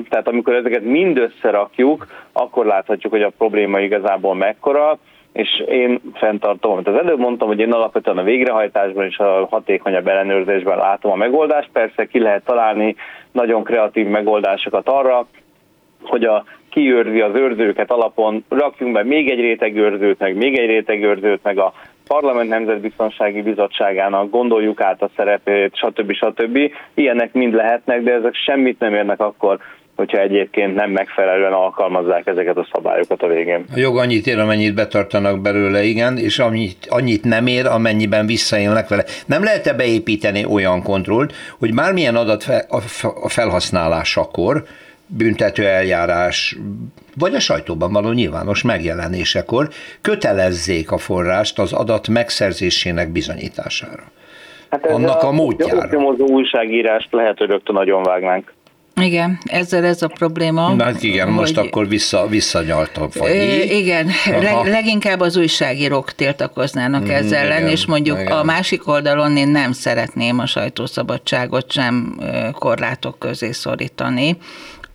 tehát 0.09 0.27
amikor 0.27 0.55
ezeket 0.55 0.83
mind 0.83 1.17
összerakjuk, 1.17 2.07
akkor 2.31 2.65
láthatjuk, 2.65 3.11
hogy 3.11 3.21
a 3.21 3.31
probléma 3.37 3.79
igazából 3.79 4.35
mekkora, 4.35 4.97
és 5.35 5.63
én 5.67 6.01
fenntartom, 6.13 6.71
amit 6.71 6.87
az 6.87 6.95
előbb 6.95 7.19
mondtam, 7.19 7.47
hogy 7.47 7.59
én 7.59 7.71
alapvetően 7.71 8.17
a 8.17 8.23
végrehajtásban 8.23 9.05
és 9.05 9.17
a 9.17 9.47
hatékonyabb 9.49 10.07
ellenőrzésben 10.07 10.77
látom 10.77 11.11
a 11.11 11.15
megoldást. 11.15 11.69
Persze 11.73 12.05
ki 12.05 12.19
lehet 12.19 12.45
találni 12.45 12.95
nagyon 13.31 13.63
kreatív 13.63 14.07
megoldásokat 14.07 14.87
arra, 14.87 15.27
hogy 16.03 16.23
a 16.23 16.43
kiőrzi 16.69 17.21
az 17.21 17.35
őrzőket 17.35 17.91
alapon, 17.91 18.45
rakjunk 18.49 18.93
be 18.93 19.03
még 19.03 19.29
egy 19.29 19.39
réteg 19.39 19.75
őrzőt, 19.75 20.19
meg 20.19 20.35
még 20.35 20.57
egy 20.57 20.67
réteg 20.67 21.03
őrzőt, 21.03 21.43
meg 21.43 21.57
a 21.57 21.73
Parlament 22.07 22.49
Nemzetbiztonsági 22.49 23.41
Bizottságának 23.41 24.29
gondoljuk 24.29 24.81
át 24.81 25.01
a 25.01 25.09
szerepét, 25.15 25.75
stb. 25.75 26.13
stb. 26.13 26.59
Ilyenek 26.93 27.33
mind 27.33 27.53
lehetnek, 27.53 28.03
de 28.03 28.13
ezek 28.13 28.35
semmit 28.35 28.79
nem 28.79 28.93
érnek 28.93 29.19
akkor, 29.19 29.57
hogyha 29.95 30.17
egyébként 30.17 30.75
nem 30.75 30.91
megfelelően 30.91 31.53
alkalmazzák 31.53 32.27
ezeket 32.27 32.57
a 32.57 32.67
szabályokat 32.73 33.21
a 33.21 33.27
végén. 33.27 33.65
A 33.73 33.79
jog 33.79 33.97
annyit 33.97 34.27
ér, 34.27 34.39
amennyit 34.39 34.75
betartanak 34.75 35.41
belőle, 35.41 35.83
igen, 35.83 36.17
és 36.17 36.39
annyit, 36.39 36.87
annyit 36.89 37.23
nem 37.23 37.47
ér, 37.47 37.65
amennyiben 37.65 38.25
visszaélnek 38.25 38.87
vele. 38.87 39.03
Nem 39.25 39.43
lehet-e 39.43 39.73
beépíteni 39.73 40.45
olyan 40.45 40.83
kontrollt, 40.83 41.33
hogy 41.59 41.73
bármilyen 41.73 42.15
adat 42.15 42.45
a 43.21 43.29
felhasználásakor, 43.29 44.63
büntető 45.07 45.65
eljárás, 45.65 46.57
vagy 47.17 47.35
a 47.35 47.39
sajtóban 47.39 47.91
való 47.91 48.11
nyilvános 48.11 48.63
megjelenésekor 48.63 49.67
kötelezzék 50.01 50.91
a 50.91 50.97
forrást 50.97 51.59
az 51.59 51.73
adat 51.73 52.07
megszerzésének 52.07 53.11
bizonyítására. 53.11 54.03
Hát 54.69 54.85
Annak 54.85 55.23
a, 55.23 55.27
a 55.27 55.31
módjára. 55.31 55.99
A 55.99 56.15
újságírást 56.17 57.07
lehet, 57.11 57.37
hogy 57.37 57.49
rögtön 57.49 57.75
nagyon 57.75 58.03
vágnánk. 58.03 58.53
Igen, 59.01 59.39
ezzel 59.43 59.85
ez 59.85 60.01
a 60.01 60.07
probléma. 60.07 60.73
Na 60.73 60.83
hát 60.83 61.03
igen, 61.03 61.25
hogy, 61.25 61.35
most 61.35 61.57
akkor 61.57 61.87
vissza, 61.87 62.27
visszanyaltam. 62.27 63.09
Vagy 63.13 63.65
igen, 63.69 64.09
leg, 64.25 64.65
leginkább 64.65 65.19
az 65.19 65.37
újságírók 65.37 66.11
tiltakoznának 66.11 67.03
mm, 67.03 67.09
ezzel 67.09 67.51
ellen, 67.51 67.67
és 67.67 67.85
mondjuk 67.85 68.19
igen. 68.19 68.31
a 68.31 68.43
másik 68.43 68.87
oldalon 68.87 69.37
én 69.37 69.47
nem 69.47 69.71
szeretném 69.71 70.39
a 70.39 70.45
sajtószabadságot 70.45 71.71
sem 71.71 72.19
korlátok 72.51 73.19
közé 73.19 73.51
szorítani 73.51 74.37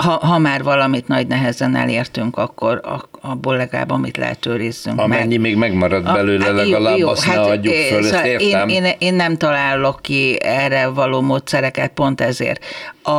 ha, 0.00 0.26
ha 0.26 0.38
már 0.38 0.62
valamit 0.62 1.08
nagy 1.08 1.26
nehezen 1.26 1.76
elértünk, 1.76 2.36
akkor 2.36 2.80
abból 3.20 3.56
legalább 3.56 3.90
amit 3.90 4.16
lehet 4.16 4.46
őrizzünk 4.46 5.00
Amennyi 5.00 5.36
meg. 5.36 5.40
még 5.40 5.56
megmarad 5.56 6.02
belőle, 6.02 6.48
a, 6.48 6.52
legalább 6.52 6.96
jó, 6.96 7.08
azt 7.08 7.24
hát, 7.24 7.34
ne 7.34 7.42
adjuk 7.42 7.74
föl, 7.74 8.02
szóval 8.02 8.24
értem. 8.24 8.68
Én, 8.68 8.84
én, 8.84 8.94
én 8.98 9.14
nem 9.14 9.36
találok 9.36 10.02
ki 10.02 10.42
erre 10.42 10.86
való 10.86 11.20
módszereket, 11.20 11.90
pont 11.92 12.20
ezért. 12.20 12.64
A, 13.02 13.10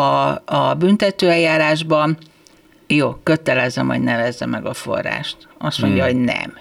a 0.45 0.75
büntetőeljárásban 0.77 2.17
jó, 2.87 3.11
kötelezem, 3.23 3.87
hogy 3.87 4.01
nevezze 4.01 4.45
meg 4.45 4.65
a 4.65 4.73
forrást. 4.73 5.37
Azt 5.57 5.81
mondja, 5.81 6.05
hmm. 6.05 6.13
hogy 6.13 6.23
nem. 6.23 6.53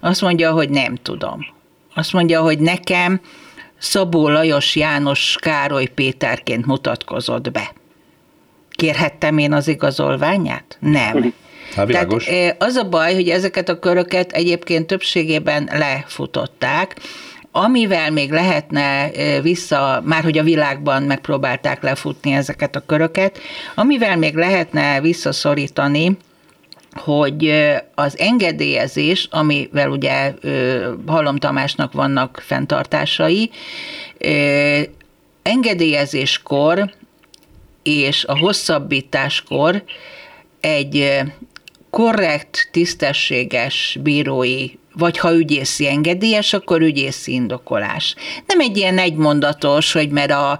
Azt 0.00 0.20
mondja, 0.20 0.52
hogy 0.52 0.70
nem 0.70 0.94
tudom. 0.94 1.46
Azt 1.94 2.12
mondja, 2.12 2.40
hogy 2.40 2.58
nekem 2.58 3.20
Szabó 3.78 4.28
Lajos 4.28 4.76
János 4.76 5.36
Károly 5.40 5.86
Péterként 5.86 6.66
mutatkozott 6.66 7.50
be. 7.50 7.72
Kérhettem 8.80 9.38
én 9.38 9.52
az 9.52 9.68
igazolványát? 9.68 10.76
Nem. 10.80 11.22
Hát 11.74 11.86
Tehát 11.86 12.12
eh, 12.12 12.54
az 12.58 12.76
a 12.76 12.88
baj, 12.88 13.14
hogy 13.14 13.28
ezeket 13.28 13.68
a 13.68 13.78
köröket 13.78 14.32
egyébként 14.32 14.86
többségében 14.86 15.70
lefutották, 15.72 16.96
Amivel 17.52 18.10
még 18.10 18.30
lehetne 18.30 19.10
eh, 19.10 19.42
vissza, 19.42 20.02
már 20.04 20.22
hogy 20.22 20.38
a 20.38 20.42
világban 20.42 21.02
megpróbálták 21.02 21.82
lefutni 21.82 22.32
ezeket 22.32 22.76
a 22.76 22.82
köröket, 22.86 23.38
amivel 23.74 24.16
még 24.16 24.34
lehetne 24.34 25.00
visszaszorítani, 25.00 26.16
hogy 26.92 27.52
az 27.94 28.18
engedélyezés, 28.18 29.28
amivel 29.30 29.90
ugye 29.90 30.34
Halom 31.06 31.36
Tamásnak 31.36 31.92
vannak 31.92 32.42
fenntartásai, 32.46 33.50
engedélyezéskor 35.42 36.90
és 37.98 38.24
a 38.24 38.38
hosszabbításkor 38.38 39.82
egy 40.60 41.20
korrekt, 41.90 42.68
tisztességes 42.72 43.98
bírói 44.02 44.66
vagy 45.00 45.18
ha 45.18 45.34
ügyészi 45.34 45.88
engedélyes, 45.88 46.52
akkor 46.52 46.80
ügyészi 46.80 47.32
indokolás. 47.32 48.14
Nem 48.46 48.60
egy 48.60 48.76
ilyen 48.76 48.98
egymondatos, 48.98 49.92
hogy 49.92 50.08
mert 50.08 50.30
a 50.30 50.58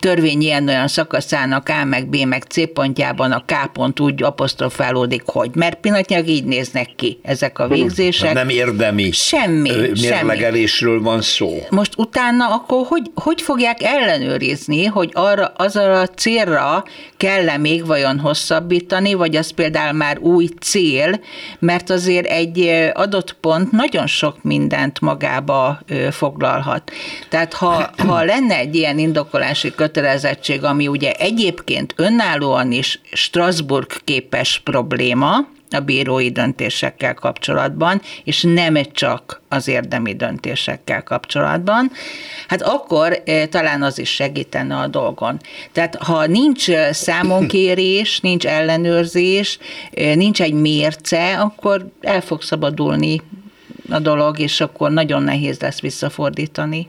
törvény 0.00 0.40
ilyen-olyan 0.40 0.88
szakaszának 0.88 1.68
A 1.68 1.84
meg 1.84 2.08
B 2.08 2.16
meg 2.16 2.42
C 2.42 2.72
pontjában 2.72 3.32
a 3.32 3.44
K 3.46 3.72
pont 3.72 4.00
úgy 4.00 4.22
apostrofálódik, 4.22 5.22
hogy. 5.24 5.50
Mert 5.54 5.80
pillanatnyilag 5.80 6.28
így 6.28 6.44
néznek 6.44 6.88
ki 6.96 7.18
ezek 7.22 7.58
a 7.58 7.68
végzések. 7.68 8.32
Nem 8.32 8.48
érdemi 8.48 9.10
semmi, 9.10 9.70
mérlegelésről 10.00 10.92
semmi. 10.92 11.04
van 11.04 11.22
szó. 11.22 11.58
Most 11.70 11.92
utána 11.96 12.46
akkor 12.46 12.86
hogy, 12.86 13.10
hogy 13.14 13.42
fogják 13.42 13.82
ellenőrizni, 13.82 14.84
hogy 14.84 15.10
arra, 15.12 15.52
az 15.56 15.76
a 15.76 16.06
célra 16.16 16.84
kell-e 17.16 17.56
még 17.56 17.86
vajon 17.86 18.18
hosszabbítani, 18.18 19.14
vagy 19.14 19.36
az 19.36 19.50
például 19.50 19.92
már 19.92 20.18
új 20.18 20.48
cél, 20.60 21.20
mert 21.58 21.90
azért 21.90 22.26
egy 22.26 22.58
adott 22.92 23.36
pont 23.40 23.72
nagyon 23.76 24.06
sok 24.06 24.42
mindent 24.42 25.00
magába 25.00 25.80
foglalhat. 26.10 26.92
Tehát 27.28 27.54
ha, 27.54 27.90
ha 28.06 28.24
lenne 28.24 28.56
egy 28.56 28.74
ilyen 28.74 28.98
indokolási 28.98 29.74
kötelezettség, 29.74 30.64
ami 30.64 30.88
ugye 30.88 31.12
egyébként 31.12 31.94
önállóan 31.96 32.72
is 32.72 33.00
Strasbourg 33.12 33.90
képes 34.04 34.60
probléma, 34.64 35.54
a 35.70 35.80
bírói 35.80 36.30
döntésekkel 36.30 37.14
kapcsolatban, 37.14 38.00
és 38.24 38.42
nem 38.42 38.76
csak 38.92 39.42
az 39.48 39.68
érdemi 39.68 40.14
döntésekkel 40.14 41.02
kapcsolatban, 41.02 41.90
hát 42.48 42.62
akkor 42.62 43.22
talán 43.50 43.82
az 43.82 43.98
is 43.98 44.10
segítene 44.10 44.76
a 44.76 44.86
dolgon. 44.86 45.40
Tehát 45.72 45.96
ha 45.96 46.26
nincs 46.26 46.70
számonkérés, 46.90 48.20
nincs 48.20 48.46
ellenőrzés, 48.46 49.58
nincs 50.14 50.42
egy 50.42 50.54
mérce, 50.54 51.38
akkor 51.40 51.86
el 52.00 52.20
fog 52.20 52.42
szabadulni 52.42 53.22
a 53.90 53.98
dolog, 53.98 54.38
és 54.38 54.60
akkor 54.60 54.90
nagyon 54.90 55.22
nehéz 55.22 55.60
lesz 55.60 55.80
visszafordítani. 55.80 56.88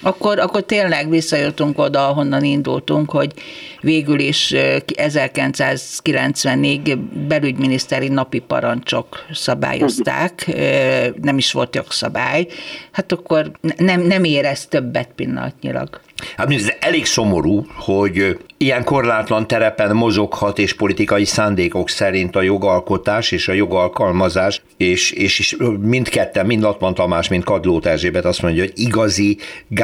Akkor, 0.00 0.38
akkor 0.38 0.62
tényleg 0.62 1.10
visszajöttünk 1.10 1.78
oda, 1.78 2.08
ahonnan 2.08 2.44
indultunk, 2.44 3.10
hogy 3.10 3.32
végül 3.80 4.18
is 4.18 4.54
1994 4.94 6.98
belügyminiszteri 6.98 8.08
napi 8.08 8.38
parancsok 8.38 9.24
szabályozták, 9.32 10.52
nem 11.22 11.38
is 11.38 11.52
volt 11.52 11.74
jogszabály, 11.74 12.46
hát 12.92 13.12
akkor 13.12 13.50
nem, 13.76 14.00
nem 14.00 14.24
érez 14.24 14.66
többet 14.66 15.08
pillanatnyilag. 15.14 16.00
Hát 16.36 16.52
ez 16.52 16.72
elég 16.80 17.04
szomorú, 17.04 17.66
hogy 17.76 18.38
ilyen 18.56 18.84
korlátlan 18.84 19.46
terepen 19.46 19.96
mozoghat 19.96 20.58
és 20.58 20.74
politikai 20.74 21.24
szándékok 21.24 21.88
szerint 21.88 22.36
a 22.36 22.42
jogalkotás 22.42 23.30
és 23.30 23.48
a 23.48 23.52
jogalkalmazás, 23.52 24.62
és, 24.76 25.10
és, 25.10 25.38
és 25.38 25.56
mindketten, 25.80 26.46
mind 26.46 26.62
Latman 26.62 26.94
Tamás, 26.94 27.28
mind 27.28 27.44
Kadlót 27.44 27.86
Erzsébet 27.86 28.24
azt 28.24 28.42
mondja, 28.42 28.62
hogy 28.62 28.72
igazi 28.74 29.38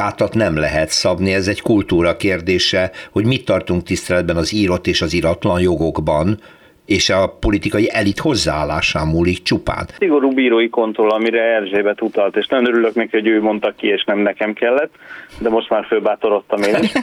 gátat 0.05 0.33
nem 0.33 0.57
lehet 0.57 0.89
szabni, 0.89 1.33
ez 1.33 1.47
egy 1.47 1.61
kultúra 1.61 2.17
kérdése, 2.17 2.91
hogy 3.11 3.25
mit 3.25 3.45
tartunk 3.45 3.83
tiszteletben 3.83 4.35
az 4.35 4.53
írott 4.53 4.87
és 4.87 5.01
az 5.01 5.13
iratlan 5.13 5.59
jogokban, 5.59 6.39
és 6.85 7.09
a 7.09 7.37
politikai 7.39 7.89
elit 7.91 8.19
hozzáállásán 8.19 9.07
múlik 9.07 9.41
csupán. 9.41 9.85
Szigorú 9.97 10.29
bírói 10.29 10.69
kontroll, 10.69 11.09
amire 11.09 11.41
Erzsébet 11.41 12.01
utalt, 12.01 12.35
és 12.35 12.47
nagyon 12.47 12.67
örülök 12.67 12.93
neki, 12.93 13.09
hogy 13.11 13.27
ő 13.27 13.41
mondta 13.41 13.73
ki, 13.77 13.87
és 13.87 14.03
nem 14.03 14.19
nekem 14.19 14.53
kellett, 14.53 14.93
de 15.39 15.49
most 15.49 15.69
már 15.69 15.85
főbátorodtam 15.85 16.61
én 16.61 16.75
is. 16.81 16.91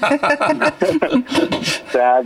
tehát, 1.93 2.25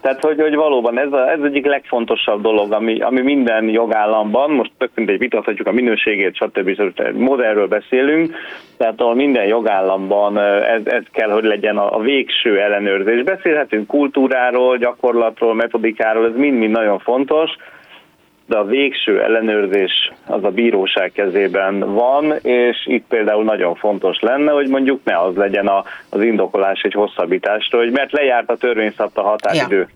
tehát 0.00 0.20
hogy, 0.20 0.40
hogy 0.40 0.54
valóban 0.54 0.98
ez, 0.98 1.12
a, 1.12 1.30
ez 1.30 1.40
egyik 1.42 1.66
legfontosabb 1.66 2.42
dolog, 2.42 2.72
ami, 2.72 3.00
ami 3.00 3.20
minden 3.20 3.68
jogállamban, 3.68 4.50
most 4.50 4.70
tök 4.78 4.90
mindegy 4.94 5.18
vitathatjuk 5.18 5.66
a 5.66 5.72
minőségét, 5.72 6.36
stb. 6.36 6.80
modellről 7.14 7.68
beszélünk, 7.68 8.34
tehát 8.76 9.00
ahol 9.00 9.14
minden 9.14 9.46
jogállamban 9.46 10.38
ez, 10.38 10.80
ez 10.84 11.02
kell, 11.12 11.30
hogy 11.30 11.44
legyen 11.44 11.76
a, 11.76 11.96
a 11.96 12.00
végső 12.00 12.60
ellenőrzés. 12.60 13.22
Beszélhetünk 13.22 13.86
kultúráról, 13.86 14.76
gyakorlatról, 14.76 15.54
metodikáról, 15.54 16.26
ez 16.26 16.36
mind-mind 16.46 16.72
nagyon 16.72 16.98
fontos, 16.98 17.50
de 18.46 18.56
a 18.56 18.64
végső 18.64 19.22
ellenőrzés 19.22 20.12
az 20.26 20.44
a 20.44 20.50
bíróság 20.50 21.12
kezében 21.12 21.78
van, 21.78 22.34
és 22.42 22.76
itt 22.84 23.04
például 23.08 23.44
nagyon 23.44 23.74
fontos 23.74 24.20
lenne, 24.20 24.50
hogy 24.52 24.68
mondjuk 24.68 25.00
ne 25.04 25.20
az 25.20 25.34
legyen 25.34 25.66
a, 25.66 25.84
az 26.08 26.22
indokolás 26.22 26.80
egy 26.80 26.92
hosszabbításra, 26.92 27.78
hogy 27.78 27.90
mert 27.90 28.12
lejárt 28.12 28.50
a 28.50 28.56
törvény 28.56 28.92
szabta 28.96 29.22
határidő. 29.22 29.78
Ja. 29.78 29.88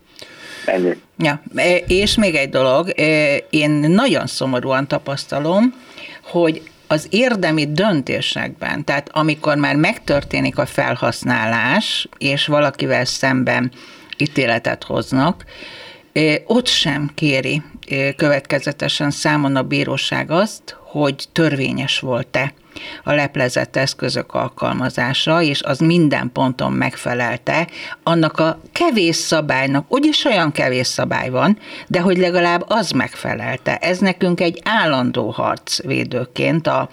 Ennyi. 0.64 0.92
Ja, 1.18 1.40
e, 1.54 1.76
és 1.86 2.16
még 2.16 2.34
egy 2.34 2.48
dolog, 2.48 2.88
e, 2.96 3.36
én 3.50 3.70
nagyon 3.70 4.26
szomorúan 4.26 4.88
tapasztalom, 4.88 5.74
hogy 6.22 6.62
az 6.86 7.06
érdemi 7.10 7.72
döntésekben, 7.72 8.84
tehát 8.84 9.10
amikor 9.12 9.56
már 9.56 9.76
megtörténik 9.76 10.58
a 10.58 10.66
felhasználás, 10.66 12.08
és 12.18 12.46
valakivel 12.46 13.04
szemben 13.04 13.70
ítéletet 14.18 14.84
hoznak, 14.84 15.44
ott 16.46 16.66
sem 16.66 17.10
kéri 17.14 17.62
következetesen 18.16 19.10
számon 19.10 19.56
a 19.56 19.62
bíróság 19.62 20.30
azt, 20.30 20.76
hogy 20.82 21.24
törvényes 21.32 21.98
volt-e 21.98 22.52
a 23.04 23.12
leplezett 23.12 23.76
eszközök 23.76 24.34
alkalmazása, 24.34 25.42
és 25.42 25.62
az 25.62 25.78
minden 25.78 26.30
ponton 26.32 26.72
megfelelte 26.72 27.68
annak 28.02 28.38
a 28.38 28.60
kevés 28.72 29.16
szabálynak, 29.16 29.84
úgyis 29.88 30.24
olyan 30.24 30.52
kevés 30.52 30.86
szabály 30.86 31.30
van, 31.30 31.58
de 31.86 32.00
hogy 32.00 32.18
legalább 32.18 32.64
az 32.66 32.90
megfelelte. 32.90 33.76
Ez 33.76 33.98
nekünk 33.98 34.40
egy 34.40 34.60
állandó 34.64 35.30
harc 35.30 35.82
védőként 35.82 36.66
a, 36.66 36.88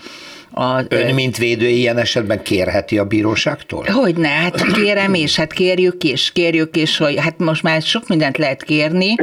a, 0.58 0.86
Ön, 0.88 1.14
mint 1.14 1.38
védő, 1.38 1.68
ilyen 1.68 1.98
esetben 1.98 2.42
kérheti 2.44 2.98
a 2.98 3.06
bíróságtól? 3.06 3.86
Hogyne, 3.86 4.28
hát 4.28 4.72
kérem 4.72 5.14
és 5.14 5.36
hát 5.36 5.54
kérjük 5.54 6.04
is, 6.04 6.32
kérjük 6.32 6.78
is, 6.78 6.98
hogy 6.98 7.20
hát 7.20 7.38
most 7.38 7.64
már 7.64 7.82
sok 7.82 8.08
mindent 8.08 8.38
lehet 8.38 8.64
kérni, 8.64 9.16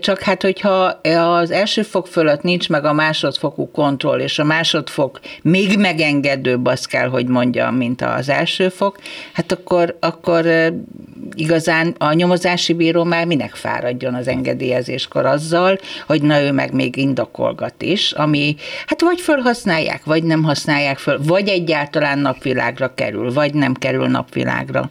csak 0.00 0.20
hát, 0.20 0.42
hogyha 0.42 0.84
az 1.12 1.50
első 1.50 1.82
fok 1.82 2.06
fölött 2.06 2.42
nincs 2.42 2.68
meg 2.68 2.84
a 2.84 2.92
másodfokú 2.92 3.70
kontroll, 3.70 4.18
és 4.18 4.38
a 4.38 4.44
másodfok 4.44 5.20
még 5.42 5.78
megengedőbb, 5.78 6.66
azt 6.66 6.86
kell, 6.86 7.08
hogy 7.08 7.26
mondjam, 7.26 7.74
mint 7.74 8.02
az 8.02 8.28
első 8.28 8.68
fok, 8.68 8.98
hát 9.32 9.52
akkor, 9.52 9.96
akkor 10.00 10.46
igazán 11.34 11.94
a 11.98 12.12
nyomozási 12.12 12.72
bíró 12.72 13.04
már 13.04 13.26
minek 13.26 13.54
fáradjon 13.54 14.14
az 14.14 14.28
engedélyezéskor 14.28 15.26
azzal, 15.26 15.78
hogy 16.06 16.22
na 16.22 16.40
ő 16.40 16.52
meg 16.52 16.72
még 16.72 16.96
indokolgat 16.96 17.82
is, 17.82 18.12
ami 18.12 18.56
hát 18.86 19.00
vagy 19.00 19.20
felhasználják, 19.20 20.04
vagy 20.04 20.22
nem 20.22 20.42
használják 20.42 20.98
föl, 20.98 21.20
vagy 21.22 21.48
egyáltalán 21.48 22.18
napvilágra 22.18 22.94
kerül, 22.94 23.32
vagy 23.32 23.54
nem 23.54 23.74
kerül 23.74 24.06
napvilágra. 24.06 24.90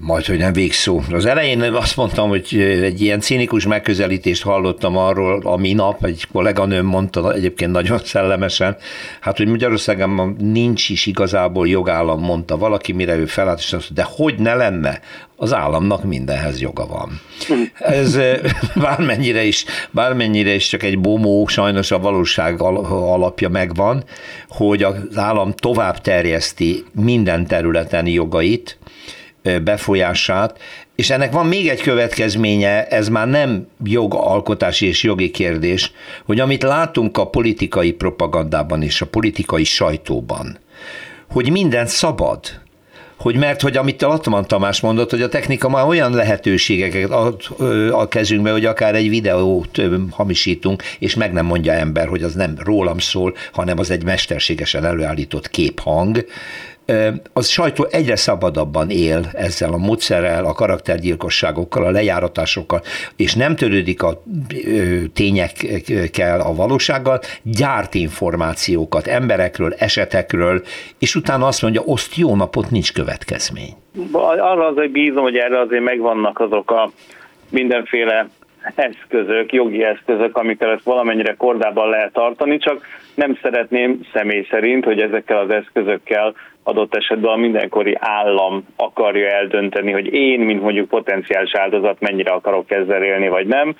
Majd, 0.00 0.24
hogy 0.24 0.38
nem 0.38 0.52
végszó. 0.52 1.00
Az 1.12 1.26
elején 1.26 1.62
azt 1.62 1.96
mondtam, 1.96 2.28
hogy 2.28 2.46
egy 2.82 3.00
ilyen 3.00 3.20
cínikus 3.20 3.66
megközelítést 3.66 4.42
hallottam 4.42 4.96
arról, 4.96 5.40
a 5.44 5.56
minap 5.56 6.04
egy 6.04 6.26
kolléganőm 6.32 6.86
mondta 6.86 7.32
egyébként 7.32 7.72
nagyon 7.72 7.98
szellemesen, 7.98 8.76
hát, 9.20 9.36
hogy 9.36 9.46
Magyarországon 9.46 10.36
nincs 10.38 10.88
is 10.88 11.06
igazából 11.06 11.68
jogállam, 11.68 12.20
mondta 12.20 12.56
valaki, 12.56 12.92
mire 12.92 13.16
ő 13.16 13.26
felállt, 13.26 13.58
és 13.58 13.72
azt 13.72 13.92
de 13.92 14.06
hogy 14.16 14.34
ne 14.38 14.54
lenne? 14.54 15.00
Az 15.36 15.54
államnak 15.54 16.04
mindenhez 16.04 16.60
joga 16.60 16.86
van. 16.86 17.20
Ez 17.78 18.18
bármennyire 18.74 19.44
is, 19.44 19.64
bármennyire 19.90 20.54
is 20.54 20.68
csak 20.68 20.82
egy 20.82 20.98
bomó, 21.00 21.46
sajnos 21.46 21.90
a 21.90 21.98
valóság 21.98 22.60
alapja 22.60 23.48
megvan, 23.48 24.04
hogy 24.48 24.82
az 24.82 24.96
állam 25.14 25.52
tovább 25.52 26.00
terjeszti 26.00 26.84
minden 26.92 27.46
területen 27.46 28.06
jogait, 28.06 28.78
befolyását, 29.64 30.58
és 30.94 31.10
ennek 31.10 31.32
van 31.32 31.46
még 31.46 31.68
egy 31.68 31.80
következménye, 31.80 32.86
ez 32.86 33.08
már 33.08 33.28
nem 33.28 33.66
jogalkotási 33.84 34.86
és 34.86 35.02
jogi 35.02 35.30
kérdés, 35.30 35.92
hogy 36.24 36.40
amit 36.40 36.62
látunk 36.62 37.18
a 37.18 37.28
politikai 37.28 37.92
propagandában 37.92 38.82
és 38.82 39.00
a 39.00 39.06
politikai 39.06 39.64
sajtóban, 39.64 40.58
hogy 41.30 41.50
minden 41.50 41.86
szabad, 41.86 42.40
hogy 43.16 43.36
mert 43.36 43.60
hogy 43.60 43.76
amit 43.76 44.02
a 44.02 44.08
Latman 44.08 44.46
Tamás 44.46 44.80
mondott, 44.80 45.10
hogy 45.10 45.22
a 45.22 45.28
technika 45.28 45.68
már 45.68 45.86
olyan 45.86 46.12
lehetőségeket 46.12 47.10
ad 47.10 47.42
a 47.90 48.08
kezünkbe, 48.08 48.50
hogy 48.50 48.64
akár 48.64 48.94
egy 48.94 49.08
videót 49.08 49.82
hamisítunk, 50.10 50.82
és 50.98 51.14
meg 51.14 51.32
nem 51.32 51.46
mondja 51.46 51.72
ember, 51.72 52.06
hogy 52.06 52.22
az 52.22 52.34
nem 52.34 52.54
rólam 52.58 52.98
szól, 52.98 53.34
hanem 53.52 53.78
az 53.78 53.90
egy 53.90 54.04
mesterségesen 54.04 54.84
előállított 54.84 55.50
képhang, 55.50 56.24
az 57.32 57.48
sajtó 57.48 57.86
egyre 57.90 58.16
szabadabban 58.16 58.90
él 58.90 59.30
ezzel 59.32 59.72
a 59.72 59.76
módszerrel, 59.76 60.44
a 60.44 60.52
karaktergyilkosságokkal, 60.52 61.84
a 61.84 61.90
lejáratásokkal, 61.90 62.82
és 63.16 63.34
nem 63.34 63.56
törődik 63.56 64.02
a 64.02 64.22
tényekkel, 65.12 66.40
a 66.40 66.54
valósággal, 66.54 67.20
gyárt 67.42 67.94
információkat 67.94 69.06
emberekről, 69.06 69.74
esetekről, 69.78 70.62
és 70.98 71.14
utána 71.14 71.46
azt 71.46 71.62
mondja, 71.62 71.82
oszt 71.84 72.16
jó 72.16 72.36
napot, 72.36 72.70
nincs 72.70 72.92
következmény. 72.92 73.74
Arra 74.12 74.66
azért 74.66 74.90
bízom, 74.90 75.22
hogy 75.22 75.36
erre 75.36 75.60
azért 75.60 75.84
megvannak 75.84 76.40
azok 76.40 76.70
a 76.70 76.90
mindenféle 77.50 78.28
eszközök, 78.74 79.52
jogi 79.52 79.84
eszközök, 79.84 80.36
amikkel 80.36 80.70
ezt 80.70 80.84
valamennyire 80.84 81.34
kordában 81.34 81.88
lehet 81.88 82.12
tartani, 82.12 82.58
csak 82.58 82.86
nem 83.14 83.38
szeretném 83.42 84.00
személy 84.12 84.46
szerint, 84.50 84.84
hogy 84.84 85.00
ezekkel 85.00 85.38
az 85.38 85.50
eszközökkel 85.50 86.34
adott 86.62 86.94
esetben 86.94 87.32
a 87.32 87.36
mindenkori 87.36 87.96
állam 88.00 88.66
akarja 88.76 89.30
eldönteni, 89.30 89.92
hogy 89.92 90.12
én, 90.12 90.40
mint 90.40 90.62
mondjuk 90.62 90.88
potenciális 90.88 91.54
áldozat, 91.54 92.00
mennyire 92.00 92.30
akarok 92.30 92.70
ezzel 92.70 93.02
élni, 93.02 93.28
vagy 93.28 93.46
nem. 93.46 93.76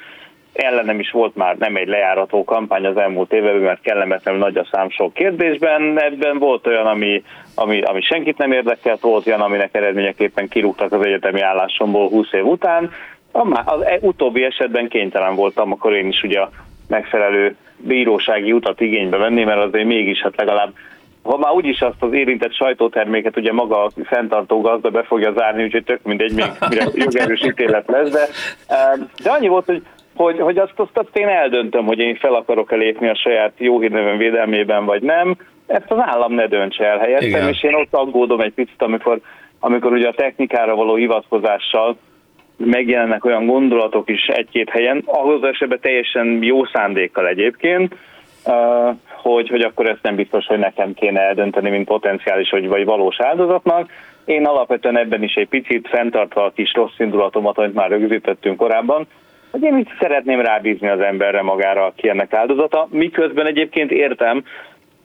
Ellenem 0.53 1.01
is 1.01 1.11
volt 1.11 1.37
már 1.37 1.57
nem 1.57 1.77
egy 1.77 1.89
lejárató 1.89 2.45
kampány 2.45 2.87
az 2.87 2.97
elmúlt 2.97 3.33
években, 3.33 3.63
mert 3.63 3.81
kellemetlenül 3.81 4.41
nagy 4.41 4.57
a 4.57 4.69
szám 4.71 4.91
sok 4.91 5.15
kérdésben. 5.15 6.01
Ebben 6.01 6.39
volt 6.39 6.67
olyan, 6.67 6.87
ami, 6.87 7.23
ami, 7.55 7.83
ami 7.83 8.01
senkit 8.01 8.39
nem 8.39 8.53
érdekelt, 8.53 9.01
volt 9.01 9.27
olyan, 9.27 9.41
aminek 9.41 9.75
eredményeképpen 9.75 10.49
kirúgtak 10.49 10.93
az 10.93 11.07
egyetemi 11.07 11.41
állásomból 11.41 12.09
20 12.09 12.33
év 12.33 12.47
után. 12.47 12.91
Az 13.65 13.81
e, 13.83 13.99
utóbbi 14.01 14.45
esetben 14.45 14.89
kénytelen 14.89 15.35
voltam, 15.35 15.73
akkor 15.73 15.93
én 15.93 16.09
is 16.09 16.23
ugye 16.23 16.41
a 16.41 16.51
megfelelő 16.89 17.57
bírósági 17.77 18.53
utat 18.53 18.81
igénybe 18.81 19.17
venni, 19.17 19.45
mert 19.45 19.61
azért 19.61 19.87
mégis 19.87 20.21
hát 20.23 20.37
legalább 20.37 20.73
ha 21.23 21.39
már 21.39 21.53
úgyis 21.53 21.81
azt 21.81 22.03
az 22.03 22.13
érintett 22.13 22.55
sajtóterméket 22.55 23.37
ugye 23.37 23.53
maga 23.53 23.85
a 23.85 23.91
fenntartó 24.05 24.61
gazda 24.61 24.91
be 24.91 25.03
fogja 25.03 25.33
zárni, 25.33 25.63
úgyhogy 25.63 25.85
tök 25.85 26.03
mindegy, 26.03 26.33
még 26.35 26.45
mire 26.69 26.85
jogerős 27.05 27.43
ítélet 27.43 27.89
lesz, 27.89 28.11
de, 28.11 28.29
de 29.23 29.31
annyi 29.31 29.49
volt, 29.49 29.65
hogy 29.65 29.83
hogy, 30.15 30.41
hogy 30.41 30.59
azt, 30.59 30.73
azt, 30.77 30.99
azt 30.99 31.17
én 31.17 31.29
eldöntöm, 31.29 31.85
hogy 31.85 31.99
én 31.99 32.17
fel 32.17 32.35
akarok-e 32.35 32.77
lépni 32.77 33.09
a 33.09 33.17
saját 33.17 33.53
jó 33.57 33.81
hírnevem 33.81 34.17
védelmében, 34.17 34.85
vagy 34.85 35.03
nem. 35.03 35.37
Ezt 35.67 35.91
az 35.91 35.99
állam 36.01 36.33
ne 36.33 36.47
döntse 36.47 36.85
el 36.85 36.99
helyettem, 36.99 37.29
Igen. 37.29 37.49
és 37.49 37.63
én 37.63 37.75
ott 37.75 37.95
aggódom 37.95 38.41
egy 38.41 38.53
picit, 38.53 38.83
amikor, 38.83 39.21
amikor 39.61 39.93
ugye 39.93 40.09
a 40.09 40.15
technikára 40.15 40.75
való 40.75 40.95
hivatkozással 40.95 41.97
megjelennek 42.57 43.25
olyan 43.25 43.47
gondolatok 43.47 44.11
is 44.11 44.27
egy-két 44.27 44.71
helyen, 44.71 45.03
ahhoz 45.05 45.43
esetben 45.43 45.81
teljesen 45.81 46.43
jó 46.43 46.65
szándékkal 46.65 47.27
egyébként, 47.29 47.95
hogy, 49.07 49.49
hogy 49.49 49.61
akkor 49.61 49.89
ezt 49.89 50.03
nem 50.03 50.15
biztos, 50.15 50.47
hogy 50.47 50.59
nekem 50.59 50.95
kéne 50.95 51.21
eldönteni, 51.21 51.71
mint 51.71 51.87
potenciális 51.87 52.51
vagy, 52.51 52.69
vagy 52.69 52.85
valós 52.85 53.21
áldozatnak. 53.21 53.91
Én 54.25 54.47
alapvetően 54.47 54.99
ebben 54.99 55.23
is 55.23 55.35
egy 55.35 55.49
picit 55.49 55.89
fenntartva 55.89 56.45
a 56.45 56.53
kis 56.55 56.73
rossz 56.75 56.99
indulatomat, 56.99 57.59
amit 57.59 57.75
már 57.75 57.91
rögzítettünk 57.91 58.57
korábban, 58.57 59.07
hogy 59.51 59.63
én 59.63 59.79
itt 59.79 59.91
szeretném 60.01 60.41
rábízni 60.41 60.89
az 60.89 61.01
emberre 61.01 61.43
magára, 61.43 61.85
aki 61.85 62.09
ennek 62.09 62.33
áldozata, 62.33 62.89
miközben 62.91 63.47
egyébként 63.47 63.91
értem, 63.91 64.45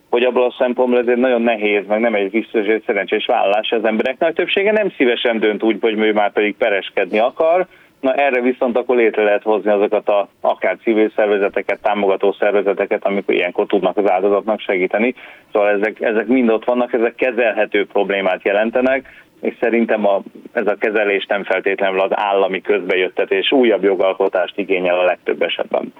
hogy 0.09 0.23
abból 0.23 0.43
a 0.43 0.55
szempontból 0.57 0.99
ez 0.99 1.07
egy 1.07 1.17
nagyon 1.17 1.41
nehéz, 1.41 1.87
meg 1.87 1.99
nem 1.99 2.13
egy 2.13 2.29
biztos, 2.29 2.65
hogy 2.65 2.83
szerencsés 2.85 3.25
vállalás 3.25 3.71
az 3.71 3.85
emberek 3.85 4.19
nagy 4.19 4.33
többsége 4.33 4.71
nem 4.71 4.91
szívesen 4.97 5.39
dönt 5.39 5.63
úgy, 5.63 5.77
hogy 5.81 5.99
ő 5.99 6.13
már 6.13 6.31
pedig 6.31 6.55
pereskedni 6.55 7.19
akar, 7.19 7.67
Na 7.99 8.13
erre 8.13 8.41
viszont 8.41 8.77
akkor 8.77 8.95
létre 8.95 9.23
lehet 9.23 9.43
hozni 9.43 9.71
azokat 9.71 10.09
a 10.09 10.27
akár 10.41 10.77
civil 10.83 11.11
szervezeteket, 11.15 11.81
támogató 11.81 12.35
szervezeteket, 12.39 13.05
amikor 13.05 13.33
ilyenkor 13.33 13.65
tudnak 13.65 13.97
az 13.97 14.09
áldozatnak 14.09 14.59
segíteni. 14.59 15.15
Szóval 15.51 15.69
ezek, 15.69 16.01
ezek 16.01 16.27
mind 16.27 16.49
ott 16.49 16.65
vannak, 16.65 16.93
ezek 16.93 17.15
kezelhető 17.15 17.85
problémát 17.85 18.43
jelentenek, 18.43 19.07
és 19.41 19.55
szerintem 19.59 20.07
a, 20.07 20.21
ez 20.51 20.67
a 20.67 20.75
kezelés 20.75 21.25
nem 21.25 21.43
feltétlenül 21.43 21.99
az 21.99 22.11
állami 22.13 22.61
közbejöttetés 22.61 23.51
újabb 23.51 23.83
jogalkotást 23.83 24.57
igényel 24.57 24.99
a 24.99 25.03
legtöbb 25.03 25.41
esetben 25.41 25.93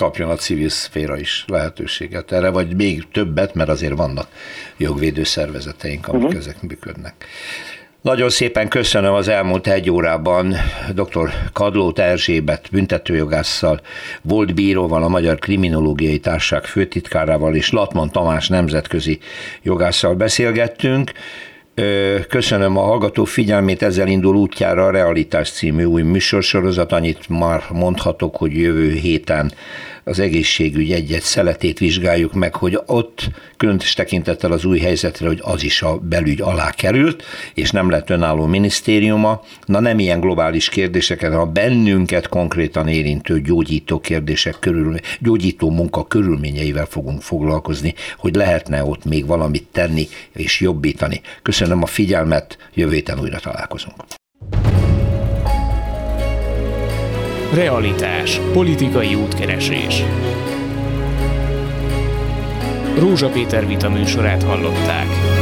kapjon 0.00 0.30
a 0.30 0.34
civil 0.34 0.68
szféra 0.68 1.18
is 1.18 1.44
lehetőséget 1.46 2.32
erre, 2.32 2.48
vagy 2.48 2.76
még 2.76 3.08
többet, 3.12 3.54
mert 3.54 3.68
azért 3.68 3.96
vannak 3.96 4.28
jogvédő 4.76 5.24
szervezeteink, 5.24 6.08
amik 6.08 6.22
uh-huh. 6.22 6.38
ezek 6.38 6.62
működnek. 6.62 7.14
Nagyon 8.00 8.30
szépen 8.30 8.68
köszönöm 8.68 9.14
az 9.14 9.28
elmúlt 9.28 9.66
egy 9.66 9.90
órában 9.90 10.56
dr. 10.94 11.30
Kadlót 11.52 11.98
Erzsébet 11.98 12.68
büntetőjogásszal, 12.70 13.80
volt 14.22 14.54
bíróval, 14.54 15.02
a 15.02 15.08
Magyar 15.08 15.38
Kriminológiai 15.38 16.18
Társaság 16.18 16.64
főtitkárával 16.64 17.54
és 17.54 17.70
Latman 17.70 18.10
Tamás 18.10 18.48
nemzetközi 18.48 19.18
jogásszal 19.62 20.14
beszélgettünk. 20.14 21.12
Köszönöm 22.28 22.76
a 22.76 22.82
hallgató 22.82 23.24
figyelmét, 23.24 23.82
ezzel 23.82 24.08
indul 24.08 24.36
útjára 24.36 24.86
a 24.86 24.90
Realitás 24.90 25.50
című 25.50 25.84
új 25.84 26.02
műsorsorozat, 26.02 26.92
annyit 26.92 27.28
már 27.28 27.62
mondhatok, 27.70 28.36
hogy 28.36 28.56
jövő 28.56 28.92
héten 28.92 29.52
az 30.04 30.18
egészségügy 30.18 30.92
egy-egy 30.92 31.22
szeletét 31.22 31.78
vizsgáljuk 31.78 32.32
meg, 32.32 32.54
hogy 32.54 32.78
ott 32.86 33.28
különös 33.56 33.92
tekintettel 33.92 34.52
az 34.52 34.64
új 34.64 34.78
helyzetre, 34.78 35.26
hogy 35.26 35.40
az 35.42 35.62
is 35.62 35.82
a 35.82 35.98
belügy 35.98 36.40
alá 36.40 36.70
került, 36.70 37.24
és 37.54 37.70
nem 37.70 37.90
lett 37.90 38.10
önálló 38.10 38.46
minisztériuma. 38.46 39.42
Na 39.64 39.80
nem 39.80 39.98
ilyen 39.98 40.20
globális 40.20 40.68
kérdéseket, 40.68 41.32
hanem 41.32 41.48
a 41.48 41.52
bennünket 41.52 42.28
konkrétan 42.28 42.88
érintő 42.88 43.40
gyógyító 43.40 44.00
kérdések 44.00 44.56
körül, 44.60 44.94
gyógyító 45.18 45.70
munka 45.70 46.06
körülményeivel 46.06 46.86
fogunk 46.86 47.22
foglalkozni, 47.22 47.94
hogy 48.16 48.34
lehetne 48.34 48.84
ott 48.84 49.04
még 49.04 49.26
valamit 49.26 49.66
tenni 49.72 50.08
és 50.32 50.60
jobbítani. 50.60 51.20
Köszönöm 51.42 51.82
a 51.82 51.86
figyelmet, 51.86 52.58
jövő 52.74 52.92
héten 52.92 53.20
újra 53.20 53.38
találkozunk. 53.38 54.19
Realitás. 57.54 58.40
Politikai 58.52 59.14
útkeresés. 59.14 60.04
Rózsa 62.98 63.28
Péter 63.28 63.66
vita 63.66 63.90
műsorát 63.90 64.42
hallották. 64.42 65.39